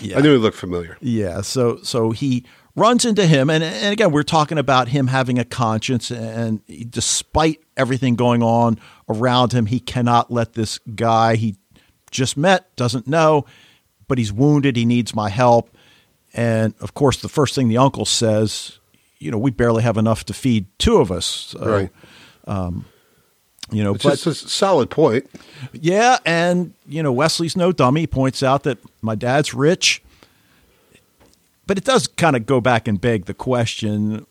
yeah. 0.00 0.18
I 0.18 0.20
knew 0.20 0.32
he 0.32 0.38
looked 0.38 0.56
familiar. 0.56 0.96
Yeah, 1.00 1.40
so 1.40 1.78
so 1.82 2.12
he 2.12 2.46
runs 2.76 3.04
into 3.04 3.26
him, 3.26 3.50
and 3.50 3.64
and 3.64 3.92
again, 3.92 4.12
we're 4.12 4.22
talking 4.22 4.58
about 4.58 4.88
him 4.88 5.08
having 5.08 5.38
a 5.38 5.44
conscience, 5.44 6.10
and 6.10 6.60
despite 6.90 7.60
everything 7.76 8.14
going 8.14 8.42
on 8.42 8.78
around 9.08 9.52
him, 9.52 9.66
he 9.66 9.80
cannot 9.80 10.30
let 10.30 10.52
this 10.52 10.78
guy 10.94 11.36
he 11.36 11.56
just 12.10 12.36
met 12.36 12.74
doesn't 12.76 13.06
know 13.06 13.46
but 14.10 14.18
he's 14.18 14.32
wounded. 14.32 14.74
He 14.74 14.84
needs 14.84 15.14
my 15.14 15.30
help. 15.30 15.70
And 16.34 16.74
of 16.80 16.94
course, 16.94 17.18
the 17.18 17.28
first 17.28 17.54
thing 17.54 17.68
the 17.68 17.78
uncle 17.78 18.04
says, 18.04 18.80
you 19.20 19.30
know, 19.30 19.38
we 19.38 19.52
barely 19.52 19.84
have 19.84 19.96
enough 19.96 20.24
to 20.24 20.34
feed 20.34 20.66
two 20.78 20.96
of 20.96 21.12
us. 21.12 21.24
So, 21.24 21.60
right. 21.60 21.90
Um, 22.44 22.86
you 23.70 23.84
know, 23.84 23.94
it's 23.94 24.02
but, 24.02 24.18
just 24.18 24.26
a 24.26 24.48
solid 24.48 24.90
point. 24.90 25.30
Yeah, 25.72 26.18
and 26.26 26.74
you 26.88 27.04
know, 27.04 27.12
Wesley's 27.12 27.56
no 27.56 27.70
dummy. 27.70 28.00
He 28.00 28.06
points 28.08 28.42
out 28.42 28.64
that 28.64 28.78
my 29.00 29.14
dad's 29.14 29.54
rich, 29.54 30.02
but 31.68 31.78
it 31.78 31.84
does 31.84 32.08
kind 32.08 32.34
of 32.34 32.46
go 32.46 32.60
back 32.60 32.88
and 32.88 33.00
beg 33.00 33.26
the 33.26 33.34
question: 33.34 34.26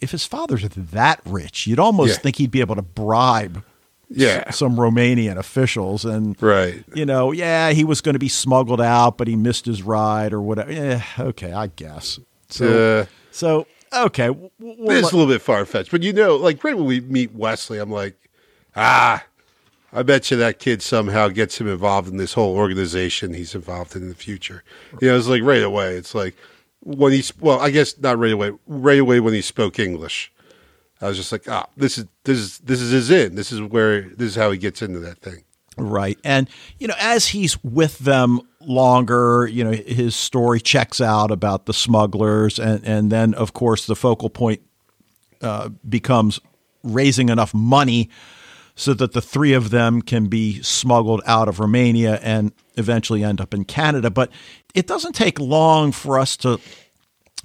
if 0.00 0.12
his 0.12 0.24
father's 0.24 0.66
that 0.66 1.20
rich, 1.26 1.66
you'd 1.66 1.78
almost 1.78 2.12
yeah. 2.12 2.18
think 2.20 2.36
he'd 2.36 2.50
be 2.50 2.60
able 2.60 2.76
to 2.76 2.82
bribe 2.82 3.62
yeah. 4.08 4.50
some 4.50 4.76
Romanian 4.76 5.36
officials. 5.36 6.04
And, 6.04 6.40
right. 6.42 6.84
you 6.94 7.06
know, 7.06 7.32
yeah, 7.32 7.70
he 7.70 7.84
was 7.84 8.00
going 8.00 8.14
to 8.14 8.18
be 8.18 8.28
smuggled 8.28 8.80
out, 8.80 9.18
but 9.18 9.28
he 9.28 9.36
missed 9.36 9.66
his 9.66 9.82
ride 9.82 10.32
or 10.32 10.40
whatever. 10.40 10.72
Yeah, 10.72 11.02
okay, 11.18 11.52
I 11.52 11.68
guess. 11.68 12.18
So, 12.48 13.00
uh, 13.00 13.06
so 13.30 13.66
okay. 13.92 14.30
We'll, 14.30 14.50
it's 14.90 15.12
a 15.12 15.16
little 15.16 15.32
bit 15.32 15.42
far 15.42 15.64
fetched, 15.64 15.90
but 15.90 16.02
you 16.02 16.12
know, 16.12 16.36
like 16.36 16.62
right 16.62 16.76
when 16.76 16.86
we 16.86 17.00
meet 17.00 17.32
Wesley, 17.32 17.78
I'm 17.78 17.90
like, 17.90 18.16
ah, 18.76 19.24
I 19.92 20.02
bet 20.02 20.30
you 20.30 20.36
that 20.38 20.58
kid 20.58 20.82
somehow 20.82 21.28
gets 21.28 21.60
him 21.60 21.68
involved 21.68 22.08
in 22.08 22.16
this 22.16 22.32
whole 22.32 22.56
organization 22.56 23.32
he's 23.32 23.54
involved 23.54 23.94
in 23.94 24.02
in 24.02 24.08
the 24.08 24.14
future. 24.16 24.64
You 25.00 25.08
know, 25.08 25.16
it's 25.16 25.28
like 25.28 25.42
right 25.42 25.62
away. 25.62 25.94
It's 25.96 26.14
like 26.14 26.34
when 26.80 27.12
he's, 27.12 27.36
well, 27.38 27.60
I 27.60 27.70
guess 27.70 27.96
not 27.98 28.18
right 28.18 28.32
away, 28.32 28.52
right 28.66 28.98
away 28.98 29.20
when 29.20 29.34
he 29.34 29.40
spoke 29.40 29.78
English. 29.78 30.32
I 31.04 31.08
was 31.08 31.18
just 31.18 31.32
like, 31.32 31.48
ah, 31.48 31.66
this 31.76 31.98
is 31.98 32.06
this 32.24 32.38
is 32.38 32.58
this 32.58 32.80
is 32.80 32.90
his 32.90 33.10
in. 33.10 33.34
This 33.34 33.52
is 33.52 33.60
where 33.60 34.02
this 34.02 34.28
is 34.28 34.34
how 34.34 34.50
he 34.50 34.58
gets 34.58 34.80
into 34.80 35.00
that 35.00 35.18
thing. 35.18 35.44
Right. 35.76 36.18
And, 36.24 36.48
you 36.78 36.86
know, 36.86 36.94
as 36.98 37.28
he's 37.28 37.62
with 37.64 37.98
them 37.98 38.40
longer, 38.60 39.48
you 39.50 39.64
know, 39.64 39.72
his 39.72 40.14
story 40.14 40.60
checks 40.60 41.00
out 41.00 41.30
about 41.30 41.66
the 41.66 41.74
smugglers. 41.74 42.58
And, 42.58 42.84
and 42.86 43.10
then, 43.10 43.34
of 43.34 43.52
course, 43.52 43.86
the 43.86 43.96
focal 43.96 44.30
point 44.30 44.62
uh, 45.42 45.70
becomes 45.88 46.40
raising 46.84 47.28
enough 47.28 47.52
money 47.52 48.08
so 48.76 48.94
that 48.94 49.12
the 49.12 49.20
three 49.20 49.52
of 49.52 49.70
them 49.70 50.00
can 50.00 50.26
be 50.26 50.62
smuggled 50.62 51.22
out 51.26 51.48
of 51.48 51.60
Romania 51.60 52.18
and 52.22 52.52
eventually 52.76 53.24
end 53.24 53.40
up 53.40 53.52
in 53.52 53.64
Canada. 53.64 54.10
But 54.10 54.30
it 54.74 54.86
doesn't 54.86 55.14
take 55.14 55.40
long 55.40 55.92
for 55.92 56.18
us 56.18 56.36
to 56.38 56.60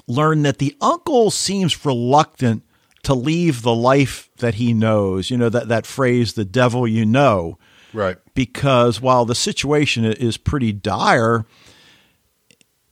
learn 0.07 0.43
that 0.43 0.59
the 0.59 0.75
uncle 0.81 1.31
seems 1.31 1.85
reluctant 1.85 2.63
to 3.03 3.13
leave 3.13 3.61
the 3.61 3.75
life 3.75 4.29
that 4.37 4.55
he 4.55 4.73
knows. 4.73 5.29
You 5.29 5.37
know, 5.37 5.49
that, 5.49 5.67
that 5.67 5.85
phrase, 5.85 6.33
the 6.33 6.45
devil 6.45 6.87
you 6.87 7.05
know. 7.05 7.57
Right. 7.93 8.17
Because 8.33 9.01
while 9.01 9.25
the 9.25 9.35
situation 9.35 10.05
is 10.05 10.37
pretty 10.37 10.71
dire, 10.71 11.45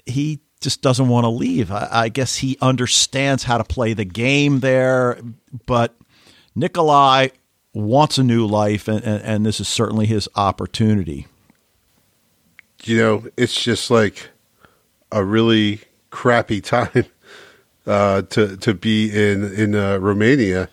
he 0.06 0.40
just 0.62 0.82
doesn't 0.82 1.08
want 1.08 1.26
to 1.26 1.30
leave. 1.30 1.72
I, 1.72 1.88
I 1.92 2.10
guess 2.10 2.38
he 2.38 2.58
understands 2.62 3.44
how 3.44 3.58
to 3.58 3.64
play 3.64 3.94
the 3.94 4.06
game 4.06 4.60
there, 4.62 5.20
but 5.66 5.96
Nikolai 6.56 7.30
wants 7.74 8.18
a 8.18 8.24
new 8.24 8.46
life, 8.46 8.88
and, 8.88 9.04
and, 9.04 9.24
and 9.24 9.46
this 9.46 9.60
is 9.60 9.68
certainly 9.68 10.08
his 10.08 10.28
opportunity. 10.36 11.28
You 12.84 12.98
know, 12.98 13.28
it's 13.38 13.62
just 13.62 13.92
like 13.92 14.30
a 15.12 15.24
really 15.24 15.82
crappy 16.10 16.62
time 16.62 17.06
uh, 17.88 18.22
to 18.24 18.58
to 18.58 18.74
be 18.74 19.10
in 19.10 19.44
in 19.54 19.74
uh, 19.76 19.98
Romania. 19.98 20.70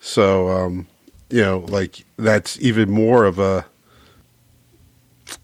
So 0.00 0.48
um, 0.48 0.86
you 1.30 1.42
know, 1.42 1.58
like 1.68 2.04
that's 2.16 2.58
even 2.60 2.90
more 2.90 3.24
of 3.24 3.38
a 3.38 3.66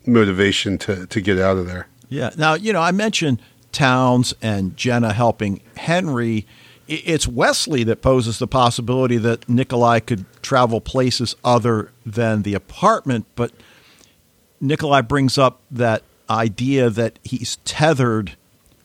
motivation 0.07 0.79
to 0.79 1.07
to 1.07 1.21
get 1.21 1.39
out 1.39 1.57
of 1.57 1.67
there. 1.67 1.87
Yeah. 2.09 2.31
Now, 2.37 2.55
you 2.55 2.73
know, 2.73 2.81
I 2.81 2.91
mentioned 2.91 3.41
Townes 3.73 4.35
and 4.43 4.77
Jenna 4.77 5.13
helping 5.13 5.61
Henry. 5.77 6.47
It's 6.89 7.29
Wesley 7.29 7.85
that 7.85 8.03
poses 8.03 8.41
the 8.41 8.49
possibility 8.49 9.17
that 9.19 9.49
Nikolai 9.49 10.01
could 10.01 10.25
travel 10.43 10.81
places 10.81 11.37
other 11.45 11.93
than 12.05 12.43
the 12.43 12.55
apartment, 12.55 13.27
but 13.37 13.53
Nikolai 14.61 15.03
brings 15.03 15.39
up 15.39 15.61
that 15.71 16.03
idea 16.29 16.91
that 16.91 17.21
he's 17.23 17.57
tethered 17.65 18.37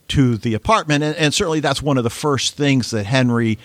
to 0.09 0.37
the 0.37 0.53
apartment. 0.53 1.03
And, 1.03 1.15
and, 1.15 1.33
certainly 1.33 1.59
that's 1.59 1.81
one 1.81 1.97
of 1.97 2.03
the 2.03 2.09
first 2.09 2.55
things 2.55 2.91
that 2.91 3.05
Henry, 3.05 3.57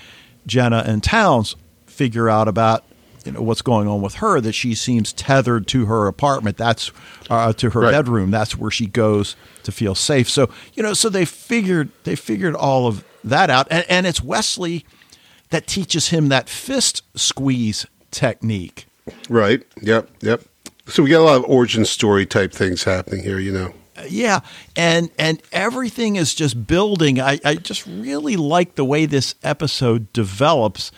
Jenna, 0.47 0.83
and 0.87 1.03
Townes 1.03 1.57
figure 1.87 2.29
out 2.29 2.49
about 2.49 2.85
you 3.25 3.33
know 3.33 3.43
what's 3.43 3.63
going 3.63 3.87
on 3.87 4.01
with 4.01 4.15
her 4.15 4.41
that 4.41 4.53
she 4.53 4.75
seems 4.75 5.13
tethered 5.13 5.67
to 5.69 5.87
her 5.87 6.07
apartment. 6.07 6.57
That's 6.57 6.91
uh, 7.29 7.53
to 7.55 7.71
her 7.71 7.81
right. 7.81 7.91
bedroom. 7.91 8.31
That's 8.31 8.57
where 8.57 8.71
she 8.71 8.87
goes 8.87 9.37
to 9.65 9.73
feel 9.73 9.95
safe. 9.95 10.29
So 10.29 10.51
you 10.75 10.83
know 10.83 10.95
so 10.95 11.09
they 11.09 11.25
figured 11.25 11.91
they 12.05 12.17
figured 12.17 12.55
all 12.55 12.87
of 12.87 13.05
that 13.25 13.51
out. 13.51 13.69
And, 13.71 13.85
and 13.89 14.07
it's 14.07 14.23
wesley 14.23 14.87
that 15.51 15.67
teaches 15.67 16.09
him 16.09 16.29
that 16.29 16.49
fist 16.49 17.03
squeeze 17.15 17.87
technique. 18.11 18.87
Right. 19.29 19.63
Yep. 19.83 20.09
Yep. 20.23 20.43
So 20.87 21.03
we 21.03 21.11
got 21.11 21.21
a 21.21 21.25
lot 21.25 21.37
of 21.37 21.45
origin 21.45 21.85
story 21.85 22.25
type 22.25 22.53
things 22.53 22.85
happening 22.85 23.23
here 23.23 23.39
you 23.39 23.53
know 23.53 23.75
yeah 24.09 24.41
and 24.77 25.11
and 25.19 25.43
everything 25.53 26.17
is 26.17 26.35
just 26.35 26.67
building. 26.67 27.21
I, 27.21 27.39
I 27.45 27.55
just 27.55 27.87
really 27.87 28.37
like 28.37 28.75
the 28.75 28.85
way 28.85 29.07
this 29.07 29.35
episode 29.43 30.13
develops. 30.13 30.91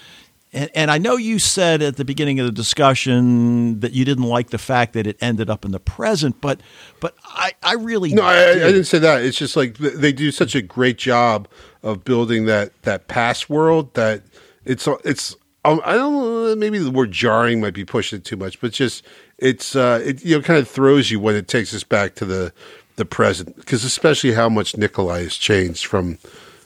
And, 0.55 0.71
and, 0.75 0.91
I 0.91 0.99
know 0.99 1.17
you 1.17 1.39
said 1.39 1.81
at 1.81 1.97
the 1.97 2.05
beginning 2.05 2.39
of 2.39 2.45
the 2.45 2.53
discussion 2.53 3.81
that 3.81 3.93
you 3.93 4.05
didn't 4.05 4.25
like 4.25 4.51
the 4.51 4.59
fact 4.59 4.93
that 4.93 5.07
it 5.07 5.17
ended 5.23 5.49
up 5.49 5.65
in 5.65 5.71
the 5.71 5.81
present, 5.81 6.43
but 6.43 6.61
but 7.01 7.15
I, 7.25 7.53
I 7.63 7.75
really 7.75 8.13
no, 8.13 8.23
I, 8.23 8.51
I, 8.51 8.55
didn't 8.55 8.85
say 8.85 8.99
that. 8.99 9.23
It's 9.23 9.39
just 9.39 9.57
like 9.57 9.79
they 9.79 10.13
do 10.13 10.31
such 10.31 10.55
a 10.55 10.61
great 10.61 10.99
job 10.99 11.49
of 11.83 12.05
building 12.05 12.45
that 12.47 12.83
that 12.83 13.09
past 13.09 13.49
world 13.49 13.95
that 13.95 14.25
it's 14.67 14.87
it's 15.05 15.35
um, 15.65 15.81
I 15.85 15.95
don't 15.95 16.13
know 16.13 16.57
maybe 16.57 16.79
the 16.79 16.91
word 16.91 17.13
jarring 17.13 17.61
might 17.61 17.75
be 17.75 17.85
pushing 17.85 18.19
it 18.19 18.25
too 18.25 18.37
much, 18.37 18.61
but 18.61 18.73
just 18.73 19.05
it's 19.39 19.75
uh, 19.75 20.03
it 20.05 20.25
you 20.25 20.37
know 20.37 20.43
kind 20.43 20.59
of 20.59 20.69
throws 20.69 21.11
you 21.11 21.19
when 21.19 21.35
it 21.35 21.49
takes 21.49 21.75
us 21.75 21.85
back 21.85 22.15
to 22.17 22.25
the 22.25 22.53
the 22.97 23.05
present 23.05 23.57
because 23.57 23.85
especially 23.85 24.33
how 24.33 24.49
much 24.49 24.77
Nikolai 24.77 25.23
has 25.23 25.37
changed 25.37 25.87
from 25.87 26.19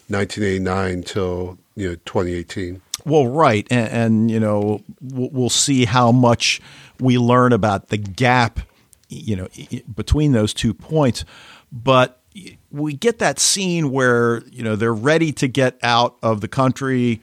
1989 0.09 1.03
till 1.03 1.59
you 1.75 1.91
know 1.91 1.95
2018. 2.05 2.81
Well, 3.05 3.29
right, 3.29 3.67
and, 3.71 3.89
and 3.89 4.31
you 4.31 4.41
know 4.41 4.83
we'll 5.01 5.51
see 5.51 5.85
how 5.85 6.13
much 6.13 6.61
we 6.99 7.19
learn 7.19 7.53
about 7.53 7.89
the 7.89 7.97
gap, 7.97 8.61
you 9.09 9.37
know, 9.37 9.49
between 9.95 10.33
those 10.33 10.53
two 10.53 10.75
points. 10.75 11.25
But 11.71 12.21
we 12.71 12.95
get 12.95 13.19
that 13.19 13.39
scene 13.39 13.91
where 13.91 14.43
you 14.47 14.63
know 14.63 14.77
they're 14.77 14.95
ready 14.95 15.33
to 15.33 15.49
get 15.49 15.79
out 15.83 16.17
of 16.23 16.41
the 16.41 16.49
country 16.49 17.21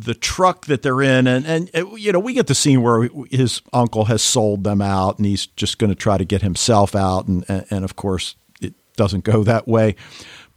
the 0.00 0.14
truck 0.14 0.66
that 0.66 0.82
they're 0.82 1.02
in 1.02 1.26
and 1.26 1.44
and 1.44 1.70
uh, 1.74 1.84
you 1.96 2.12
know 2.12 2.20
we 2.20 2.32
get 2.32 2.46
the 2.46 2.54
scene 2.54 2.82
where 2.82 3.08
his 3.30 3.60
uncle 3.72 4.04
has 4.04 4.22
sold 4.22 4.62
them 4.62 4.80
out 4.80 5.18
and 5.18 5.26
he's 5.26 5.46
just 5.46 5.78
going 5.78 5.90
to 5.90 5.96
try 5.96 6.16
to 6.16 6.24
get 6.24 6.40
himself 6.40 6.94
out 6.94 7.26
and 7.26 7.44
and 7.48 7.84
of 7.84 7.96
course 7.96 8.36
it 8.60 8.74
doesn't 8.96 9.24
go 9.24 9.42
that 9.42 9.66
way 9.66 9.96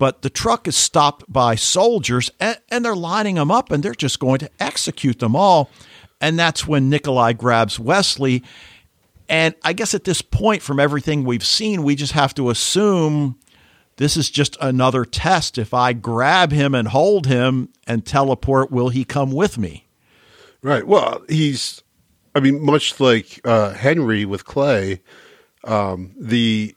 but 0.01 0.23
the 0.23 0.31
truck 0.31 0.67
is 0.67 0.75
stopped 0.75 1.31
by 1.31 1.53
soldiers 1.53 2.31
and, 2.39 2.57
and 2.69 2.83
they're 2.83 2.95
lining 2.95 3.35
them 3.35 3.51
up 3.51 3.71
and 3.71 3.83
they're 3.83 3.93
just 3.93 4.19
going 4.19 4.39
to 4.39 4.49
execute 4.59 5.19
them 5.19 5.35
all. 5.35 5.69
And 6.19 6.39
that's 6.39 6.67
when 6.67 6.89
Nikolai 6.89 7.33
grabs 7.33 7.79
Wesley. 7.79 8.41
And 9.29 9.53
I 9.63 9.73
guess 9.73 9.93
at 9.93 10.05
this 10.05 10.23
point, 10.23 10.63
from 10.63 10.79
everything 10.79 11.23
we've 11.23 11.45
seen, 11.45 11.83
we 11.83 11.93
just 11.93 12.13
have 12.13 12.33
to 12.33 12.49
assume 12.49 13.37
this 14.01 14.17
is 14.17 14.31
just 14.31 14.57
another 14.59 15.05
test. 15.05 15.59
If 15.59 15.75
I 15.75 15.93
grab 15.93 16.51
him 16.51 16.73
and 16.73 16.87
hold 16.87 17.27
him 17.27 17.69
and 17.85 18.03
teleport, 18.03 18.71
will 18.71 18.89
he 18.89 19.03
come 19.03 19.31
with 19.31 19.59
me? 19.59 19.85
Right. 20.63 20.87
Well, 20.87 21.21
he's, 21.29 21.83
I 22.33 22.39
mean, 22.39 22.65
much 22.65 22.99
like 22.99 23.39
uh, 23.45 23.73
Henry 23.73 24.25
with 24.25 24.43
Clay, 24.43 25.01
um, 25.63 26.15
the 26.19 26.75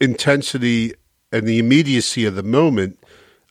intensity 0.00 0.94
and 1.30 1.46
the 1.46 1.58
immediacy 1.58 2.24
of 2.24 2.36
the 2.36 2.42
moment, 2.42 3.04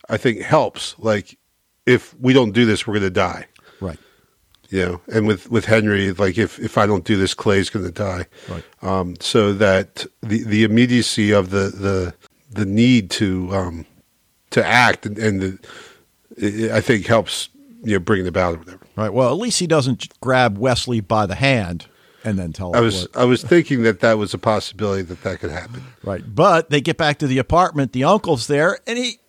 I 0.08 0.16
think 0.16 0.40
helps. 0.40 0.96
Like, 0.98 1.38
if 1.86 2.12
we 2.18 2.32
don't 2.32 2.50
do 2.50 2.66
this, 2.66 2.88
we're 2.88 2.94
going 2.94 3.02
to 3.02 3.10
die. 3.10 3.46
Right. 3.80 3.98
You 4.68 4.84
know, 4.84 5.00
and 5.06 5.28
with, 5.28 5.48
with 5.48 5.66
Henry, 5.66 6.10
like 6.10 6.38
if, 6.38 6.58
if 6.58 6.76
I 6.76 6.86
don't 6.86 7.04
do 7.04 7.16
this, 7.16 7.34
Clay's 7.34 7.70
going 7.70 7.84
to 7.86 7.92
die. 7.92 8.26
Right. 8.48 8.64
Um, 8.82 9.14
so 9.20 9.52
that 9.52 10.06
the, 10.22 10.42
the 10.42 10.64
immediacy 10.64 11.30
of 11.30 11.50
the, 11.50 11.68
the, 11.68 12.14
the 12.56 12.66
need 12.66 13.10
to, 13.12 13.54
um, 13.54 13.86
to 14.50 14.64
act 14.64 15.06
and, 15.06 15.18
and 15.18 15.40
the, 15.40 15.58
it, 16.36 16.70
I 16.70 16.80
think 16.80 17.06
helps, 17.06 17.48
you 17.82 17.94
know, 17.94 17.98
bring 18.00 18.22
it 18.22 18.28
about 18.28 18.54
or 18.54 18.58
whatever. 18.58 18.80
Right. 18.96 19.12
Well, 19.12 19.30
at 19.30 19.38
least 19.38 19.58
he 19.58 19.66
doesn't 19.66 20.20
grab 20.20 20.58
Wesley 20.58 21.00
by 21.00 21.26
the 21.26 21.34
hand 21.34 21.86
and 22.26 22.38
then 22.38 22.52
tell 22.52 22.74
I 22.74 22.80
was 22.80 23.06
I 23.14 23.24
was 23.24 23.42
thinking 23.42 23.84
that 23.84 24.00
that 24.00 24.18
was 24.18 24.34
a 24.34 24.38
possibility 24.38 25.02
that 25.02 25.22
that 25.22 25.38
could 25.38 25.52
happen. 25.52 25.84
Right, 26.02 26.22
but 26.26 26.70
they 26.70 26.80
get 26.80 26.96
back 26.96 27.18
to 27.18 27.26
the 27.26 27.38
apartment. 27.38 27.92
The 27.92 28.04
uncle's 28.04 28.48
there, 28.48 28.80
and 28.86 28.98
he 28.98 29.20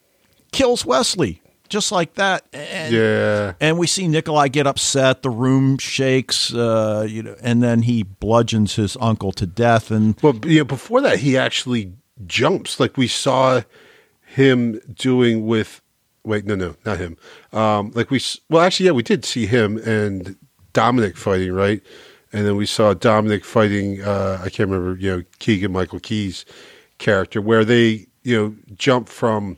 kills 0.51 0.85
Wesley 0.85 1.41
just 1.69 1.91
like 1.91 2.15
that. 2.15 2.45
And, 2.51 2.93
yeah, 2.93 3.53
and 3.61 3.77
we 3.77 3.87
see 3.87 4.07
Nikolai 4.07 4.47
get 4.47 4.65
upset. 4.65 5.21
The 5.21 5.29
room 5.29 5.77
shakes, 5.77 6.53
uh, 6.53 7.05
you 7.07 7.23
know, 7.23 7.35
and 7.41 7.61
then 7.61 7.83
he 7.83 8.03
bludgeons 8.03 8.75
his 8.75 8.97
uncle 8.99 9.31
to 9.33 9.45
death. 9.45 9.91
And 9.91 10.19
well, 10.21 10.35
you 10.45 10.59
know, 10.59 10.65
before 10.65 11.01
that, 11.01 11.19
he 11.19 11.37
actually 11.37 11.93
jumps, 12.25 12.79
like 12.79 12.97
we 12.97 13.07
saw 13.07 13.61
him 14.25 14.79
doing 14.93 15.45
with. 15.45 15.81
Wait, 16.23 16.45
no, 16.45 16.55
no, 16.55 16.75
not 16.85 16.97
him. 16.97 17.15
Um, 17.53 17.91
like 17.95 18.11
we, 18.11 18.21
well, 18.49 18.61
actually, 18.61 18.87
yeah, 18.87 18.91
we 18.91 19.03
did 19.03 19.23
see 19.23 19.45
him 19.45 19.77
and 19.77 20.35
Dominic 20.73 21.15
fighting, 21.15 21.53
right? 21.53 21.81
and 22.33 22.45
then 22.45 22.55
we 22.55 22.65
saw 22.65 22.93
Dominic 22.93 23.45
fighting. 23.45 24.01
Uh, 24.01 24.39
I 24.43 24.49
can't 24.49 24.69
remember, 24.69 24.99
you 24.99 25.09
know, 25.17 25.23
Keegan 25.39 25.71
Michael 25.71 25.99
Key's 25.99 26.45
character, 26.97 27.41
where 27.41 27.63
they, 27.63 28.07
you 28.23 28.37
know, 28.37 28.55
jump 28.75 29.09
from 29.09 29.57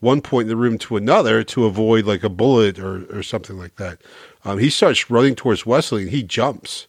one 0.00 0.20
point 0.20 0.44
in 0.44 0.48
the 0.48 0.56
room 0.56 0.78
to 0.78 0.96
another 0.96 1.42
to 1.44 1.64
avoid 1.64 2.04
like 2.04 2.22
a 2.22 2.28
bullet 2.28 2.78
or 2.78 3.04
or 3.14 3.22
something 3.22 3.58
like 3.58 3.76
that. 3.76 4.00
Um, 4.44 4.58
he 4.58 4.70
starts 4.70 5.10
running 5.10 5.34
towards 5.34 5.66
Wesley, 5.66 6.02
and 6.02 6.10
he 6.10 6.22
jumps. 6.22 6.86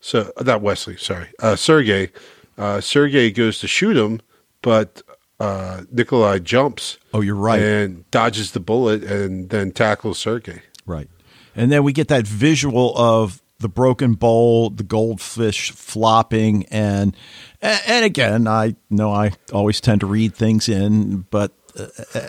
So 0.00 0.32
uh, 0.36 0.42
not 0.42 0.62
Wesley, 0.62 0.96
sorry, 0.96 1.28
uh, 1.40 1.56
Sergey. 1.56 2.10
Uh, 2.56 2.80
Sergey 2.80 3.30
goes 3.30 3.60
to 3.60 3.68
shoot 3.68 3.96
him, 3.96 4.20
but 4.62 5.02
uh, 5.40 5.82
Nikolai 5.90 6.38
jumps. 6.38 6.98
Oh, 7.12 7.20
you're 7.20 7.34
right, 7.34 7.60
and 7.60 8.10
dodges 8.10 8.52
the 8.52 8.60
bullet, 8.60 9.04
and 9.04 9.50
then 9.50 9.72
tackles 9.72 10.18
Sergey. 10.18 10.62
Right, 10.86 11.08
and 11.54 11.70
then 11.70 11.84
we 11.84 11.92
get 11.92 12.08
that 12.08 12.26
visual 12.26 12.96
of 12.96 13.42
the 13.60 13.68
broken 13.68 14.14
bowl, 14.14 14.70
the 14.70 14.84
goldfish 14.84 15.72
flopping, 15.72 16.66
and 16.66 17.16
and 17.60 18.04
again, 18.04 18.46
I 18.46 18.76
know 18.90 19.12
I 19.12 19.32
always 19.52 19.80
tend 19.80 20.00
to 20.00 20.06
read 20.06 20.34
things 20.34 20.68
in, 20.68 21.26
but 21.30 21.52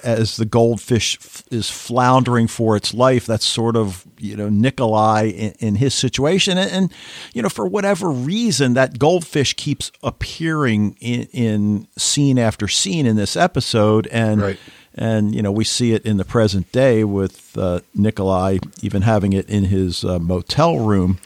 as 0.03 0.37
the 0.37 0.45
goldfish 0.45 1.17
f- 1.21 1.43
is 1.51 1.69
floundering 1.69 2.47
for 2.47 2.75
its 2.75 2.93
life. 2.93 3.25
That's 3.25 3.45
sort 3.45 3.75
of 3.75 4.05
you 4.17 4.35
know 4.35 4.49
Nikolai 4.49 5.25
in, 5.25 5.51
in 5.59 5.75
his 5.75 5.93
situation, 5.93 6.57
and, 6.57 6.71
and, 6.71 6.93
you 7.33 7.41
know 7.41 7.49
for 7.49 7.65
whatever 7.65 8.09
reason 8.09 8.73
that 8.73 8.99
goldfish 8.99 9.53
keeps 9.53 9.91
appearing 10.03 10.97
in, 10.99 11.27
in 11.31 11.87
scene 11.97 12.37
after 12.37 12.67
scene 12.67 13.05
in 13.05 13.15
this 13.15 13.35
episode, 13.35 14.07
and. 14.07 14.41
Right. 14.41 14.59
And 14.95 15.33
you 15.33 15.41
know 15.41 15.51
we 15.51 15.63
see 15.63 15.93
it 15.93 16.03
in 16.03 16.17
the 16.17 16.25
present 16.25 16.69
day 16.73 17.05
with 17.05 17.57
uh, 17.57 17.79
Nikolai 17.93 18.57
even 18.81 19.03
having 19.03 19.31
it 19.31 19.47
in 19.47 19.65
his 19.65 20.03
uh, 20.03 20.19
motel 20.19 20.79
room. 20.79 21.19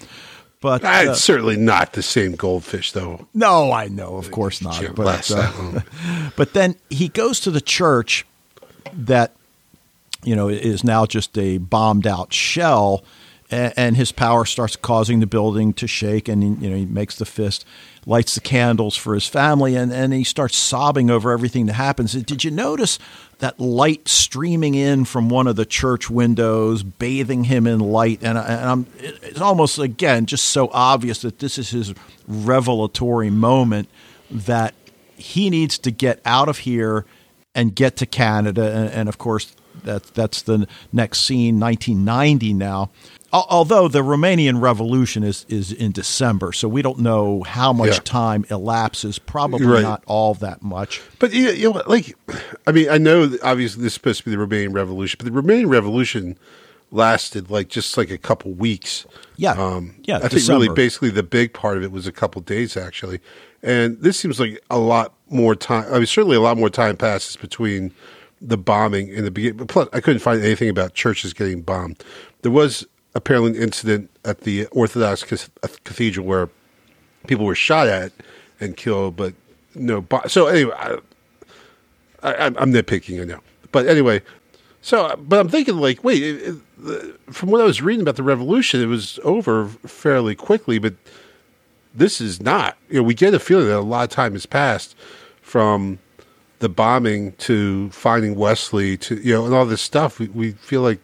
But 0.64 0.82
Ah, 0.86 1.00
uh, 1.00 1.12
it's 1.12 1.22
certainly 1.22 1.58
not 1.58 1.92
the 1.92 2.02
same 2.02 2.36
goldfish, 2.38 2.94
though. 2.94 3.28
no, 3.34 3.74
I 3.74 3.90
know, 3.90 4.16
of 4.16 4.32
course 4.32 4.62
not. 4.62 4.96
But, 4.96 5.30
uh, 5.30 5.82
but 6.38 6.54
then 6.54 6.76
he 6.90 7.10
goes 7.10 7.42
to 7.42 7.52
the 7.52 7.60
church 7.60 8.26
that 8.94 9.36
you 10.24 10.38
know 10.38 10.48
is 10.48 10.86
now 10.86 11.06
just 11.06 11.38
a 11.38 11.58
bombed 11.58 12.08
out 12.08 12.32
shell 12.32 13.04
and, 13.54 13.98
his 13.98 14.12
power 14.12 14.46
starts 14.46 14.76
causing 14.76 15.20
the 15.20 15.28
building 15.28 15.74
to 15.74 15.88
shake 15.88 16.28
and 16.28 16.62
you 16.62 16.70
know 16.70 16.76
he 16.76 16.86
makes 16.86 17.18
the 17.18 17.26
fist 17.26 17.66
lights 18.06 18.36
the 18.36 18.42
candles 18.42 18.96
for 18.96 19.14
his 19.14 19.28
family 19.28 19.76
and, 19.76 19.94
and 19.94 20.12
he 20.14 20.24
starts 20.24 20.58
sobbing 20.58 21.10
over 21.10 21.32
everything 21.32 21.68
that 21.68 21.74
happens 21.74 22.14
did 22.14 22.44
you 22.44 22.52
notice 22.52 22.98
that 23.40 23.60
light 23.60 24.08
streaming 24.08 24.74
in 24.76 25.06
from 25.06 25.30
one 25.30 25.48
of 25.48 25.56
the 25.56 25.66
church 25.66 26.10
windows 26.10 26.84
bathing 26.84 27.46
him 27.46 27.68
in 27.68 27.80
light 27.80 28.20
and, 28.24 28.38
and 28.38 28.70
I'm, 28.70 28.88
it's 29.00 29.42
almost 29.42 29.78
again 29.78 30.26
just 30.26 30.46
so 30.46 30.70
obvious 30.74 31.22
that 31.22 31.40
this 31.40 31.58
is 31.58 31.70
his 31.70 31.94
revelatory 32.28 33.30
moment 33.30 33.90
that 34.30 34.74
he 35.16 35.50
needs 35.50 35.78
to 35.80 35.92
get 35.92 36.20
out 36.26 36.50
of 36.50 36.60
here 36.60 37.06
and 37.56 37.76
get 37.76 37.96
to 37.98 38.06
Canada. 38.06 38.72
And, 38.72 38.90
and 38.92 39.10
of 39.10 39.18
course, 39.18 39.56
that, 39.84 40.04
that's 40.14 40.42
the 40.42 40.68
next 40.92 41.22
scene, 41.22 41.60
1990 41.60 42.54
now. 42.54 42.92
Al- 43.34 43.48
Although 43.50 43.88
the 43.88 44.02
Romanian 44.04 44.62
Revolution 44.62 45.24
is, 45.24 45.46
is 45.50 45.72
in 45.72 45.92
December, 45.92 46.52
so 46.54 46.68
we 46.68 46.82
don't 46.84 47.00
know 47.00 47.42
how 47.44 47.74
much 47.74 47.94
Yeah. 47.96 48.00
time 48.04 48.46
elapses. 48.50 49.18
Probably 49.20 49.66
Right. 49.66 49.82
not 49.82 50.04
all 50.06 50.36
that 50.36 50.62
much. 50.62 51.02
But 51.20 51.34
you, 51.34 51.72
know, 51.74 51.82
like, 51.88 52.16
I 52.68 52.72
mean, 52.72 52.90
I 52.90 52.98
know 53.00 53.36
obviously 53.44 53.82
this 53.84 53.88
is 53.92 53.94
supposed 53.96 54.20
to 54.24 54.26
be 54.26 54.32
the 54.32 54.38
Romanian 54.38 54.74
Revolution, 54.74 55.18
but 55.22 55.34
the 55.34 55.42
Romanian 55.42 55.68
Revolution 55.70 56.38
lasted 56.92 57.50
like 57.50 57.70
just 57.70 57.98
like 57.98 58.12
a 58.12 58.18
couple 58.20 58.52
weeks. 58.54 59.06
Yeah. 59.36 59.54
um, 59.54 59.96
Yeah, 60.04 60.18
I 60.24 60.28
think 60.28 60.48
really 60.48 60.70
basically 60.70 61.10
the 61.10 61.24
big 61.24 61.54
part 61.54 61.78
of 61.78 61.84
it 61.84 61.92
was 61.92 62.06
a 62.06 62.12
couple 62.12 62.40
days 62.42 62.78
actually, 62.78 63.20
and 63.64 63.98
this 64.00 64.20
seems 64.20 64.40
like 64.40 64.62
a 64.70 64.78
lot 64.78 65.14
more 65.30 65.56
time. 65.56 65.86
I 65.92 65.98
mean, 65.98 66.06
certainly 66.06 66.38
a 66.38 66.42
lot 66.42 66.56
more 66.58 66.70
time 66.70 66.96
passes 66.98 67.36
between 67.36 67.92
the 68.40 68.58
bombing 68.58 69.08
in 69.08 69.24
the 69.24 69.32
beginning. 69.32 69.66
Plus, 69.66 69.88
I 69.94 70.02
couldn't 70.02 70.20
find 70.20 70.44
anything 70.44 70.70
about 70.70 70.94
churches 70.94 71.34
getting 71.34 71.62
bombed. 71.62 72.04
There 72.44 72.52
was 72.52 72.86
apparently 73.16 73.52
an 73.52 73.64
incident 73.64 74.10
at 74.26 74.42
the 74.42 74.66
Orthodox 74.68 75.24
Cathedral 75.84 76.26
where 76.26 76.50
people 77.28 77.46
were 77.46 77.56
shot 77.56 77.88
at 77.88 78.12
and 78.60 78.76
killed, 78.76 79.16
but 79.16 79.34
no. 79.76 80.06
So 80.28 80.48
anyway, 80.48 80.74
I, 80.78 80.98
I, 82.22 82.36
I'm 82.36 82.58
I'm 82.58 82.74
nitpicking, 82.74 83.22
I 83.22 83.26
know, 83.26 83.40
but 83.72 83.88
anyway. 83.88 84.22
So, 84.82 85.16
but 85.18 85.40
I'm 85.40 85.48
thinking, 85.48 85.78
like, 85.78 86.04
wait, 86.04 86.22
it, 86.22 86.56
it, 86.84 87.34
from 87.34 87.52
what 87.52 87.62
I 87.62 87.64
was 87.64 87.82
reading 87.82 88.02
about 88.02 88.18
the 88.18 88.24
revolution, 88.24 88.82
it 88.82 88.88
was 88.88 89.18
over 89.24 89.70
fairly 89.70 90.36
quickly, 90.36 90.78
but 90.78 90.94
this 91.96 92.20
is 92.20 92.42
not. 92.42 92.78
You 92.90 92.98
know, 92.98 93.04
we 93.04 93.14
get 93.14 93.34
a 93.34 93.40
feeling 93.40 93.68
that 93.68 93.78
a 93.78 93.80
lot 93.80 94.04
of 94.04 94.10
time 94.10 94.34
has 94.34 94.46
passed 94.46 94.94
from 95.42 96.00
the 96.60 96.68
bombing 96.68 97.32
to 97.34 97.90
finding 97.92 98.36
Wesley 98.36 98.98
to 98.98 99.16
you 99.16 99.34
know, 99.34 99.46
and 99.46 99.54
all 99.54 99.66
this 99.66 99.82
stuff. 99.82 100.20
We, 100.20 100.28
we 100.28 100.52
feel 100.52 100.82
like, 100.82 101.00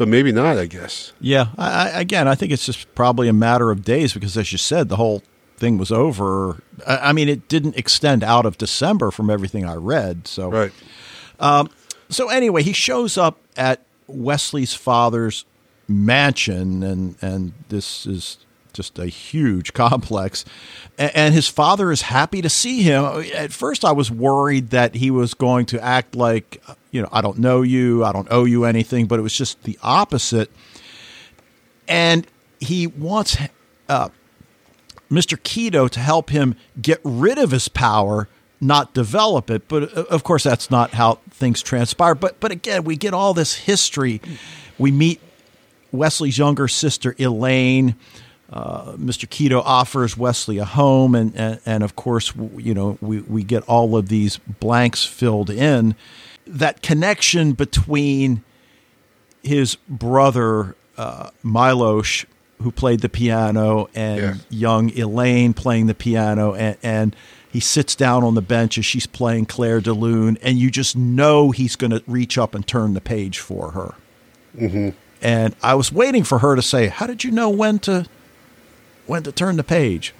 but 0.00 0.08
maybe 0.08 0.32
not. 0.32 0.56
I 0.56 0.64
guess. 0.64 1.12
Yeah. 1.20 1.48
I, 1.58 1.90
I, 1.90 2.00
again, 2.00 2.26
I 2.26 2.34
think 2.34 2.52
it's 2.52 2.64
just 2.64 2.92
probably 2.94 3.28
a 3.28 3.34
matter 3.34 3.70
of 3.70 3.84
days 3.84 4.14
because, 4.14 4.34
as 4.38 4.50
you 4.50 4.56
said, 4.56 4.88
the 4.88 4.96
whole 4.96 5.22
thing 5.58 5.76
was 5.76 5.92
over. 5.92 6.62
I, 6.86 7.10
I 7.10 7.12
mean, 7.12 7.28
it 7.28 7.48
didn't 7.48 7.76
extend 7.76 8.24
out 8.24 8.46
of 8.46 8.56
December 8.56 9.10
from 9.10 9.28
everything 9.28 9.66
I 9.66 9.74
read. 9.74 10.26
So, 10.26 10.50
Right. 10.50 10.72
Um, 11.38 11.68
so 12.08 12.30
anyway, 12.30 12.62
he 12.62 12.72
shows 12.72 13.18
up 13.18 13.36
at 13.58 13.82
Wesley's 14.06 14.72
father's 14.72 15.44
mansion, 15.86 16.82
and 16.82 17.16
and 17.20 17.52
this 17.68 18.06
is 18.06 18.38
just 18.72 18.98
a 18.98 19.06
huge 19.06 19.72
complex. 19.74 20.46
And 20.96 21.34
his 21.34 21.46
father 21.46 21.92
is 21.92 22.02
happy 22.02 22.40
to 22.40 22.48
see 22.48 22.84
him. 22.84 23.04
At 23.34 23.52
first, 23.52 23.84
I 23.84 23.92
was 23.92 24.10
worried 24.10 24.70
that 24.70 24.94
he 24.94 25.10
was 25.10 25.34
going 25.34 25.66
to 25.66 25.84
act 25.84 26.14
like, 26.14 26.62
you 26.90 27.02
know, 27.02 27.08
I 27.12 27.20
don't 27.20 27.38
know 27.38 27.62
you, 27.62 28.04
I 28.04 28.12
don't 28.12 28.28
owe 28.30 28.44
you 28.44 28.64
anything, 28.64 29.06
but 29.06 29.18
it 29.18 29.22
was 29.22 29.34
just 29.34 29.62
the 29.62 29.78
opposite. 29.82 30.50
And 31.88 32.26
he 32.58 32.86
wants 32.86 33.36
uh, 33.88 34.08
Mr. 35.10 35.36
Keto 35.36 35.90
to 35.90 36.00
help 36.00 36.30
him 36.30 36.54
get 36.80 37.00
rid 37.02 37.38
of 37.38 37.50
his 37.50 37.68
power, 37.68 38.28
not 38.60 38.94
develop 38.94 39.50
it. 39.50 39.66
But 39.68 39.96
uh, 39.96 40.04
of 40.10 40.22
course, 40.22 40.44
that's 40.44 40.70
not 40.70 40.92
how 40.92 41.18
things 41.30 41.62
transpire. 41.62 42.14
But 42.14 42.38
but 42.40 42.52
again, 42.52 42.84
we 42.84 42.96
get 42.96 43.14
all 43.14 43.34
this 43.34 43.54
history. 43.54 44.20
We 44.78 44.90
meet 44.92 45.20
Wesley's 45.92 46.38
younger 46.38 46.68
sister 46.68 47.14
Elaine. 47.18 47.96
Uh, 48.52 48.92
Mr. 48.96 49.28
Keto 49.28 49.62
offers 49.64 50.16
Wesley 50.16 50.58
a 50.58 50.64
home, 50.64 51.14
and, 51.14 51.36
and 51.36 51.60
and 51.64 51.82
of 51.84 51.94
course, 51.94 52.32
you 52.56 52.74
know, 52.74 52.98
we 53.00 53.20
we 53.20 53.42
get 53.42 53.62
all 53.64 53.96
of 53.96 54.08
these 54.08 54.38
blanks 54.38 55.04
filled 55.04 55.50
in. 55.50 55.94
That 56.58 56.82
connection 56.82 57.52
between 57.52 58.42
his 59.42 59.76
brother 59.88 60.74
uh, 60.98 61.30
Milosh, 61.44 62.24
who 62.60 62.70
played 62.70 63.00
the 63.00 63.08
piano, 63.08 63.88
and 63.94 64.20
Yeah. 64.20 64.34
young 64.50 64.90
Elaine 64.98 65.54
playing 65.54 65.86
the 65.86 65.94
piano, 65.94 66.54
and, 66.54 66.76
and 66.82 67.16
he 67.50 67.60
sits 67.60 67.94
down 67.94 68.22
on 68.22 68.34
the 68.34 68.42
bench 68.42 68.76
as 68.78 68.84
she's 68.84 69.06
playing 69.06 69.46
Clair 69.46 69.80
de 69.80 69.92
Lune, 69.92 70.36
and 70.42 70.58
you 70.58 70.70
just 70.70 70.96
know 70.96 71.52
he's 71.52 71.74
going 71.76 71.90
to 71.92 72.02
reach 72.06 72.36
up 72.36 72.54
and 72.54 72.66
turn 72.66 72.94
the 72.94 73.00
page 73.00 73.38
for 73.38 73.70
her. 73.70 73.94
Mm-hmm. 74.58 74.90
And 75.22 75.54
I 75.62 75.74
was 75.74 75.90
waiting 75.92 76.24
for 76.24 76.38
her 76.40 76.54
to 76.56 76.62
say, 76.62 76.88
"How 76.88 77.06
did 77.06 77.24
you 77.24 77.30
know 77.30 77.48
when 77.48 77.78
to 77.80 78.06
when 79.06 79.22
to 79.22 79.32
turn 79.32 79.56
the 79.56 79.64
page?" 79.64 80.12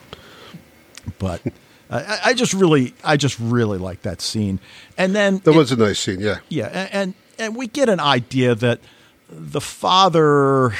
But 1.18 1.42
I, 1.90 2.18
I 2.26 2.34
just 2.34 2.54
really, 2.54 2.94
I 3.02 3.16
just 3.16 3.38
really 3.40 3.78
like 3.78 4.02
that 4.02 4.20
scene. 4.20 4.60
And 4.96 5.14
then 5.14 5.38
That 5.44 5.50
it- 5.52 5.56
was 5.56 5.72
a 5.72 5.76
nice 5.76 5.98
scene. 5.98 6.20
Yeah. 6.20 6.38
yeah, 6.48 6.66
a- 6.68 6.94
and 6.94 7.14
and 7.38 7.56
we 7.56 7.66
get 7.66 7.88
an 7.88 8.00
idea 8.00 8.54
that 8.54 8.80
the 9.28 9.60
father, 9.60 10.72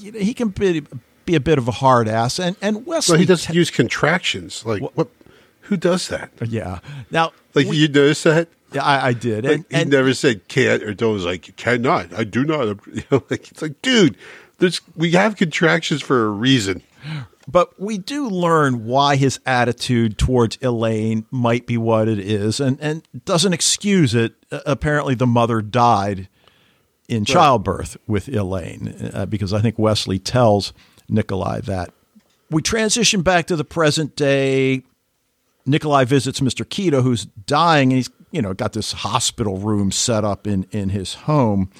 you 0.00 0.12
know, 0.12 0.18
he 0.18 0.34
can 0.34 0.48
be, 0.48 0.82
be 1.24 1.34
a 1.34 1.40
bit 1.40 1.58
of 1.58 1.66
a 1.68 1.72
hard 1.72 2.06
ass, 2.08 2.38
and 2.38 2.56
and 2.62 2.86
Wesley. 2.86 3.14
Well, 3.14 3.20
he 3.20 3.26
doesn't 3.26 3.52
te- 3.52 3.58
use 3.58 3.70
contractions. 3.70 4.64
Like 4.64 4.82
what? 4.94 5.08
Who 5.62 5.76
does 5.76 6.08
that? 6.08 6.30
yeah. 6.46 6.80
Now, 7.10 7.32
Like 7.54 7.66
we- 7.68 7.76
you 7.78 7.88
notice 7.88 8.22
that? 8.24 8.48
yeah, 8.72 8.84
I, 8.84 9.08
I 9.08 9.12
did, 9.14 9.44
Like, 9.44 9.54
and, 9.54 9.64
he 9.70 9.76
and 9.76 9.90
never 9.90 10.12
said 10.14 10.46
can't 10.48 10.82
or 10.82 10.92
don't. 10.94 11.14
Was 11.14 11.24
like 11.24 11.56
cannot. 11.56 12.12
I 12.12 12.24
do 12.24 12.44
not. 12.44 12.78
You 12.92 13.02
know, 13.10 13.22
like 13.30 13.50
it's 13.50 13.62
like, 13.62 13.80
dude, 13.82 14.16
there's 14.58 14.80
we 14.94 15.12
have 15.12 15.36
contractions 15.36 16.02
for 16.02 16.26
a 16.26 16.30
reason. 16.30 16.82
but 17.46 17.80
we 17.80 17.98
do 17.98 18.28
learn 18.28 18.84
why 18.86 19.16
his 19.16 19.40
attitude 19.44 20.18
towards 20.18 20.58
Elaine 20.62 21.26
might 21.30 21.66
be 21.66 21.76
what 21.76 22.08
it 22.08 22.18
is, 22.18 22.60
and 22.60 22.78
and 22.80 23.02
doesn't 23.24 23.52
excuse 23.52 24.14
it. 24.14 24.34
Uh, 24.50 24.60
apparently, 24.66 25.14
the 25.14 25.26
mother 25.26 25.60
died 25.60 26.28
in 27.08 27.24
childbirth 27.24 27.96
with 28.06 28.28
Elaine, 28.28 29.10
uh, 29.12 29.26
because 29.26 29.52
I 29.52 29.60
think 29.60 29.78
Wesley 29.78 30.18
tells 30.18 30.72
Nikolai 31.08 31.60
that. 31.62 31.92
We 32.50 32.62
transition 32.62 33.22
back 33.22 33.46
to 33.48 33.56
the 33.56 33.64
present 33.64 34.16
day. 34.16 34.84
Nikolai 35.66 36.04
visits 36.04 36.40
Mr. 36.40 36.64
Keto, 36.64 37.02
who's 37.02 37.24
dying, 37.24 37.92
and 37.92 37.98
he's 37.98 38.10
you 38.30 38.42
know 38.42 38.54
got 38.54 38.72
this 38.72 38.92
hospital 38.92 39.58
room 39.58 39.92
set 39.92 40.24
up 40.24 40.46
in 40.46 40.66
in 40.70 40.90
his 40.90 41.14
home, 41.14 41.70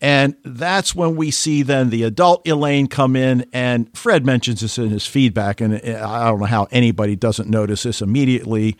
and 0.00 0.36
that's 0.44 0.94
when 0.94 1.16
we 1.16 1.30
see 1.30 1.62
then 1.62 1.90
the 1.90 2.02
adult 2.02 2.46
Elaine 2.46 2.86
come 2.88 3.16
in, 3.16 3.46
and 3.52 3.96
Fred 3.96 4.26
mentions 4.26 4.60
this 4.60 4.78
in 4.78 4.90
his 4.90 5.06
feedback, 5.06 5.60
and 5.60 5.74
uh, 5.74 6.08
I 6.08 6.28
don't 6.28 6.40
know 6.40 6.46
how 6.46 6.68
anybody 6.70 7.16
doesn't 7.16 7.48
notice 7.48 7.84
this 7.84 8.02
immediately. 8.02 8.76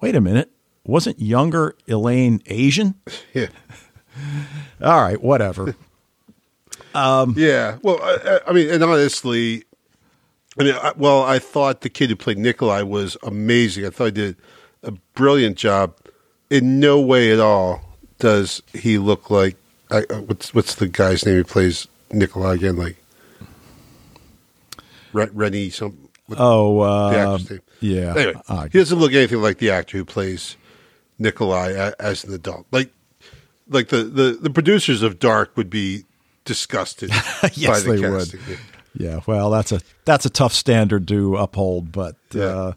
Wait 0.00 0.16
a 0.16 0.20
minute, 0.20 0.50
wasn't 0.84 1.20
younger 1.20 1.76
Elaine 1.88 2.42
Asian? 2.46 2.94
Yeah. 3.34 3.46
All 4.82 5.00
right, 5.00 5.20
whatever. 5.20 5.74
Um, 6.94 7.34
yeah. 7.38 7.78
Well, 7.82 7.98
I, 8.02 8.40
I 8.48 8.52
mean, 8.52 8.68
and 8.68 8.84
honestly, 8.84 9.64
I 10.58 10.64
mean, 10.64 10.74
I, 10.74 10.92
well, 10.96 11.22
I 11.22 11.38
thought 11.38 11.80
the 11.80 11.88
kid 11.88 12.10
who 12.10 12.16
played 12.16 12.38
Nikolai 12.38 12.82
was 12.82 13.16
amazing. 13.22 13.86
I 13.86 13.90
thought 13.90 14.06
he 14.06 14.10
did 14.10 14.36
a 14.82 14.92
brilliant 15.14 15.56
job. 15.56 15.96
In 16.50 16.80
no 16.80 17.00
way 17.00 17.32
at 17.32 17.40
all 17.40 17.80
does 18.18 18.62
he 18.74 18.98
look 18.98 19.30
like 19.30 19.56
I, 19.92 19.98
uh, 20.10 20.20
what's 20.22 20.54
what's 20.54 20.74
the 20.76 20.88
guy's 20.88 21.24
name 21.26 21.36
who 21.36 21.44
plays 21.44 21.86
Nikolai 22.10 22.54
again? 22.54 22.76
Like 22.76 22.96
Re- 25.12 25.28
Rennie 25.32 25.70
some. 25.70 26.08
Oh, 26.36 26.80
uh, 26.80 27.38
yeah. 27.80 28.14
Anyway, 28.16 28.34
Uh, 28.48 28.62
he 28.64 28.78
doesn't 28.78 28.98
look 28.98 29.12
anything 29.12 29.42
like 29.42 29.58
the 29.58 29.70
actor 29.70 29.98
who 29.98 30.04
plays 30.04 30.56
Nikolai 31.18 31.70
a, 31.72 31.92
as 32.00 32.24
an 32.24 32.32
adult. 32.32 32.66
Like, 32.70 32.90
like 33.68 33.88
the, 33.88 34.04
the, 34.04 34.38
the 34.40 34.48
producers 34.50 35.02
of 35.02 35.18
Dark 35.18 35.54
would 35.56 35.68
be 35.68 36.04
disgusted 36.46 37.10
yes, 37.10 37.40
by 37.66 37.80
the 37.80 37.92
they 37.96 38.00
casting. 38.00 38.40
would. 38.48 38.58
Yeah, 38.94 39.20
well, 39.26 39.50
that's 39.50 39.72
a 39.72 39.80
that's 40.04 40.24
a 40.26 40.30
tough 40.30 40.52
standard 40.54 41.06
to 41.08 41.36
uphold, 41.36 41.92
but 41.92 42.16
Yeah. 42.32 42.42
uh, 42.44 42.72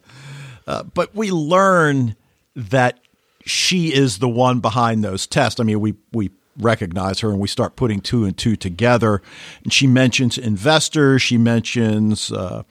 uh, 0.67 0.83
but 0.83 1.13
we 1.15 1.31
learn 1.31 2.15
that 2.55 2.99
she 3.45 3.93
is 3.93 4.17
the 4.19 4.29
one 4.29 4.59
behind 4.59 5.03
those 5.03 5.27
tests. 5.27 5.59
I 5.59 5.63
mean, 5.63 5.79
we 5.79 5.93
we 6.11 6.31
recognize 6.57 7.19
her 7.19 7.29
and 7.31 7.39
we 7.39 7.47
start 7.47 7.75
putting 7.75 7.99
two 8.01 8.23
and 8.25 8.37
two 8.37 8.55
together. 8.55 9.21
And 9.63 9.71
she 9.73 9.87
mentions 9.87 10.37
investors. 10.37 11.21
She 11.21 11.37
mentions 11.37 12.31
uh, 12.31 12.63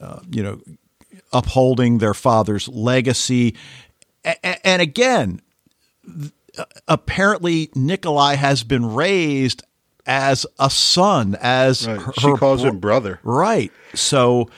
uh, 0.00 0.20
you 0.30 0.42
know 0.42 0.60
upholding 1.32 1.98
their 1.98 2.14
father's 2.14 2.68
legacy, 2.68 3.54
A- 4.24 4.66
and 4.66 4.80
again, 4.80 5.40
apparently 6.86 7.70
Nikolai 7.74 8.34
has 8.34 8.62
been 8.64 8.94
raised 8.94 9.62
as 10.06 10.46
a 10.58 10.70
son, 10.70 11.36
as 11.40 11.86
Right. 11.86 12.00
her, 12.00 12.12
She 12.14 12.32
calls 12.34 12.62
bro- 12.62 12.70
him 12.70 12.78
brother. 12.78 13.20
Right. 13.22 13.70
So, 13.94 14.48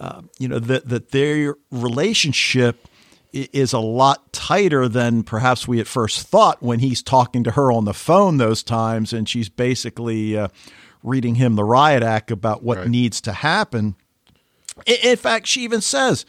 uh, 0.00 0.22
you 0.38 0.48
know, 0.48 0.58
that 0.58 0.88
that 0.88 1.10
their 1.10 1.56
relationship 1.70 2.88
is 3.34 3.72
a 3.72 3.78
lot 3.80 4.32
tighter 4.32 4.88
than 4.88 5.22
perhaps 5.24 5.66
we 5.66 5.80
at 5.80 5.86
first 5.86 6.26
thought 6.26 6.62
when 6.62 6.78
he's 6.78 7.02
talking 7.02 7.42
to 7.44 7.52
her 7.52 7.72
on 7.72 7.84
the 7.84 7.94
phone 7.94 8.36
those 8.36 8.62
times, 8.62 9.12
and 9.12 9.28
she's 9.28 9.48
basically 9.48 10.36
uh, 10.38 10.48
reading 11.02 11.34
him 11.34 11.56
the 11.56 11.64
riot 11.64 12.02
act 12.02 12.30
about 12.30 12.62
what 12.62 12.78
Right. 12.78 12.88
needs 12.88 13.20
to 13.22 13.32
happen. 13.32 13.96
I- 14.88 14.98
In 15.02 15.16
fact, 15.16 15.46
she 15.46 15.62
even 15.62 15.80
says, 15.80 16.24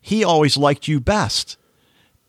"He 0.00 0.22
always 0.22 0.56
liked 0.56 0.86
you 0.88 1.00
best," 1.00 1.56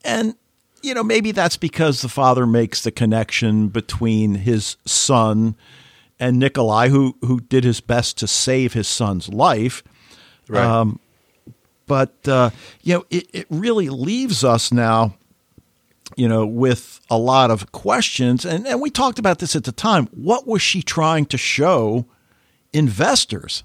and 0.04 0.36
you 0.82 0.94
know 0.94 1.04
maybe 1.04 1.32
that's 1.32 1.58
because 1.58 2.02
the 2.02 2.10
father 2.10 2.46
makes 2.46 2.82
the 2.82 2.92
connection 2.92 3.68
between 3.70 4.36
his 4.36 4.78
son 4.86 5.56
and 6.20 6.40
Nikolai, 6.40 6.88
who 6.90 7.16
who 7.22 7.40
did 7.42 7.64
his 7.66 7.82
best 7.82 8.18
to 8.20 8.28
save 8.28 8.74
his 8.74 8.88
son's 8.88 9.28
life. 9.30 9.84
Right. 10.48 10.64
Um, 10.64 11.00
but 11.88 12.14
uh, 12.28 12.50
you 12.84 12.94
know, 12.96 13.06
it, 13.10 13.28
it 13.34 13.48
really 13.50 13.90
leaves 13.90 14.44
us 14.44 14.72
now, 14.72 15.16
you 16.16 16.28
know, 16.28 16.46
with 16.46 17.00
a 17.10 17.18
lot 17.18 17.52
of 17.52 17.72
questions, 17.72 18.46
and 18.46 18.68
and 18.68 18.82
we 18.82 18.90
talked 18.90 19.20
about 19.20 19.40
this 19.40 19.56
at 19.56 19.64
the 19.64 19.72
time. 19.72 20.08
What 20.08 20.48
was 20.48 20.62
she 20.62 20.82
trying 20.82 21.26
to 21.28 21.38
show 21.38 22.06
investors? 22.74 23.64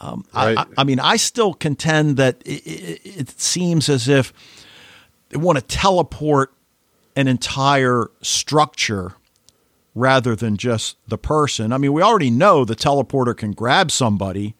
Um, 0.00 0.24
I- 0.34 0.54
Right. 0.54 0.58
I, 0.58 0.80
I 0.80 0.84
mean, 0.84 1.00
I 1.00 1.16
still 1.16 1.54
contend 1.54 2.16
that 2.18 2.42
it, 2.44 2.62
it, 2.66 3.00
it 3.30 3.40
seems 3.40 3.88
as 3.88 4.08
if 4.08 4.32
they 5.30 5.38
want 5.38 5.58
to 5.58 5.64
teleport 5.64 6.52
an 7.16 7.28
entire 7.28 8.08
structure 8.22 9.14
rather 9.94 10.36
than 10.36 10.58
just 10.58 10.98
the 11.08 11.16
person. 11.16 11.72
I 11.72 11.78
mean, 11.78 11.94
we 11.94 12.02
already 12.02 12.30
know 12.30 12.64
the 12.66 12.76
teleporter 12.76 13.34
can 13.34 13.52
grab 13.52 13.90
somebody 13.90 14.54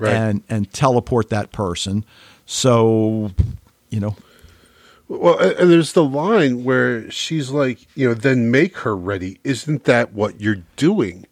right. 0.00 0.12
and 0.12 0.42
and 0.48 0.72
teleport 0.72 1.28
that 1.28 1.52
person. 1.52 2.04
So, 2.46 3.30
you 3.90 4.00
know, 4.00 4.16
Well, 5.10 5.38
and 5.38 5.68
there's 5.70 5.92
the 5.92 6.04
line 6.04 6.62
where 6.62 7.10
she's 7.10 7.50
like, 7.50 7.84
you 7.96 8.08
know, 8.08 8.14
then 8.14 8.48
make 8.50 8.78
her 8.78 8.96
ready. 8.96 9.40
Isn't 9.42 9.82
that 9.84 10.12
what 10.12 10.40
you're 10.40 10.62
doing? 10.76 11.26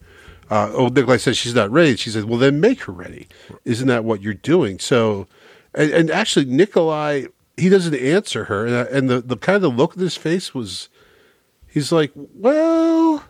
Uh, 0.51 0.71
oh, 0.73 0.89
Nikolai 0.89 1.19
says 1.19 1.39
she's 1.39 1.55
not 1.55 1.71
ready. 1.71 1.95
She 1.95 2.11
says, 2.11 2.25
well, 2.25 2.41
then 2.41 2.61
make 2.61 2.83
her 2.83 2.93
ready. 2.93 3.29
Isn't 3.65 3.87
that 3.87 4.03
what 4.03 4.21
you're 4.21 4.35
doing? 4.35 4.81
So, 4.81 5.29
and, 5.75 5.93
and 5.93 6.11
actually, 6.11 6.47
Nikolai, 6.47 7.27
he 7.57 7.69
doesn't 7.69 7.95
answer 7.95 8.45
her. 8.47 8.67
And, 8.67 8.89
and 8.89 9.11
the, 9.11 9.21
the 9.21 9.37
kind 9.37 9.63
of 9.65 9.77
look 9.77 9.95
in 9.95 10.03
his 10.03 10.17
face 10.17 10.53
was, 10.53 10.89
he's 11.69 11.93
like, 11.93 12.11
well, 12.15 13.23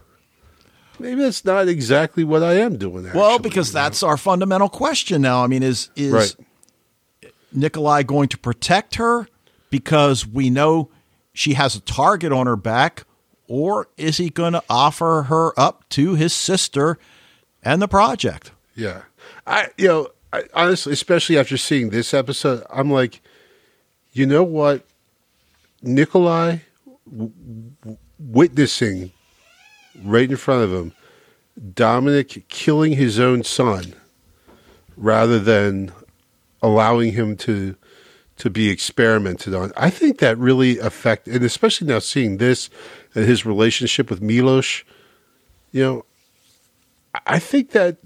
maybe 0.98 1.22
that's 1.22 1.44
not 1.44 1.68
exactly 1.68 2.24
what 2.24 2.42
I 2.42 2.54
am 2.54 2.76
doing. 2.76 3.06
Actually. 3.06 3.20
well, 3.20 3.38
because 3.38 3.72
that's 3.72 4.02
our 4.02 4.16
fundamental 4.16 4.68
question 4.68 5.22
now. 5.22 5.42
I 5.42 5.46
mean, 5.46 5.62
is 5.62 5.90
is 5.96 6.12
Right. 6.12 6.36
Nikolai 7.52 8.02
going 8.02 8.28
to 8.28 8.38
protect 8.38 8.96
her 8.96 9.26
because 9.70 10.26
we 10.26 10.50
know 10.50 10.90
she 11.32 11.54
has 11.54 11.74
a 11.76 11.80
target 11.80 12.32
on 12.32 12.46
her 12.46 12.56
back, 12.56 13.04
or 13.46 13.88
is 13.96 14.16
he 14.18 14.28
going 14.30 14.52
to 14.52 14.62
offer 14.68 15.24
her 15.28 15.58
up 15.58 15.88
to 15.90 16.14
his 16.14 16.32
sister 16.32 16.98
and 17.62 17.80
the 17.80 17.88
project? 17.88 18.50
Yeah, 18.74 19.02
I 19.46 19.68
you 19.78 19.88
know 19.88 20.08
I, 20.32 20.44
honestly, 20.54 20.92
especially 20.92 21.38
after 21.38 21.56
seeing 21.56 21.90
this 21.90 22.12
episode, 22.12 22.64
I'm 22.70 22.90
like, 22.90 23.20
you 24.12 24.26
know 24.26 24.42
what, 24.44 24.84
Nikolai 25.82 26.58
w- 27.10 27.32
w- 27.80 27.98
witnessing 28.18 29.12
right 30.02 30.30
in 30.30 30.36
front 30.36 30.64
of 30.64 30.72
him 30.72 30.92
Dominic 31.74 32.44
killing 32.48 32.92
his 32.92 33.18
own 33.18 33.42
son, 33.42 33.94
rather 34.96 35.38
than 35.38 35.92
allowing 36.62 37.12
him 37.12 37.36
to 37.38 37.76
to 38.36 38.50
be 38.50 38.70
experimented 38.70 39.54
on. 39.54 39.72
I 39.76 39.90
think 39.90 40.18
that 40.20 40.38
really 40.38 40.78
affect, 40.78 41.26
and 41.26 41.44
especially 41.44 41.88
now 41.88 41.98
seeing 41.98 42.36
this 42.36 42.70
and 43.14 43.24
his 43.24 43.44
relationship 43.44 44.10
with 44.10 44.22
Milos, 44.22 44.84
you 45.72 45.82
know, 45.82 46.04
I 47.26 47.40
think 47.40 47.72
that 47.72 47.96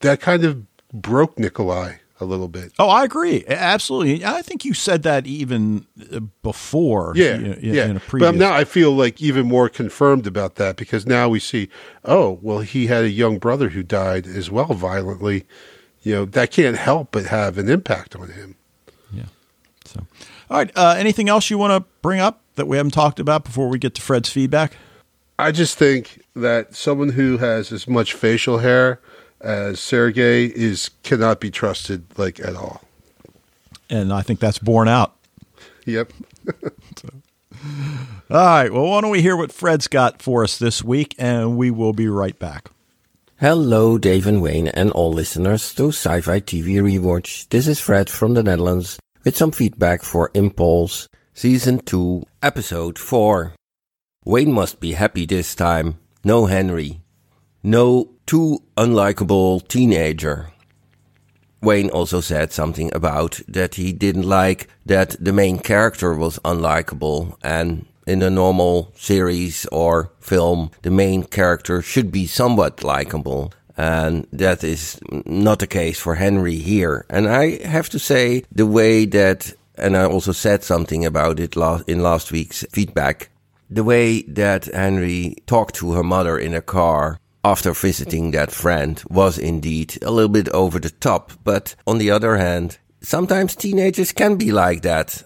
that 0.00 0.20
kind 0.20 0.44
of 0.44 0.64
broke 0.92 1.38
Nikolai 1.38 1.96
a 2.22 2.24
little 2.24 2.48
bit. 2.48 2.72
Oh, 2.78 2.88
I 2.88 3.04
agree. 3.04 3.44
Absolutely. 3.46 4.24
I 4.24 4.40
think 4.42 4.64
you 4.64 4.72
said 4.72 5.02
that 5.02 5.26
even 5.26 5.86
uh, 6.12 6.20
before. 6.42 7.12
Yeah, 7.14 7.34
in, 7.34 7.58
yeah. 7.60 7.86
In 7.86 7.96
a 7.96 8.00
previous. 8.00 8.32
but 8.32 8.38
now 8.38 8.54
I 8.54 8.64
feel 8.64 8.92
like 8.92 9.20
even 9.20 9.46
more 9.46 9.68
confirmed 9.68 10.26
about 10.26 10.54
that 10.54 10.76
because 10.76 11.06
now 11.06 11.28
we 11.28 11.40
see, 11.40 11.68
oh, 12.04 12.38
well, 12.40 12.60
he 12.60 12.86
had 12.86 13.04
a 13.04 13.10
young 13.10 13.38
brother 13.38 13.68
who 13.70 13.82
died 13.82 14.26
as 14.26 14.50
well 14.50 14.72
violently. 14.74 15.44
You 16.02 16.14
know, 16.14 16.24
that 16.24 16.50
can't 16.50 16.76
help 16.76 17.10
but 17.12 17.26
have 17.26 17.58
an 17.58 17.68
impact 17.68 18.16
on 18.16 18.30
him. 18.30 18.56
yeah. 19.12 19.26
So, 19.84 20.06
all 20.50 20.58
right. 20.58 20.70
Uh, 20.74 20.94
anything 20.96 21.28
else 21.28 21.50
you 21.50 21.58
want 21.58 21.72
to 21.72 21.88
bring 22.00 22.20
up 22.20 22.40
that 22.54 22.66
we 22.66 22.76
haven't 22.76 22.92
talked 22.92 23.20
about 23.20 23.44
before 23.44 23.68
we 23.68 23.78
get 23.78 23.94
to 23.94 24.02
Fred's 24.02 24.28
feedback? 24.28 24.76
I 25.38 25.50
just 25.50 25.76
think 25.76 26.22
that 26.34 26.74
someone 26.74 27.10
who 27.10 27.38
has 27.38 27.72
as 27.72 27.88
much 27.88 28.14
facial 28.14 28.58
hair 28.58 29.00
as 29.42 29.80
Sergey 29.80 30.46
is 30.46 30.90
cannot 31.02 31.40
be 31.40 31.50
trusted 31.50 32.04
like 32.16 32.40
at 32.40 32.56
all. 32.56 32.82
And 33.90 34.12
I 34.12 34.22
think 34.22 34.40
that's 34.40 34.58
borne 34.58 34.88
out. 34.88 35.14
Yep. 35.84 36.12
All 38.30 38.38
right. 38.38 38.72
Well, 38.72 38.84
why 38.84 39.00
don't 39.00 39.10
we 39.10 39.22
hear 39.22 39.36
what 39.36 39.52
Fred's 39.52 39.88
got 39.88 40.22
for 40.22 40.42
us 40.42 40.58
this 40.58 40.82
week, 40.82 41.14
and 41.18 41.56
we 41.56 41.70
will 41.70 41.92
be 41.92 42.08
right 42.08 42.38
back. 42.38 42.70
Hello, 43.38 43.98
Dave 43.98 44.26
and 44.26 44.40
Wayne, 44.40 44.68
and 44.68 44.90
all 44.92 45.12
listeners 45.12 45.74
to 45.74 45.88
Sci-Fi 45.88 46.40
TV 46.40 46.76
Rewatch. 46.76 47.48
This 47.48 47.66
is 47.66 47.80
Fred 47.80 48.08
from 48.08 48.34
the 48.34 48.42
Netherlands 48.42 48.98
with 49.24 49.36
some 49.36 49.50
feedback 49.50 50.02
for 50.02 50.30
Impulse 50.34 51.08
Season 51.34 51.80
2, 51.80 52.22
Episode 52.40 52.98
4. 52.98 53.54
Wayne 54.24 54.52
must 54.52 54.78
be 54.78 54.92
happy 54.92 55.26
this 55.26 55.54
time. 55.54 55.98
No 56.24 56.46
Henry. 56.46 57.01
No 57.62 58.10
too 58.26 58.62
unlikable 58.76 59.66
teenager. 59.68 60.48
Wayne 61.60 61.90
also 61.90 62.20
said 62.20 62.52
something 62.52 62.92
about 62.92 63.40
that 63.46 63.76
he 63.76 63.92
didn't 63.92 64.28
like 64.28 64.68
that 64.84 65.10
the 65.20 65.32
main 65.32 65.58
character 65.60 66.12
was 66.12 66.40
unlikable 66.40 67.36
and 67.44 67.86
in 68.04 68.20
a 68.20 68.30
normal 68.30 68.90
series 68.96 69.64
or 69.66 70.10
film 70.18 70.72
the 70.82 70.90
main 70.90 71.22
character 71.22 71.80
should 71.80 72.10
be 72.10 72.26
somewhat 72.26 72.82
likable 72.82 73.52
and 73.76 74.26
that 74.32 74.64
is 74.64 74.98
not 75.24 75.60
the 75.60 75.68
case 75.68 76.00
for 76.00 76.16
Henry 76.16 76.56
here 76.56 77.06
and 77.08 77.28
I 77.28 77.64
have 77.64 77.88
to 77.90 77.98
say 78.00 78.42
the 78.50 78.66
way 78.66 79.04
that 79.06 79.52
and 79.76 79.96
I 79.96 80.04
also 80.04 80.32
said 80.32 80.64
something 80.64 81.06
about 81.06 81.38
it 81.38 81.54
la- 81.54 81.82
in 81.86 82.02
last 82.02 82.32
week's 82.32 82.64
feedback 82.72 83.30
the 83.70 83.84
way 83.84 84.22
that 84.22 84.64
Henry 84.64 85.36
talked 85.46 85.76
to 85.76 85.92
her 85.92 86.02
mother 86.02 86.36
in 86.36 86.54
a 86.54 86.60
car 86.60 87.20
after 87.44 87.72
visiting 87.72 88.30
that 88.30 88.52
friend 88.52 89.02
was 89.08 89.38
indeed 89.38 89.98
a 90.02 90.10
little 90.10 90.28
bit 90.28 90.48
over 90.50 90.78
the 90.78 90.90
top. 90.90 91.32
But 91.44 91.74
on 91.86 91.98
the 91.98 92.10
other 92.10 92.36
hand, 92.36 92.78
sometimes 93.00 93.56
teenagers 93.56 94.12
can 94.12 94.36
be 94.36 94.52
like 94.52 94.82
that. 94.82 95.24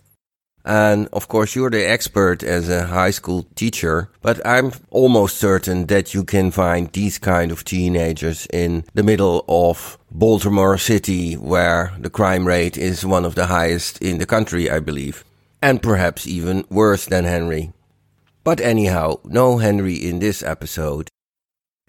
And 0.65 1.09
of 1.13 1.29
course, 1.29 1.55
you're 1.55 1.71
the 1.71 1.89
expert 1.89 2.43
as 2.43 2.69
a 2.69 2.87
high 2.87 3.13
school 3.13 3.47
teacher, 3.55 4.11
but 4.21 4.45
I'm 4.45 4.73
almost 4.91 5.37
certain 5.37 5.87
that 5.87 6.13
you 6.13 6.25
can 6.25 6.51
find 6.51 6.91
these 6.91 7.19
kind 7.19 7.53
of 7.53 7.63
teenagers 7.63 8.49
in 8.53 8.85
the 8.93 9.05
middle 9.05 9.45
of 9.47 9.97
Baltimore 10.11 10.77
City, 10.77 11.35
where 11.35 11.93
the 12.01 12.11
crime 12.11 12.49
rate 12.49 12.77
is 12.77 13.07
one 13.07 13.25
of 13.25 13.37
the 13.37 13.47
highest 13.47 14.03
in 14.03 14.19
the 14.19 14.27
country, 14.27 14.69
I 14.69 14.81
believe. 14.81 15.25
And 15.63 15.81
perhaps 15.81 16.27
even 16.27 16.65
worse 16.69 17.07
than 17.07 17.25
Henry. 17.25 17.73
But 18.43 18.61
anyhow, 18.61 19.21
no 19.25 19.59
Henry 19.59 19.95
in 19.95 20.19
this 20.19 20.43
episode. 20.43 21.11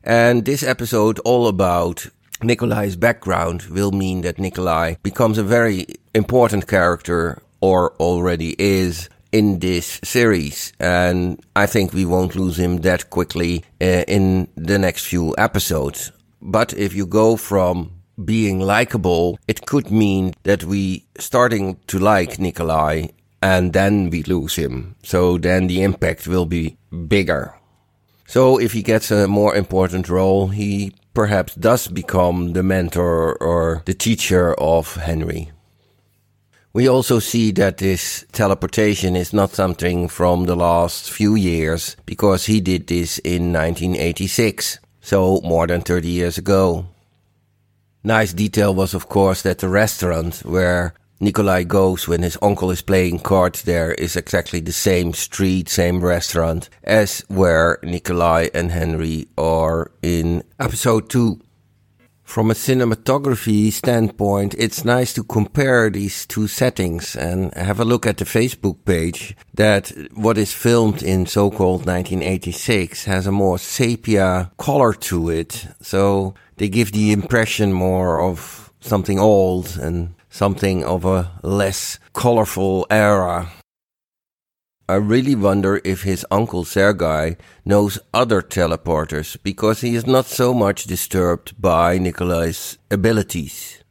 And 0.08 0.46
this 0.46 0.64
episode 0.64 1.20
all 1.26 1.50
about 1.50 2.08
Nikolai's 2.42 2.96
background 2.96 3.64
will 3.64 3.92
mean 3.92 4.22
that 4.22 4.40
Nikolai 4.40 4.96
becomes 5.04 5.38
a 5.38 5.44
very 5.44 5.86
important 6.16 6.66
character 6.66 7.42
or 7.60 7.92
already 8.00 8.56
is 8.58 9.10
in 9.34 9.60
this 9.60 10.00
series, 10.06 10.72
and 10.80 11.44
I 11.58 11.66
think 11.66 11.92
we 11.92 12.06
won't 12.06 12.38
lose 12.38 12.58
him 12.58 12.78
that 12.78 13.10
quickly 13.10 13.66
uh, 13.82 14.06
in 14.08 14.48
the 14.56 14.80
next 14.80 15.08
few 15.08 15.36
episodes. 15.38 16.14
But 16.42 16.74
if 16.74 16.96
you 16.96 17.06
go 17.06 17.36
from 17.36 17.92
being 18.24 18.62
likable, 18.62 19.38
it 19.46 19.66
could 19.66 19.92
mean 19.92 20.34
that 20.44 20.64
we 20.64 21.04
starting 21.20 21.82
to 21.88 22.00
like 22.00 22.40
Nikolai 22.40 23.08
and 23.42 23.74
then 23.74 24.10
we 24.10 24.24
lose 24.24 24.56
him. 24.56 24.96
So 25.04 25.38
then 25.38 25.68
the 25.68 25.84
impact 25.84 26.30
will 26.30 26.46
be 26.46 26.78
bigger. 27.10 27.58
So 28.28 28.60
if 28.60 28.74
he 28.74 28.84
gets 28.84 29.10
a 29.10 29.26
more 29.26 29.56
important 29.56 30.10
role, 30.10 30.50
he 30.50 30.94
perhaps 31.14 31.56
does 31.56 31.88
become 31.88 32.52
the 32.52 32.62
mentor 32.62 33.36
or 33.42 33.84
the 33.86 33.94
teacher 33.94 34.54
of 34.56 34.96
Henry. 34.98 35.52
We 36.74 36.90
also 36.90 37.20
see 37.20 37.52
that 37.54 37.78
this 37.78 38.26
teleportation 38.34 39.16
is 39.16 39.32
not 39.32 39.52
something 39.52 40.10
from 40.10 40.46
the 40.46 40.58
last 40.58 41.10
few 41.10 41.36
years 41.36 41.96
because 42.06 42.46
he 42.46 42.60
did 42.60 42.88
this 42.88 43.18
in 43.20 43.54
1986, 43.54 44.80
so 45.00 45.40
more 45.42 45.66
than 45.66 45.82
30 45.82 46.10
years 46.10 46.38
ago. 46.38 46.86
Nice 48.04 48.34
detail 48.34 48.76
was 48.76 48.94
of 48.94 49.08
course 49.08 49.42
that 49.42 49.60
the 49.60 49.70
restaurant 49.70 50.40
where 50.46 50.94
Nikolai 51.20 51.64
goes 51.64 52.08
when 52.08 52.22
his 52.22 52.38
uncle 52.44 52.70
is 52.70 52.84
playing 52.84 53.20
cards 53.20 53.64
there 53.64 53.94
is 53.94 54.16
exactly 54.16 54.60
the 54.60 54.72
same 54.72 55.14
street, 55.14 55.68
same 55.68 56.04
restaurant 56.04 56.70
as 56.84 57.22
where 57.28 57.80
Nikolai 57.82 58.50
and 58.54 58.72
Henry 58.72 59.28
are 59.38 59.92
in 60.04 60.44
episode 60.60 61.10
2. 61.10 61.42
From 62.24 62.52
a 62.52 62.56
cinematography 62.56 63.72
standpoint, 63.72 64.54
it's 64.60 64.84
nice 64.84 65.14
to 65.14 65.24
compare 65.24 65.90
these 65.90 66.26
two 66.26 66.48
settings 66.48 67.16
and 67.16 67.54
have 67.56 67.80
a 67.80 67.86
look 67.86 68.06
at 68.06 68.18
the 68.18 68.26
Facebook 68.26 68.84
page 68.86 69.36
that 69.54 69.94
what 70.14 70.38
is 70.38 70.54
filmed 70.54 71.02
in 71.02 71.26
so-called 71.26 71.86
1986 71.86 73.06
has 73.06 73.26
a 73.26 73.32
more 73.32 73.58
sepia 73.58 74.52
color 74.58 74.94
to 74.94 75.30
it. 75.30 75.68
So 75.82 76.36
they 76.58 76.68
give 76.68 76.92
the 76.92 77.12
impression 77.12 77.72
more 77.72 78.22
of 78.22 78.74
something 78.82 79.20
old 79.20 79.78
and 79.82 80.14
something 80.38 80.84
of 80.84 81.04
a 81.04 81.32
less 81.42 81.98
colorful 82.14 82.86
era. 82.92 83.52
I 84.88 84.96
really 84.96 85.36
wonder 85.36 85.82
if 85.84 86.04
his 86.04 86.26
uncle 86.30 86.64
Sergei 86.64 87.38
knows 87.66 88.00
other 88.14 88.44
teleporters 88.44 89.36
because 89.42 89.82
he 89.82 89.96
is 89.96 90.06
not 90.06 90.28
so 90.28 90.54
much 90.54 90.84
disturbed 90.84 91.60
by 91.60 91.98
Nikolai's 91.98 92.78
abilities. 92.92 93.84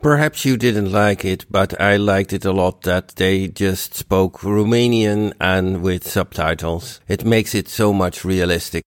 Perhaps 0.00 0.44
you 0.44 0.56
didn't 0.56 0.92
like 0.92 1.24
it, 1.24 1.44
but 1.50 1.78
I 1.80 1.96
liked 1.96 2.32
it 2.32 2.44
a 2.44 2.52
lot 2.52 2.82
that 2.82 3.16
they 3.16 3.48
just 3.48 3.94
spoke 3.94 4.42
Romanian 4.42 5.32
and 5.40 5.82
with 5.82 6.06
subtitles. 6.06 7.00
It 7.08 7.24
makes 7.24 7.56
it 7.56 7.68
so 7.68 7.92
much 7.92 8.24
realistic. 8.24 8.84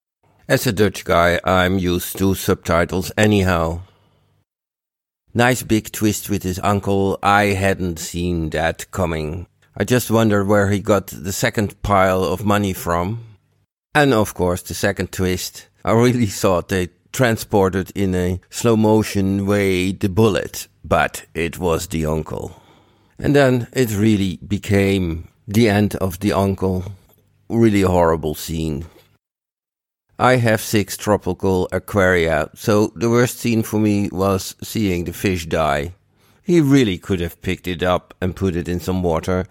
As 0.47 0.65
a 0.65 0.71
Dutch 0.71 1.03
guy, 1.03 1.41
I'm 1.43 1.77
used 1.77 2.17
to 2.19 2.33
subtitles 2.35 3.11
anyhow. 3.17 3.81
Nice 5.33 5.63
big 5.63 5.91
twist 5.93 6.29
with 6.29 6.43
his 6.43 6.59
uncle. 6.61 7.17
I 7.23 7.53
hadn't 7.53 7.99
seen 7.99 8.49
that 8.49 8.91
coming. 8.91 9.47
I 9.77 9.85
just 9.85 10.11
wonder 10.11 10.43
where 10.43 10.69
he 10.69 10.79
got 10.79 11.07
the 11.07 11.31
second 11.31 11.81
pile 11.81 12.23
of 12.25 12.43
money 12.43 12.73
from. 12.73 13.23
And 13.95 14.13
of 14.13 14.33
course, 14.33 14.61
the 14.61 14.73
second 14.73 15.13
twist. 15.13 15.67
I 15.85 15.93
really 15.93 16.25
thought 16.41 16.67
they 16.67 16.89
transported 17.13 17.91
in 17.95 18.13
a 18.13 18.41
slow 18.49 18.75
motion 18.75 19.45
way 19.45 19.93
the 19.93 20.09
bullet, 20.09 20.67
but 20.83 21.25
it 21.33 21.57
was 21.57 21.87
the 21.87 22.05
uncle. 22.05 22.61
And 23.17 23.33
then 23.33 23.67
it 23.71 23.95
really 23.95 24.37
became 24.45 25.29
the 25.47 25.69
end 25.69 25.95
of 25.95 26.19
the 26.19 26.33
uncle. 26.33 26.91
Really 27.49 27.81
horrible 27.81 28.35
scene. 28.35 28.85
I 30.21 30.35
have 30.35 30.61
six 30.61 30.97
tropical 30.97 31.67
aquaria, 31.71 32.51
so 32.53 32.93
the 32.95 33.09
worst 33.09 33.39
scene 33.39 33.63
for 33.63 33.79
me 33.79 34.07
was 34.11 34.55
seeing 34.61 35.05
the 35.05 35.13
fish 35.13 35.47
die. 35.47 35.95
He 36.43 36.61
really 36.61 36.99
could 36.99 37.19
have 37.21 37.41
picked 37.41 37.67
it 37.67 37.81
up 37.81 38.13
and 38.21 38.35
put 38.35 38.55
it 38.55 38.67
in 38.67 38.79
some 38.79 39.01
water. 39.01 39.47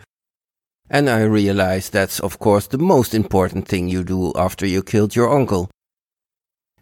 And 0.89 1.11
I 1.11 1.23
realized 1.23 1.93
that's 1.93 2.21
of 2.21 2.39
course 2.39 2.69
the 2.69 2.79
most 2.79 3.15
important 3.15 3.67
thing 3.67 3.89
you 3.89 4.05
do 4.05 4.33
after 4.37 4.65
you 4.65 4.85
killed 4.85 5.17
your 5.17 5.35
uncle. 5.35 5.69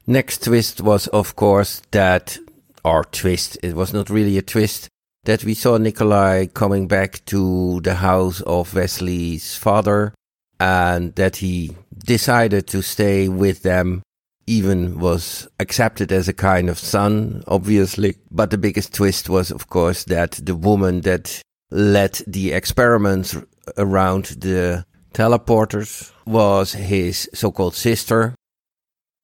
Next 0.06 0.44
twist 0.44 0.82
was 0.82 1.06
of 1.06 1.34
course 1.34 1.80
that, 1.92 2.36
or 2.84 3.04
twist, 3.04 3.56
it 3.62 3.74
was 3.74 3.94
not 3.94 4.10
really 4.10 4.36
a 4.36 4.42
twist, 4.42 4.90
that 5.24 5.44
we 5.44 5.54
saw 5.54 5.78
Nikolai 5.78 6.44
coming 6.48 6.88
back 6.88 7.24
to 7.24 7.80
the 7.80 7.94
house 7.94 8.42
of 8.42 8.74
Wesley's 8.74 9.56
father 9.56 10.12
and 10.60 11.14
that 11.14 11.36
he 11.36 11.74
decided 12.04 12.66
to 12.68 12.82
stay 12.82 13.28
with 13.28 13.62
them 13.62 14.02
even 14.46 14.98
was 14.98 15.46
accepted 15.60 16.10
as 16.10 16.26
a 16.26 16.32
kind 16.32 16.70
of 16.70 16.78
son, 16.78 17.44
obviously. 17.46 18.16
But 18.30 18.50
the 18.50 18.58
biggest 18.58 18.94
twist 18.94 19.28
was, 19.28 19.50
of 19.50 19.68
course, 19.68 20.04
that 20.04 20.32
the 20.42 20.56
woman 20.56 21.02
that 21.02 21.42
led 21.70 22.20
the 22.26 22.52
experiments 22.52 23.36
around 23.76 24.24
the 24.40 24.86
teleporters 25.12 26.12
was 26.26 26.72
his 26.72 27.28
so-called 27.34 27.74
sister. 27.74 28.34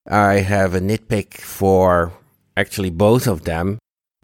I 0.06 0.34
have 0.40 0.74
a 0.74 0.80
nitpick 0.80 1.34
for 1.34 2.12
actually 2.56 2.90
both 2.90 3.26
of 3.26 3.44
them 3.44 3.78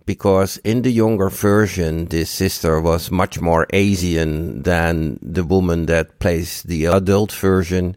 because 0.05 0.59
in 0.59 0.82
the 0.82 0.90
younger 0.90 1.30
version, 1.30 2.07
this 2.07 2.30
sister 2.30 2.80
was 2.80 3.11
much 3.11 3.40
more 3.40 3.66
Asian 3.70 4.62
than 4.62 5.18
the 5.22 5.44
woman 5.44 5.86
that 5.86 6.18
plays 6.18 6.62
the 6.64 6.86
adult 6.86 7.32
version. 7.32 7.96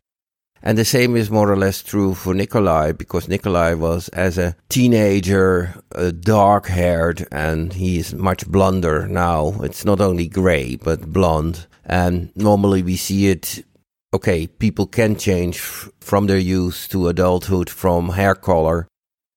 And 0.66 0.78
the 0.78 0.86
same 0.86 1.18
is 1.18 1.30
more 1.30 1.52
or 1.52 1.58
less 1.58 1.84
true 1.84 2.14
for 2.14 2.34
Nikolai 2.34 2.94
because 2.94 3.28
Nikolai 3.28 3.74
was 3.74 4.08
as 4.10 4.38
a 4.38 4.56
teenager 4.70 5.76
uh, 5.94 6.12
dark 6.12 6.68
haired 6.68 7.28
and 7.34 7.74
he 7.74 8.00
is 8.00 8.14
much 8.14 8.48
blonder 8.48 9.06
now. 9.06 9.56
It's 9.62 9.84
not 9.84 10.00
only 10.00 10.30
gray, 10.30 10.78
but 10.78 11.12
blonde. 11.12 11.68
And 11.84 12.32
normally 12.34 12.82
we 12.82 12.96
see 12.96 13.28
it. 13.28 13.66
Okay, 14.14 14.48
people 14.48 14.88
can 14.88 15.18
change 15.18 15.58
f- 15.58 15.90
from 16.00 16.28
their 16.28 16.40
youth 16.40 16.88
to 16.92 17.10
adulthood 17.10 17.70
from 17.70 18.10
hair 18.10 18.34
color, 18.34 18.88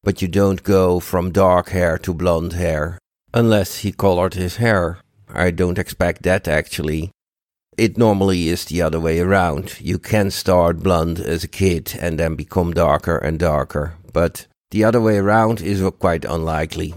but 0.05 0.23
you 0.23 0.29
don't 0.29 0.63
go 0.63 1.01
from 1.01 1.33
dark 1.33 1.71
hair 1.71 1.99
to 1.99 2.15
blonde 2.15 2.53
hair 2.53 3.01
unless 3.35 3.79
he 3.79 3.91
colored 3.91 4.35
his 4.35 4.57
hair. 4.57 5.01
I 5.29 5.51
don't 5.51 5.79
expect 5.79 6.23
that 6.23 6.47
actually. 6.47 7.11
It 7.77 7.99
normally 7.99 8.49
is 8.49 8.65
the 8.65 8.81
other 8.81 8.99
way 8.99 9.21
around. 9.21 9.79
You 9.81 9.99
can 9.99 10.31
start 10.31 10.83
blonde 10.83 11.21
as 11.21 11.45
a 11.45 11.49
kid 11.49 11.95
and 12.01 12.19
then 12.19 12.35
become 12.35 12.73
darker 12.73 13.19
and 13.19 13.39
darker, 13.39 13.97
but 14.15 14.47
the 14.71 14.83
other 14.83 15.01
way 15.01 15.19
around 15.19 15.61
is 15.61 15.83
quite 15.99 16.25
unlikely. 16.25 16.95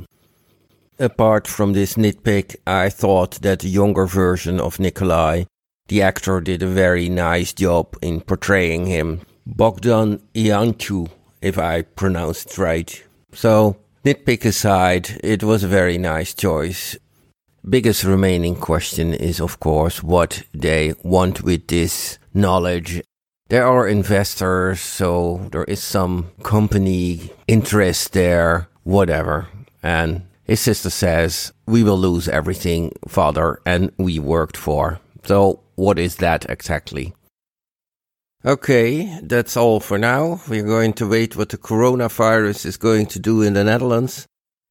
Apart 0.97 1.47
from 1.47 1.73
this 1.73 1.95
nitpick, 1.95 2.55
I 2.65 2.89
thought 2.89 3.41
that 3.41 3.59
the 3.59 3.69
younger 3.69 4.05
version 4.05 4.59
of 4.59 4.80
Nikolai, 4.80 5.43
the 5.88 6.01
actor 6.01 6.39
did 6.39 6.63
a 6.63 6.67
very 6.67 7.09
nice 7.09 7.51
job 7.51 7.97
in 8.01 8.21
portraying 8.21 8.86
him. 8.86 9.21
Bogdan 9.45 10.21
Iancu, 10.34 11.09
if 11.41 11.57
I 11.57 11.82
pronounced 11.82 12.57
right. 12.57 13.03
So, 13.34 13.77
nitpick 14.05 14.45
aside, 14.45 15.19
it 15.23 15.43
was 15.43 15.63
a 15.63 15.67
very 15.67 15.97
nice 15.97 16.34
choice 16.34 16.97
biggest 17.68 18.03
remaining 18.03 18.55
question 18.55 19.14
is, 19.14 19.39
of 19.39 19.60
course, 19.60 20.03
what 20.03 20.43
they 20.53 20.93
want 21.03 21.41
with 21.41 21.68
this 21.68 22.20
knowledge. 22.34 23.01
There 23.49 23.66
are 23.66 23.88
investors, 23.88 24.80
so 24.80 25.47
there 25.51 25.64
is 25.64 25.82
some 25.82 26.32
company 26.43 27.32
interest 27.47 28.14
there, 28.14 28.70
whatever. 28.84 29.47
And 29.82 30.24
his 30.43 30.60
sister 30.60 30.89
says, 30.89 31.51
We 31.66 31.84
will 31.84 31.97
lose 31.97 32.28
everything, 32.28 32.91
father, 33.07 33.60
and 33.66 33.91
we 33.97 34.20
worked 34.20 34.57
for. 34.57 34.99
So, 35.24 35.62
what 35.76 35.97
is 35.99 36.18
that 36.18 36.49
exactly? 36.49 37.14
Okay, 38.45 39.20
that's 39.22 39.57
all 39.57 39.82
for 39.82 39.97
now. 39.97 40.39
We're 40.47 40.64
going 40.64 40.93
to 40.93 41.07
wait 41.10 41.36
what 41.36 41.49
the 41.49 41.57
coronavirus 41.57 42.66
is 42.66 42.78
going 42.78 43.07
to 43.07 43.20
do 43.20 43.41
in 43.41 43.53
the 43.53 43.66
Netherlands. 43.66 44.28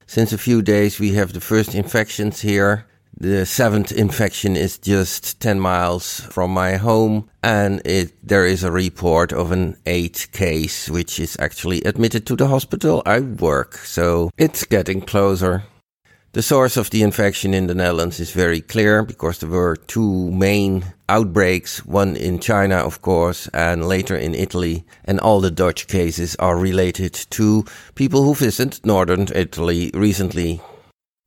Since 0.08 0.32
a 0.32 0.38
few 0.38 0.62
days, 0.62 0.98
we 0.98 1.12
have 1.12 1.34
the 1.34 1.40
first 1.40 1.74
infections 1.74 2.40
here. 2.40 2.86
The 3.20 3.44
seventh 3.44 3.92
infection 3.92 4.56
is 4.56 4.78
just 4.78 5.38
10 5.40 5.60
miles 5.60 6.20
from 6.20 6.50
my 6.50 6.76
home, 6.76 7.28
and 7.42 7.82
it, 7.84 8.14
there 8.26 8.46
is 8.46 8.64
a 8.64 8.72
report 8.72 9.34
of 9.34 9.52
an 9.52 9.76
eighth 9.84 10.32
case, 10.32 10.88
which 10.88 11.20
is 11.20 11.36
actually 11.38 11.82
admitted 11.82 12.24
to 12.26 12.36
the 12.36 12.48
hospital 12.48 13.02
I 13.04 13.20
work. 13.20 13.76
So 13.76 14.30
it's 14.38 14.64
getting 14.64 15.02
closer. 15.02 15.64
The 16.38 16.42
source 16.42 16.76
of 16.76 16.90
the 16.90 17.02
infection 17.02 17.52
in 17.52 17.66
the 17.66 17.74
Netherlands 17.74 18.20
is 18.20 18.30
very 18.30 18.60
clear 18.60 19.02
because 19.02 19.40
there 19.40 19.50
were 19.50 19.74
two 19.74 20.30
main 20.30 20.84
outbreaks, 21.08 21.84
one 21.84 22.14
in 22.14 22.38
China, 22.38 22.76
of 22.76 23.02
course, 23.02 23.48
and 23.48 23.88
later 23.88 24.14
in 24.16 24.36
Italy. 24.36 24.84
And 25.04 25.18
all 25.18 25.40
the 25.40 25.50
Dutch 25.50 25.88
cases 25.88 26.36
are 26.36 26.56
related 26.56 27.12
to 27.30 27.64
people 27.96 28.22
who 28.22 28.36
visited 28.36 28.86
northern 28.86 29.26
Italy 29.34 29.90
recently. 29.92 30.60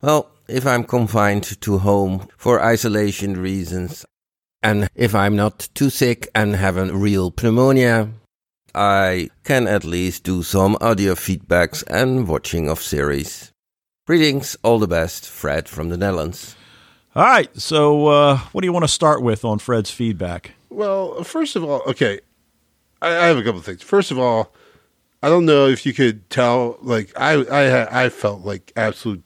Well, 0.00 0.30
if 0.48 0.66
I'm 0.66 0.84
confined 0.84 1.60
to 1.60 1.76
home 1.76 2.26
for 2.38 2.64
isolation 2.64 3.36
reasons, 3.36 4.06
And 4.62 4.88
if 4.94 5.14
I'm 5.14 5.36
not 5.36 5.68
too 5.74 5.90
sick 5.90 6.30
and 6.34 6.56
have 6.56 6.78
a 6.78 6.90
real 6.90 7.34
pneumonia, 7.36 8.08
I 8.74 9.28
can 9.44 9.68
at 9.68 9.84
least 9.84 10.24
do 10.24 10.42
some 10.42 10.78
audio 10.80 11.14
feedbacks 11.14 11.84
and 11.86 12.26
watching 12.26 12.70
of 12.70 12.80
series. 12.80 13.51
Greetings, 14.04 14.56
all 14.64 14.80
the 14.80 14.88
best, 14.88 15.28
Fred 15.28 15.68
from 15.68 15.88
the 15.88 15.96
Netherlands. 15.96 16.56
All 17.14 17.22
right. 17.22 17.48
So, 17.56 18.08
uh, 18.08 18.38
what 18.50 18.62
do 18.62 18.66
you 18.66 18.72
want 18.72 18.82
to 18.82 18.88
start 18.88 19.22
with 19.22 19.44
on 19.44 19.60
Fred's 19.60 19.92
feedback? 19.92 20.54
Well, 20.70 21.22
first 21.22 21.54
of 21.54 21.62
all, 21.62 21.82
okay, 21.86 22.18
I, 23.00 23.10
I 23.10 23.26
have 23.26 23.38
a 23.38 23.44
couple 23.44 23.60
of 23.60 23.64
things. 23.64 23.80
First 23.80 24.10
of 24.10 24.18
all, 24.18 24.52
I 25.22 25.28
don't 25.28 25.46
know 25.46 25.68
if 25.68 25.86
you 25.86 25.92
could 25.92 26.28
tell. 26.30 26.78
Like 26.82 27.12
I, 27.16 27.34
I, 27.44 28.06
I 28.06 28.08
felt 28.08 28.40
like 28.40 28.72
absolute 28.74 29.22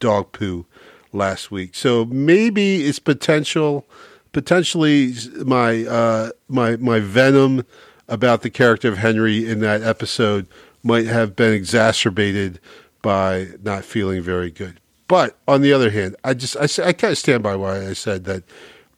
dog 0.00 0.32
poo 0.32 0.64
last 1.12 1.50
week. 1.50 1.74
So 1.74 2.06
maybe 2.06 2.86
it's 2.86 2.98
potential, 2.98 3.84
potentially 4.32 5.12
my 5.44 5.84
uh, 5.84 6.30
my 6.48 6.76
my 6.76 6.98
venom 6.98 7.66
about 8.08 8.40
the 8.40 8.48
character 8.48 8.88
of 8.88 8.96
Henry 8.96 9.46
in 9.46 9.60
that 9.60 9.82
episode 9.82 10.46
might 10.82 11.06
have 11.06 11.36
been 11.36 11.52
exacerbated 11.52 12.58
by 13.04 13.48
not 13.62 13.84
feeling 13.84 14.22
very 14.22 14.50
good. 14.50 14.80
But 15.06 15.36
on 15.46 15.60
the 15.60 15.72
other 15.72 15.90
hand, 15.90 16.16
I 16.24 16.32
just 16.34 16.56
I, 16.56 16.88
I 16.88 16.92
kind 16.94 17.12
of 17.12 17.18
stand 17.18 17.42
by 17.42 17.54
why 17.54 17.86
I 17.86 17.92
said 17.92 18.24
that. 18.24 18.42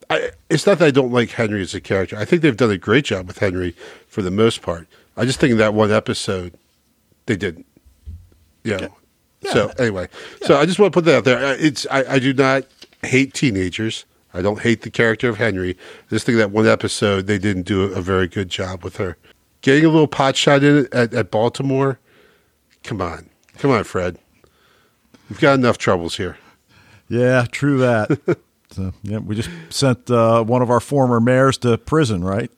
I, 0.08 0.30
it's 0.48 0.64
not 0.64 0.78
that 0.78 0.86
I 0.86 0.90
don't 0.92 1.12
like 1.12 1.30
Henry 1.30 1.60
as 1.60 1.74
a 1.74 1.80
character. 1.80 2.16
I 2.16 2.24
think 2.24 2.40
they've 2.40 2.56
done 2.56 2.70
a 2.70 2.78
great 2.78 3.04
job 3.04 3.26
with 3.26 3.38
Henry 3.38 3.74
for 4.06 4.22
the 4.22 4.30
most 4.30 4.62
part. 4.62 4.86
I 5.16 5.24
just 5.24 5.40
think 5.40 5.50
in 5.50 5.58
that 5.58 5.74
one 5.74 5.90
episode 5.90 6.54
they 7.26 7.36
didn't. 7.36 7.66
You 8.62 8.76
know. 8.76 8.96
Yeah. 9.40 9.52
So 9.52 9.72
anyway, 9.78 10.08
so 10.42 10.56
I 10.56 10.64
just 10.64 10.78
want 10.78 10.92
to 10.92 10.96
put 10.96 11.04
that 11.06 11.16
out 11.16 11.24
there. 11.24 11.56
It's 11.58 11.86
I, 11.90 12.14
I 12.14 12.18
do 12.20 12.32
not 12.32 12.64
hate 13.02 13.34
teenagers. 13.34 14.04
I 14.32 14.42
don't 14.42 14.60
hate 14.60 14.82
the 14.82 14.90
character 14.90 15.28
of 15.28 15.38
Henry. 15.38 15.70
I 15.70 16.10
just 16.10 16.24
think 16.24 16.38
that 16.38 16.52
one 16.52 16.68
episode 16.68 17.26
they 17.26 17.38
didn't 17.38 17.64
do 17.64 17.82
a, 17.82 17.98
a 17.98 18.00
very 18.00 18.28
good 18.28 18.48
job 18.48 18.84
with 18.84 18.98
her. 18.98 19.16
Getting 19.62 19.84
a 19.84 19.88
little 19.88 20.06
pot 20.06 20.36
shot 20.36 20.62
in 20.62 20.86
at, 20.92 21.12
at 21.12 21.32
Baltimore. 21.32 21.98
Come 22.84 23.02
on, 23.02 23.28
come 23.58 23.70
on, 23.70 23.84
Fred. 23.84 24.18
We've 25.28 25.40
got 25.40 25.54
enough 25.54 25.78
troubles 25.78 26.16
here. 26.16 26.36
Yeah, 27.08 27.46
true 27.50 27.78
that. 27.78 28.38
so, 28.70 28.92
yeah, 29.02 29.18
we 29.18 29.36
just 29.36 29.50
sent 29.70 30.10
uh, 30.10 30.42
one 30.42 30.62
of 30.62 30.70
our 30.70 30.80
former 30.80 31.20
mayors 31.20 31.58
to 31.58 31.78
prison, 31.78 32.24
right? 32.24 32.50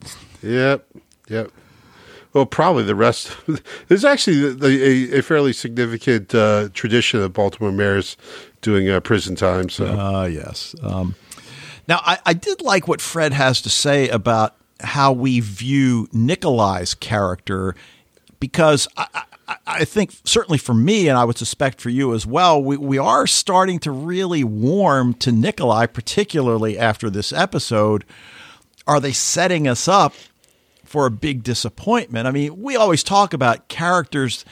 Yep, 0.42 0.86
yep. 1.28 1.50
Well, 2.32 2.46
probably 2.46 2.84
the 2.84 2.94
rest. 2.94 3.34
There's 3.88 4.04
actually 4.04 4.40
the, 4.40 4.50
the, 4.50 5.14
a, 5.14 5.18
a 5.18 5.22
fairly 5.22 5.52
significant 5.52 6.34
uh, 6.34 6.68
tradition 6.74 7.20
of 7.20 7.32
Baltimore 7.32 7.72
mayors 7.72 8.16
doing 8.60 8.88
uh, 8.88 9.00
prison 9.00 9.34
time. 9.34 9.70
So 9.70 9.86
Uh, 9.86 10.24
yes. 10.24 10.74
Um, 10.82 11.14
now, 11.86 12.00
I, 12.04 12.18
I 12.26 12.34
did 12.34 12.60
like 12.60 12.86
what 12.86 13.00
Fred 13.00 13.32
has 13.32 13.62
to 13.62 13.70
say 13.70 14.08
about 14.10 14.56
how 14.80 15.12
we 15.12 15.40
view 15.40 16.06
Nikolai's 16.12 16.94
character 16.94 17.74
because 18.40 18.86
I, 18.96 19.24
I, 19.66 19.84
think, 19.84 20.12
certainly 20.24 20.58
for 20.58 20.74
me, 20.74 21.08
and 21.08 21.16
I 21.16 21.24
would 21.24 21.38
suspect 21.38 21.80
for 21.80 21.88
you 21.88 22.12
as 22.14 22.26
well, 22.26 22.62
we, 22.62 22.76
we 22.76 22.98
are 22.98 23.26
starting 23.26 23.78
to 23.80 23.90
really 23.90 24.44
warm 24.44 25.14
to 25.14 25.32
Nikolai, 25.32 25.86
particularly 25.86 26.78
after 26.78 27.08
this 27.08 27.32
episode. 27.32 28.04
Are 28.86 29.00
they 29.00 29.12
setting 29.12 29.66
us 29.66 29.88
up 29.88 30.14
for 30.84 31.06
a 31.06 31.10
big 31.10 31.42
disappointment? 31.42 32.26
I 32.26 32.30
mean, 32.30 32.60
we 32.60 32.76
always 32.76 33.02
talk 33.02 33.32
about 33.32 33.68
characters 33.68 34.44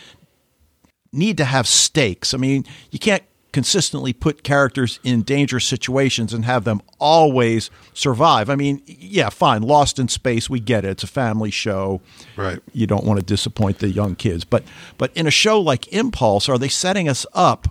need 1.13 1.37
to 1.39 1.45
have 1.45 1.67
stakes. 1.67 2.33
I 2.33 2.39
mean, 2.39 2.65
you 2.91 2.99
can't 2.99 3.23
consistently 3.57 4.13
put 4.13 4.43
characters 4.43 5.01
in 5.03 5.23
dangerous 5.23 5.65
situations 5.65 6.35
and 6.35 6.45
have 6.45 6.65
them 6.65 6.79
always 6.99 7.71
survive. 7.95 8.51
I 8.51 8.55
mean, 8.55 8.83
yeah, 8.85 9.31
fine, 9.31 9.63
Lost 9.63 9.99
in 9.99 10.09
Space, 10.09 10.51
we 10.51 10.61
get 10.61 10.85
it. 10.85 10.91
It's 10.91 11.05
a 11.05 11.07
family 11.07 11.51
show. 11.51 12.03
Right. 12.37 12.59
You 12.75 12.87
don't 12.87 13.07
want 13.07 13.19
to 13.19 13.25
disappoint 13.25 13.79
the 13.79 13.89
young 13.89 14.15
kids. 14.15 14.45
But 14.45 14.63
but 14.99 15.11
in 15.17 15.27
a 15.27 15.31
show 15.31 15.59
like 15.59 15.91
Impulse, 15.91 16.51
are 16.51 16.59
they 16.59 16.69
setting 16.69 17.09
us 17.09 17.25
up 17.33 17.69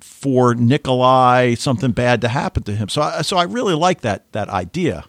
for 0.00 0.54
Nikolai 0.54 1.52
something 1.52 1.92
bad 1.92 2.22
to 2.22 2.28
happen 2.28 2.62
to 2.62 2.74
him? 2.74 2.88
So 2.88 3.02
I, 3.02 3.20
so 3.20 3.36
I 3.36 3.42
really 3.42 3.74
like 3.74 4.00
that 4.00 4.32
that 4.32 4.48
idea. 4.48 5.04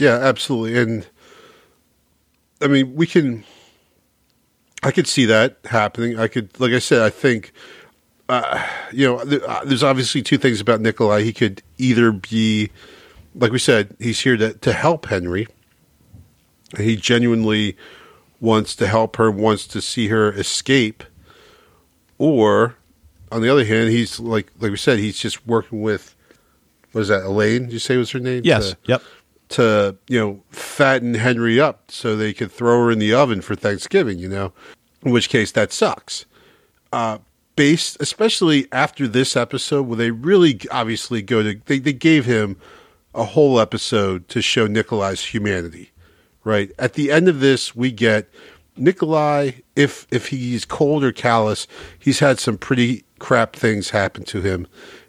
Yeah, 0.00 0.16
absolutely. 0.16 0.76
And 0.82 1.06
I 2.60 2.66
mean, 2.66 2.96
we 2.96 3.06
can. 3.06 3.44
I 4.82 4.90
could 4.90 5.06
see 5.06 5.26
that 5.26 5.58
happening. 5.66 6.18
I 6.18 6.26
could, 6.26 6.58
like 6.58 6.72
I 6.72 6.80
said, 6.80 7.02
I 7.02 7.10
think, 7.10 7.52
uh, 8.30 8.64
you 8.92 9.06
know, 9.06 9.24
th- 9.24 9.42
uh, 9.42 9.62
there's 9.64 9.82
obviously 9.82 10.22
two 10.22 10.38
things 10.38 10.60
about 10.60 10.80
Nikolai. 10.80 11.22
He 11.22 11.32
could 11.32 11.62
either 11.78 12.12
be, 12.12 12.70
like 13.34 13.50
we 13.50 13.58
said, 13.58 13.96
he's 13.98 14.20
here 14.20 14.36
to, 14.36 14.54
to 14.54 14.72
help 14.72 15.06
Henry. 15.06 15.48
He 16.78 16.94
genuinely 16.96 17.76
wants 18.40 18.76
to 18.76 18.86
help 18.86 19.16
her, 19.16 19.30
wants 19.30 19.66
to 19.68 19.82
see 19.82 20.08
her 20.08 20.32
escape. 20.32 21.02
Or, 22.18 22.76
on 23.32 23.42
the 23.42 23.48
other 23.48 23.64
hand, 23.64 23.90
he's 23.90 24.20
like, 24.20 24.52
like 24.60 24.70
we 24.70 24.76
said, 24.76 25.00
he's 25.00 25.18
just 25.18 25.44
working 25.46 25.82
with, 25.82 26.14
what 26.92 27.00
is 27.00 27.08
that, 27.08 27.24
Elaine? 27.24 27.64
Did 27.64 27.72
you 27.72 27.78
say 27.80 27.96
was 27.96 28.12
her 28.12 28.20
name? 28.20 28.42
Yes. 28.44 28.70
To- 28.70 28.76
yep. 28.84 29.02
to 29.48 29.96
you 30.06 30.20
know 30.20 30.42
fatten 30.50 31.14
Henry 31.14 31.58
up 31.58 31.90
so 31.90 32.14
they 32.14 32.32
could 32.32 32.52
throw 32.52 32.84
her 32.84 32.90
in 32.92 33.00
the 33.00 33.12
oven 33.12 33.40
for 33.40 33.56
Thanksgiving. 33.56 34.18
You 34.18 34.28
know, 34.28 34.52
in 35.02 35.10
which 35.10 35.28
case 35.28 35.50
that 35.52 35.72
sucks. 35.72 36.26
Uh, 36.92 37.18
based 37.56 37.96
especially 38.00 38.66
after 38.72 39.06
this 39.06 39.36
episode 39.36 39.82
where 39.82 39.96
they 39.96 40.10
really 40.10 40.60
obviously 40.70 41.22
go 41.22 41.42
to 41.42 41.60
they, 41.66 41.78
they 41.78 41.92
gave 41.92 42.24
him 42.24 42.56
a 43.14 43.24
whole 43.24 43.60
episode 43.60 44.28
to 44.28 44.40
show 44.40 44.66
Nikolai's 44.66 45.24
humanity. 45.24 45.90
Right 46.44 46.70
at 46.78 46.94
the 46.94 47.10
end 47.10 47.28
of 47.28 47.40
this, 47.40 47.76
we 47.76 47.92
get 47.92 48.28
Nikolai. 48.76 49.52
If 49.76 50.06
if 50.10 50.28
he's 50.28 50.64
cold 50.64 51.04
or 51.04 51.12
callous, 51.12 51.66
he's 51.98 52.20
had 52.20 52.38
some 52.38 52.56
pretty 52.56 53.04
crap 53.18 53.54
things 53.54 53.90
happen 53.90 54.24
to 54.24 54.40
him 54.40 54.66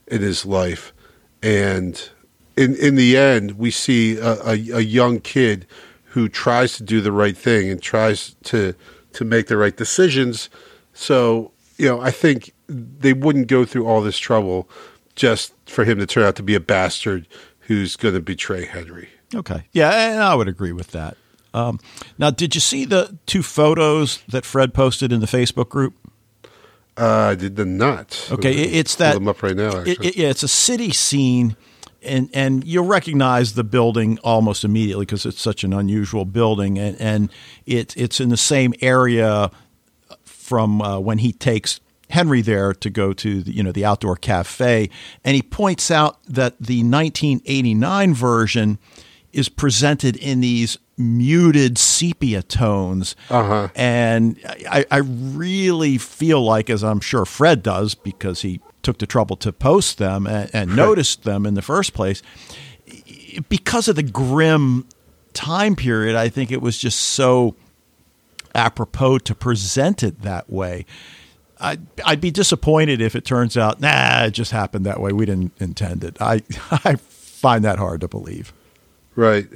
in 0.07 0.21
his 0.21 0.45
life, 0.45 0.93
and 1.41 2.09
in 2.57 2.75
in 2.75 2.95
the 2.95 3.15
end, 3.15 3.57
we 3.57 3.71
see 3.71 4.17
a, 4.17 4.33
a, 4.43 4.51
a 4.51 4.81
young 4.81 5.19
kid 5.19 5.65
who 6.03 6.27
tries 6.27 6.75
to 6.75 6.83
do 6.83 6.99
the 6.99 7.13
right 7.13 7.37
thing 7.37 7.69
and 7.69 7.81
tries 7.81 8.35
to 8.43 8.75
to 9.13 9.23
make 9.23 9.47
the 9.47 9.57
right 9.57 9.77
decisions. 9.77 10.49
So 10.93 11.51
you 11.82 11.88
know, 11.89 11.99
I 12.01 12.11
think 12.11 12.53
they 12.67 13.13
wouldn't 13.13 13.47
go 13.47 13.65
through 13.65 13.88
all 13.88 14.01
this 14.01 14.17
trouble 14.17 14.69
just 15.15 15.53
for 15.65 15.84
him 15.84 15.97
to 15.99 16.05
turn 16.05 16.23
out 16.23 16.36
to 16.38 16.43
be 16.43 16.55
a 16.55 16.59
bastard 16.59 17.27
who's 17.61 17.95
going 17.95 18.13
to 18.13 18.21
betray 18.21 18.65
Henry. 18.65 19.09
Okay. 19.34 19.63
Yeah, 19.71 19.89
and 20.11 20.21
I 20.21 20.36
would 20.36 20.47
agree 20.47 20.71
with 20.71 20.91
that. 20.91 21.17
Um, 21.53 21.79
now, 22.17 22.29
did 22.29 22.53
you 22.55 22.61
see 22.61 22.86
the 22.86 23.17
two 23.25 23.43
photos 23.43 24.21
that 24.29 24.45
Fred 24.45 24.73
posted 24.73 25.11
in 25.11 25.19
the 25.21 25.25
Facebook 25.27 25.69
group? 25.69 25.95
Uh, 26.97 27.05
I 27.32 27.36
did 27.36 27.55
the 27.55 27.65
not. 27.65 28.27
Okay, 28.32 28.51
it- 28.53 28.73
it's 28.75 28.95
that 28.95 29.13
them 29.15 29.27
up 29.27 29.41
right 29.41 29.55
now. 29.55 29.69
It, 29.82 29.89
Actually, 29.89 30.07
it- 30.09 30.17
yeah, 30.17 30.27
it's 30.29 30.43
a 30.43 30.47
city 30.47 30.91
scene, 30.91 31.55
and 32.03 32.29
and 32.34 32.63
you'll 32.65 32.86
recognize 32.86 33.53
the 33.53 33.63
building 33.63 34.19
almost 34.23 34.63
immediately 34.63 35.05
because 35.05 35.25
it's 35.25 35.41
such 35.41 35.63
an 35.63 35.73
unusual 35.73 36.25
building, 36.25 36.77
and 36.77 36.99
and 37.01 37.29
it 37.65 37.93
it's 37.97 38.19
in 38.19 38.29
the 38.29 38.38
same 38.38 38.73
area 38.82 39.49
from 40.52 40.82
uh, 40.82 40.99
when 40.99 41.20
he 41.20 41.32
takes 41.32 41.80
Henry 42.10 42.41
there 42.41 42.74
to 42.74 42.89
go 42.89 43.14
to 43.14 43.41
the, 43.41 43.54
you 43.54 43.64
know 43.64 43.72
the 43.72 43.86
outdoor 43.86 44.18
cafe, 44.18 44.89
and 45.24 45.34
he 45.34 45.41
points 45.41 45.89
out 45.89 46.22
that 46.26 46.60
the 46.60 46.84
1989 46.84 48.14
version 48.14 48.78
is 49.32 49.47
presented 49.47 50.18
in 50.18 50.41
these 50.41 50.78
muted 50.97 51.78
sepia 51.78 52.43
tones, 52.43 53.16
Uh-huh. 53.30 53.70
and 53.76 54.38
I, 54.70 54.84
I 54.91 54.97
really 54.97 55.97
feel 55.97 56.43
like, 56.43 56.70
as 56.70 56.84
I'm 56.84 56.99
sure 56.99 57.26
Fred 57.26 57.64
does, 57.64 57.95
because 57.95 58.41
he 58.41 58.60
took 58.84 58.97
the 58.97 59.08
trouble 59.08 59.38
to 59.38 59.54
post 59.54 59.99
them 59.99 60.28
and, 60.28 60.49
and 60.54 60.76
noticed 60.76 61.24
them 61.24 61.45
in 61.45 61.54
the 61.54 61.62
first 61.62 61.93
place, 61.93 62.22
because 63.47 63.88
of 63.88 63.95
the 63.95 64.04
grim 64.04 64.86
time 65.32 65.78
period, 65.78 66.18
I 66.18 66.28
think 66.28 66.52
it 66.52 66.62
was 66.62 66.78
just 66.78 66.99
so 66.99 67.56
apropos 68.56 69.20
to 69.20 69.36
present 69.36 70.04
it 70.04 70.22
that 70.22 70.49
way. 70.49 70.86
I'd, 71.60 71.82
I'd 72.06 72.22
be 72.22 72.32
disappointed 72.32 73.02
if 73.02 73.16
it 73.16 73.24
turns 73.24 73.56
out, 73.56 73.80
nah, 73.80 74.24
it 74.26 74.32
just 74.32 74.52
happened 74.52 74.86
that 74.88 74.99
way. 74.99 75.12
We 75.14 75.26
didn't 75.28 75.54
intend 75.60 76.04
it. 76.04 76.18
I, 76.20 76.41
I 76.72 76.95
find 76.95 77.64
that 77.64 77.78
hard 77.78 78.02
to 78.02 78.08
believe. 78.08 78.54
right. 79.16 79.47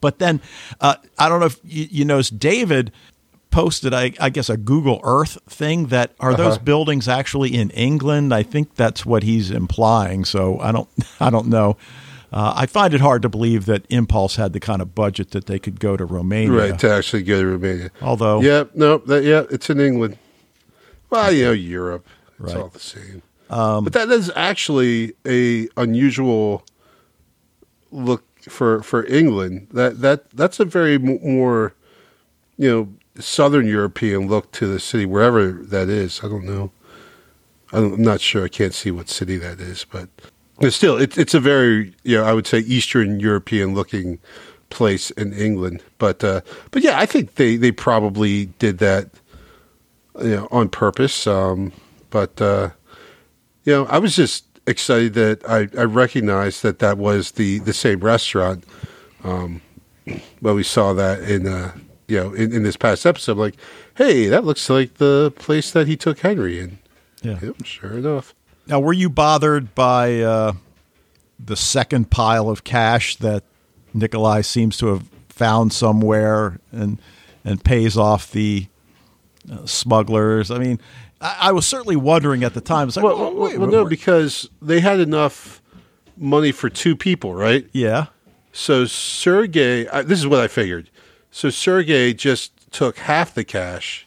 But 0.00 0.18
then 0.18 0.40
uh, 0.80 0.96
I 1.18 1.28
don't 1.28 1.38
know 1.40 1.46
if 1.46 1.60
you, 1.64 1.86
you 1.90 2.04
noticed 2.04 2.38
David 2.40 2.90
posted, 3.50 3.94
I, 3.94 4.12
I 4.20 4.28
guess, 4.30 4.50
a 4.50 4.56
Google 4.56 5.00
Earth 5.04 5.38
thing 5.48 5.86
that 5.86 6.12
are 6.20 6.34
those 6.34 6.56
Uh-huh. 6.56 6.64
buildings 6.64 7.08
actually 7.08 7.54
in 7.54 7.70
England? 7.70 8.34
I 8.34 8.42
think 8.42 8.74
that's 8.74 9.06
what 9.06 9.22
he's 9.22 9.50
implying. 9.50 10.24
So 10.24 10.58
I 10.60 10.72
don't, 10.72 10.88
I 11.20 11.30
don't 11.30 11.46
know. 11.46 11.76
Uh, 12.32 12.52
I 12.56 12.66
find 12.66 12.92
it 12.92 13.00
hard 13.00 13.22
to 13.22 13.28
believe 13.28 13.66
that 13.66 13.86
Impulse 13.88 14.36
had 14.36 14.52
the 14.52 14.60
kind 14.60 14.82
of 14.82 14.94
budget 14.94 15.30
that 15.30 15.46
they 15.46 15.58
could 15.58 15.78
go 15.80 15.96
to 15.96 16.04
Romania. 16.04 16.50
Right 16.70 16.78
to 16.80 16.90
actually 16.92 17.22
go 17.22 17.40
to 17.40 17.46
Romania. 17.46 17.90
Although, 18.02 18.40
Yeah, 18.40 18.64
no, 18.74 18.98
that, 18.98 19.22
yeah, 19.24 19.44
it's 19.50 19.70
in 19.70 19.78
England. 19.80 20.18
Well, 21.08 21.30
you 21.32 21.44
know, 21.44 21.52
Europe, 21.52 22.06
it's 22.40 22.52
Right. 22.52 22.56
all 22.62 22.68
the 22.68 22.80
same. 22.80 23.22
but 23.48 23.92
that 23.92 24.08
is 24.10 24.30
actually 24.34 25.14
a 25.26 25.68
unusual 25.76 26.64
look 27.92 28.24
for 28.42 28.82
for 28.82 29.04
England. 29.06 29.68
That 29.72 30.00
that 30.00 30.30
that's 30.30 30.58
a 30.60 30.64
very 30.64 30.98
more 30.98 31.74
you 32.58 32.68
know 32.70 32.88
southern 33.22 33.66
European 33.66 34.28
look 34.28 34.50
to 34.52 34.66
the 34.66 34.80
city, 34.80 35.06
wherever 35.06 35.52
that 35.52 35.88
is. 35.88 36.20
I 36.22 36.28
don't 36.28 36.44
know. 36.44 36.70
I'm 37.72 38.00
not 38.02 38.20
sure. 38.20 38.44
I 38.44 38.48
can't 38.48 38.74
see 38.74 38.90
what 38.90 39.08
city 39.08 39.36
that 39.38 39.60
is, 39.60 39.84
but 39.90 40.08
it's 40.18 40.30
still 40.70 40.96
it, 40.96 41.16
it's 41.18 41.34
a 41.34 41.40
very 41.40 41.94
you 42.02 42.16
know 42.16 42.24
I 42.24 42.32
would 42.32 42.46
say 42.46 42.58
Eastern 42.60 43.20
European 43.20 43.74
looking 43.74 44.18
place 44.70 45.10
in 45.12 45.32
England. 45.32 45.82
But 45.98 46.22
uh, 46.24 46.40
but 46.70 46.82
yeah, 46.82 46.98
I 46.98 47.06
think 47.06 47.34
they 47.34 47.56
they 47.56 47.72
probably 47.72 48.46
did 48.58 48.78
that 48.78 49.10
you 50.20 50.36
know 50.36 50.48
on 50.50 50.68
purpose. 50.68 51.26
Um, 51.26 51.72
but 52.10 52.40
uh, 52.40 52.70
you 53.64 53.72
know, 53.72 53.86
I 53.86 53.98
was 53.98 54.16
just 54.16 54.44
excited 54.66 55.14
that 55.14 55.48
I, 55.48 55.68
I 55.78 55.84
recognized 55.84 56.62
that 56.62 56.78
that 56.80 56.98
was 56.98 57.32
the 57.32 57.58
the 57.60 57.72
same 57.72 58.00
restaurant. 58.00 58.64
Um, 59.24 59.60
but 60.40 60.54
we 60.54 60.62
saw 60.62 60.92
that 60.92 61.20
in 61.22 61.46
uh, 61.46 61.72
you 62.08 62.18
know 62.18 62.32
in, 62.32 62.52
in 62.52 62.62
this 62.62 62.76
past 62.76 63.06
episode, 63.06 63.36
like, 63.36 63.56
hey, 63.96 64.26
that 64.28 64.44
looks 64.44 64.68
like 64.70 64.94
the 64.94 65.32
place 65.36 65.72
that 65.72 65.86
he 65.86 65.96
took 65.96 66.20
Henry 66.20 66.60
in. 66.60 66.78
Yeah. 67.22 67.38
Yep, 67.42 67.64
sure 67.64 67.92
enough. 67.92 68.34
Now, 68.66 68.80
were 68.80 68.92
you 68.92 69.08
bothered 69.08 69.74
by 69.74 70.20
uh, 70.20 70.52
the 71.38 71.56
second 71.56 72.10
pile 72.10 72.48
of 72.48 72.64
cash 72.64 73.16
that 73.16 73.44
Nikolai 73.94 74.40
seems 74.40 74.76
to 74.78 74.88
have 74.88 75.08
found 75.28 75.72
somewhere 75.72 76.58
and 76.72 77.00
and 77.44 77.62
pays 77.62 77.96
off 77.96 78.32
the 78.32 78.66
uh, 79.50 79.64
smugglers? 79.66 80.50
I 80.50 80.58
mean, 80.58 80.80
I, 81.20 81.36
I, 81.42 81.52
was 81.52 81.66
certainly 81.66 81.96
wondering 81.96 82.42
at 82.42 82.54
the 82.54 82.60
time. 82.60 82.88
It's 82.88 82.96
like, 82.96 83.04
well, 83.04 83.18
well, 83.18 83.34
wait, 83.34 83.58
well 83.58 83.70
no, 83.70 83.84
because 83.84 84.48
they 84.60 84.80
had 84.80 84.98
enough 84.98 85.62
money 86.16 86.50
for 86.50 86.68
two 86.68 86.96
people, 86.96 87.34
right? 87.34 87.68
Yeah. 87.72 88.06
So 88.52 88.84
Sergey, 88.86 89.88
I, 89.88 90.02
this 90.02 90.18
is 90.18 90.26
what 90.26 90.40
I 90.40 90.48
figured. 90.48 90.90
So 91.30 91.50
Sergey 91.50 92.14
just 92.14 92.72
took 92.72 92.98
half 92.98 93.34
the 93.34 93.44
cash 93.44 94.06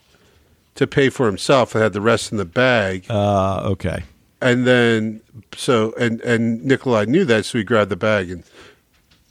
to 0.76 0.88
pay 0.88 1.10
for 1.10 1.28
himself 1.28 1.76
and 1.76 1.84
had 1.84 1.93
the 1.93 2.01
rest 2.01 2.32
in 2.32 2.38
the 2.38 2.45
bag. 2.45 3.05
Uh, 3.10 3.62
okay. 3.72 4.03
And 4.42 4.66
then 4.66 5.22
so 5.56 5.94
and 6.00 6.22
and 6.22 6.64
Nikolai 6.64 7.06
knew 7.06 7.26
that, 7.26 7.46
so 7.46 7.58
he 7.58 7.64
grabbed 7.64 7.92
the 7.92 7.98
bag 7.98 8.32
and. 8.32 8.44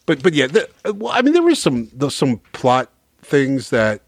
But 0.06 0.22
but 0.22 0.32
yeah, 0.32 0.46
the, 0.46 0.68
well, 0.94 1.12
I 1.12 1.20
mean 1.20 1.34
there 1.34 1.42
were 1.42 1.54
some 1.54 1.90
some 2.10 2.38
plot 2.52 2.90
things 3.20 3.70
that 3.70 4.00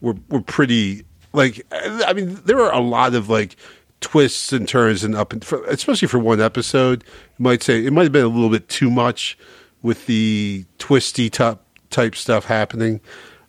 were 0.00 0.14
were 0.28 0.40
pretty 0.40 1.04
like 1.32 1.66
I 1.72 2.12
mean 2.12 2.40
there 2.44 2.60
are 2.60 2.72
a 2.72 2.80
lot 2.80 3.14
of 3.14 3.28
like 3.28 3.56
twists 4.00 4.52
and 4.52 4.68
turns 4.68 5.04
and 5.04 5.14
up 5.14 5.32
and 5.32 5.44
for, 5.44 5.64
especially 5.64 6.08
for 6.08 6.18
one 6.18 6.40
episode 6.40 7.04
you 7.38 7.42
might 7.42 7.62
say 7.62 7.84
it 7.84 7.92
might 7.92 8.04
have 8.04 8.12
been 8.12 8.24
a 8.24 8.28
little 8.28 8.50
bit 8.50 8.68
too 8.68 8.90
much 8.90 9.38
with 9.82 10.06
the 10.06 10.64
twisty 10.78 11.30
type 11.30 11.60
type 11.90 12.14
stuff 12.14 12.44
happening 12.44 13.00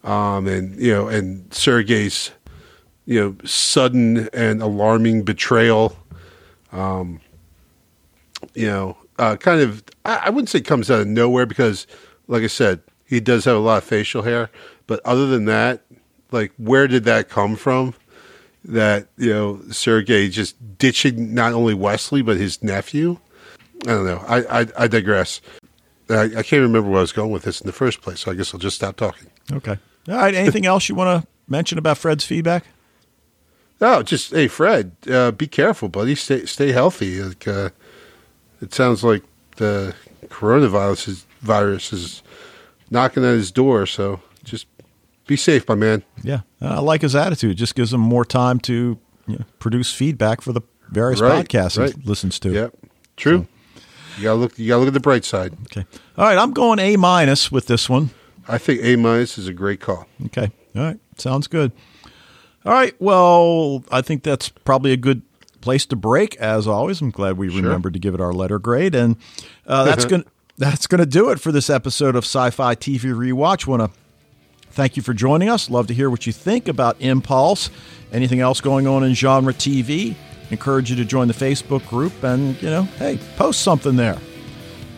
um, 0.03 0.47
and 0.47 0.79
you 0.79 0.91
know 0.91 1.07
and 1.07 1.49
Sergey's 1.53 2.31
you 3.05 3.19
know 3.19 3.35
sudden 3.45 4.29
and 4.33 4.61
alarming 4.61 5.23
betrayal 5.23 5.95
um, 6.71 7.21
you 8.53 8.67
know 8.67 8.97
uh, 9.19 9.35
kind 9.35 9.61
of 9.61 9.83
I, 10.05 10.23
I 10.25 10.29
wouldn't 10.29 10.49
say 10.49 10.61
comes 10.61 10.91
out 10.91 11.01
of 11.01 11.07
nowhere 11.07 11.45
because 11.45 11.87
like 12.27 12.43
I 12.43 12.47
said 12.47 12.81
he 13.05 13.19
does 13.19 13.45
have 13.45 13.55
a 13.55 13.59
lot 13.59 13.77
of 13.77 13.83
facial 13.83 14.21
hair. 14.21 14.49
But 14.85 15.01
other 15.05 15.27
than 15.27 15.45
that 15.45 15.83
like 16.31 16.51
where 16.57 16.87
did 16.87 17.05
that 17.05 17.29
come 17.29 17.55
from 17.55 17.93
that 18.65 19.07
you 19.17 19.33
know 19.33 19.61
Sergey 19.71 20.29
just 20.29 20.55
ditching 20.77 21.33
not 21.33 21.53
only 21.53 21.73
Wesley 21.73 22.21
but 22.21 22.37
his 22.37 22.63
nephew? 22.63 23.17
I 23.83 23.89
don't 23.89 24.05
know. 24.05 24.23
I 24.27 24.61
I, 24.61 24.67
I 24.77 24.87
digress. 24.87 25.41
I, 26.09 26.23
I 26.23 26.43
can't 26.43 26.61
remember 26.61 26.89
where 26.89 26.99
I 26.99 27.01
was 27.01 27.11
going 27.11 27.31
with 27.31 27.43
this 27.43 27.59
in 27.59 27.67
the 27.67 27.73
first 27.73 28.01
place 28.01 28.21
so 28.21 28.31
I 28.31 28.35
guess 28.35 28.53
I'll 28.53 28.59
just 28.59 28.75
stop 28.75 28.95
talking. 28.95 29.29
Okay. 29.51 29.77
All 30.07 30.15
right. 30.15 30.33
Anything 30.35 30.65
else 30.65 30.87
you 30.87 30.95
want 30.95 31.21
to 31.21 31.27
mention 31.49 31.77
about 31.77 31.97
Fred's 31.97 32.25
feedback 32.25 32.65
Oh, 33.79 34.01
just 34.01 34.31
hey, 34.31 34.47
Fred, 34.47 34.93
uh, 35.09 35.31
be 35.31 35.47
careful, 35.47 35.89
buddy. 35.89 36.15
Stay 36.15 36.45
stay 36.45 36.71
healthy. 36.71 37.21
Like, 37.21 37.47
uh, 37.47 37.69
it 38.61 38.73
sounds 38.73 39.03
like 39.03 39.23
the 39.57 39.93
coronavirus 40.25 41.09
is, 41.09 41.25
virus 41.41 41.93
is 41.93 42.23
knocking 42.89 43.23
at 43.23 43.33
his 43.33 43.51
door. 43.51 43.85
So 43.85 44.21
just 44.43 44.65
be 45.27 45.35
safe, 45.35 45.67
my 45.67 45.75
man. 45.75 46.03
Yeah, 46.23 46.41
I 46.59 46.79
like 46.79 47.01
his 47.01 47.15
attitude. 47.15 47.51
It 47.51 47.55
just 47.55 47.75
gives 47.75 47.93
him 47.93 48.01
more 48.01 48.25
time 48.25 48.59
to 48.61 48.97
you 49.27 49.37
know, 49.37 49.45
produce 49.59 49.93
feedback 49.93 50.41
for 50.41 50.53
the 50.53 50.61
various 50.89 51.21
right, 51.21 51.45
podcasts 51.45 51.77
right. 51.77 51.93
he 51.93 52.01
listens 52.01 52.39
to. 52.39 52.51
Yep, 52.51 52.75
true. 53.15 53.39
So. 53.39 53.81
You 54.17 54.23
gotta 54.23 54.39
look. 54.39 54.57
You 54.57 54.67
gotta 54.69 54.79
look 54.79 54.87
at 54.87 54.93
the 54.95 54.99
bright 54.99 55.25
side. 55.25 55.53
Okay. 55.63 55.85
All 56.17 56.25
right, 56.25 56.37
I'm 56.37 56.51
going 56.51 56.79
A 56.79 56.95
minus 56.95 57.51
with 57.51 57.67
this 57.67 57.87
one. 57.87 58.09
I 58.47 58.57
think 58.57 58.81
A 58.83 58.95
minus 58.95 59.37
is 59.37 59.47
a 59.47 59.53
great 59.53 59.79
call. 59.79 60.07
Okay. 60.27 60.49
All 60.75 60.81
right. 60.81 60.99
Sounds 61.17 61.47
good. 61.47 61.71
All 62.67 62.73
right. 62.73 62.93
Well, 62.99 63.85
I 63.89 64.01
think 64.01 64.23
that's 64.23 64.49
probably 64.49 64.91
a 64.91 64.97
good 64.97 65.21
place 65.61 65.85
to 65.85 65.95
break. 65.95 66.35
As 66.35 66.67
always, 66.67 66.99
I'm 66.99 67.11
glad 67.11 67.37
we 67.37 67.49
sure. 67.49 67.61
remembered 67.61 67.93
to 67.93 67.99
give 67.99 68.13
it 68.13 68.19
our 68.19 68.33
letter 68.33 68.59
grade, 68.59 68.93
and 68.93 69.15
uh, 69.65 69.85
that's 69.85 70.03
going 70.05 70.25
that's 70.57 70.85
going 70.85 70.99
to 70.99 71.05
do 71.05 71.29
it 71.29 71.39
for 71.39 71.53
this 71.53 71.69
episode 71.69 72.17
of 72.17 72.25
Sci-Fi 72.25 72.75
TV 72.75 73.13
Rewatch. 73.13 73.67
Want 73.67 73.83
to 73.83 73.97
thank 74.71 74.97
you 74.97 75.01
for 75.01 75.13
joining 75.13 75.47
us. 75.47 75.69
Love 75.69 75.87
to 75.87 75.93
hear 75.93 76.09
what 76.09 76.27
you 76.27 76.33
think 76.33 76.67
about 76.67 76.99
Impulse. 76.99 77.69
Anything 78.11 78.41
else 78.41 78.59
going 78.59 78.85
on 78.85 79.01
in 79.01 79.13
genre 79.13 79.53
TV? 79.53 80.15
Encourage 80.51 80.89
you 80.89 80.97
to 80.97 81.05
join 81.05 81.29
the 81.29 81.33
Facebook 81.33 81.87
group, 81.87 82.21
and 82.21 82.61
you 82.61 82.69
know, 82.69 82.83
hey, 82.83 83.17
post 83.37 83.61
something 83.61 83.95
there. 83.95 84.17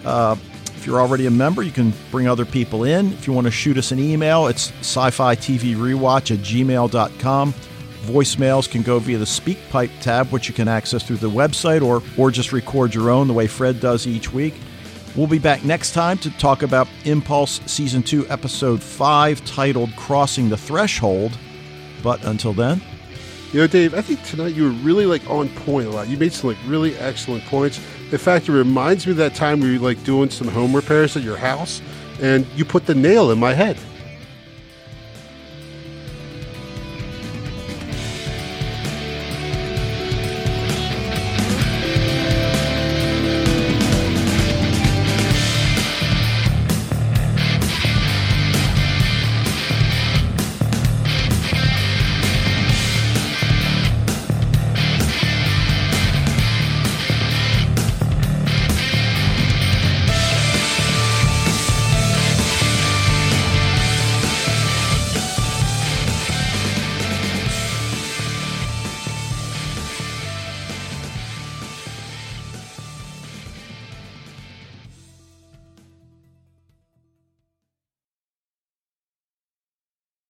Uh, 0.03 0.35
if 0.79 0.87
you're 0.87 1.01
already 1.01 1.25
a 1.25 1.31
member, 1.31 1.61
you 1.61 1.73
can 1.73 1.91
bring 2.09 2.25
other 2.29 2.45
people 2.45 2.85
in. 2.85 3.11
If 3.11 3.27
you 3.27 3.33
want 3.33 3.43
to 3.45 3.51
shoot 3.51 3.77
us 3.77 3.91
an 3.91 3.99
email, 3.99 4.47
it's 4.47 4.71
sci 4.79 5.09
fi 5.09 5.35
TV 5.35 5.75
rewatch 5.75 6.31
at 6.31 6.39
gmail.com. 6.39 7.53
Voicemails 8.03 8.71
can 8.71 8.81
go 8.81 8.97
via 8.97 9.17
the 9.17 9.25
SpeakPipe 9.25 9.91
tab, 9.99 10.27
which 10.31 10.47
you 10.47 10.53
can 10.53 10.69
access 10.69 11.03
through 11.03 11.17
the 11.17 11.29
website 11.29 11.81
or, 11.81 12.01
or 12.17 12.31
just 12.31 12.53
record 12.53 12.95
your 12.95 13.09
own 13.09 13.27
the 13.27 13.33
way 13.33 13.45
Fred 13.45 13.81
does 13.81 14.07
each 14.07 14.31
week. 14.31 14.53
We'll 15.17 15.27
be 15.27 15.37
back 15.37 15.65
next 15.65 15.91
time 15.91 16.17
to 16.19 16.29
talk 16.37 16.63
about 16.63 16.87
Impulse 17.03 17.59
Season 17.65 18.01
2, 18.01 18.29
Episode 18.29 18.81
5, 18.81 19.43
titled 19.43 19.93
Crossing 19.97 20.47
the 20.47 20.55
Threshold. 20.55 21.37
But 22.01 22.23
until 22.23 22.53
then, 22.53 22.81
you 23.51 23.59
know, 23.59 23.67
Dave, 23.67 23.93
I 23.93 24.01
think 24.01 24.23
tonight 24.23 24.55
you 24.55 24.63
were 24.63 24.69
really 24.69 25.05
like 25.05 25.29
on 25.29 25.49
point 25.49 25.87
a 25.87 25.89
lot. 25.89 26.07
You 26.07 26.15
made 26.15 26.31
some 26.31 26.51
like 26.51 26.57
really 26.67 26.95
excellent 26.95 27.43
points. 27.47 27.81
In 28.11 28.17
fact, 28.17 28.49
it 28.49 28.53
reminds 28.53 29.05
me 29.05 29.11
of 29.11 29.17
that 29.17 29.35
time 29.35 29.59
we 29.59 29.77
were 29.77 29.85
like 29.85 30.03
doing 30.03 30.29
some 30.29 30.47
home 30.47 30.75
repairs 30.75 31.15
at 31.15 31.21
your 31.21 31.37
house, 31.37 31.81
and 32.21 32.45
you 32.55 32.65
put 32.65 32.85
the 32.87 32.95
nail 32.95 33.31
in 33.31 33.39
my 33.39 33.53
head. 33.53 33.77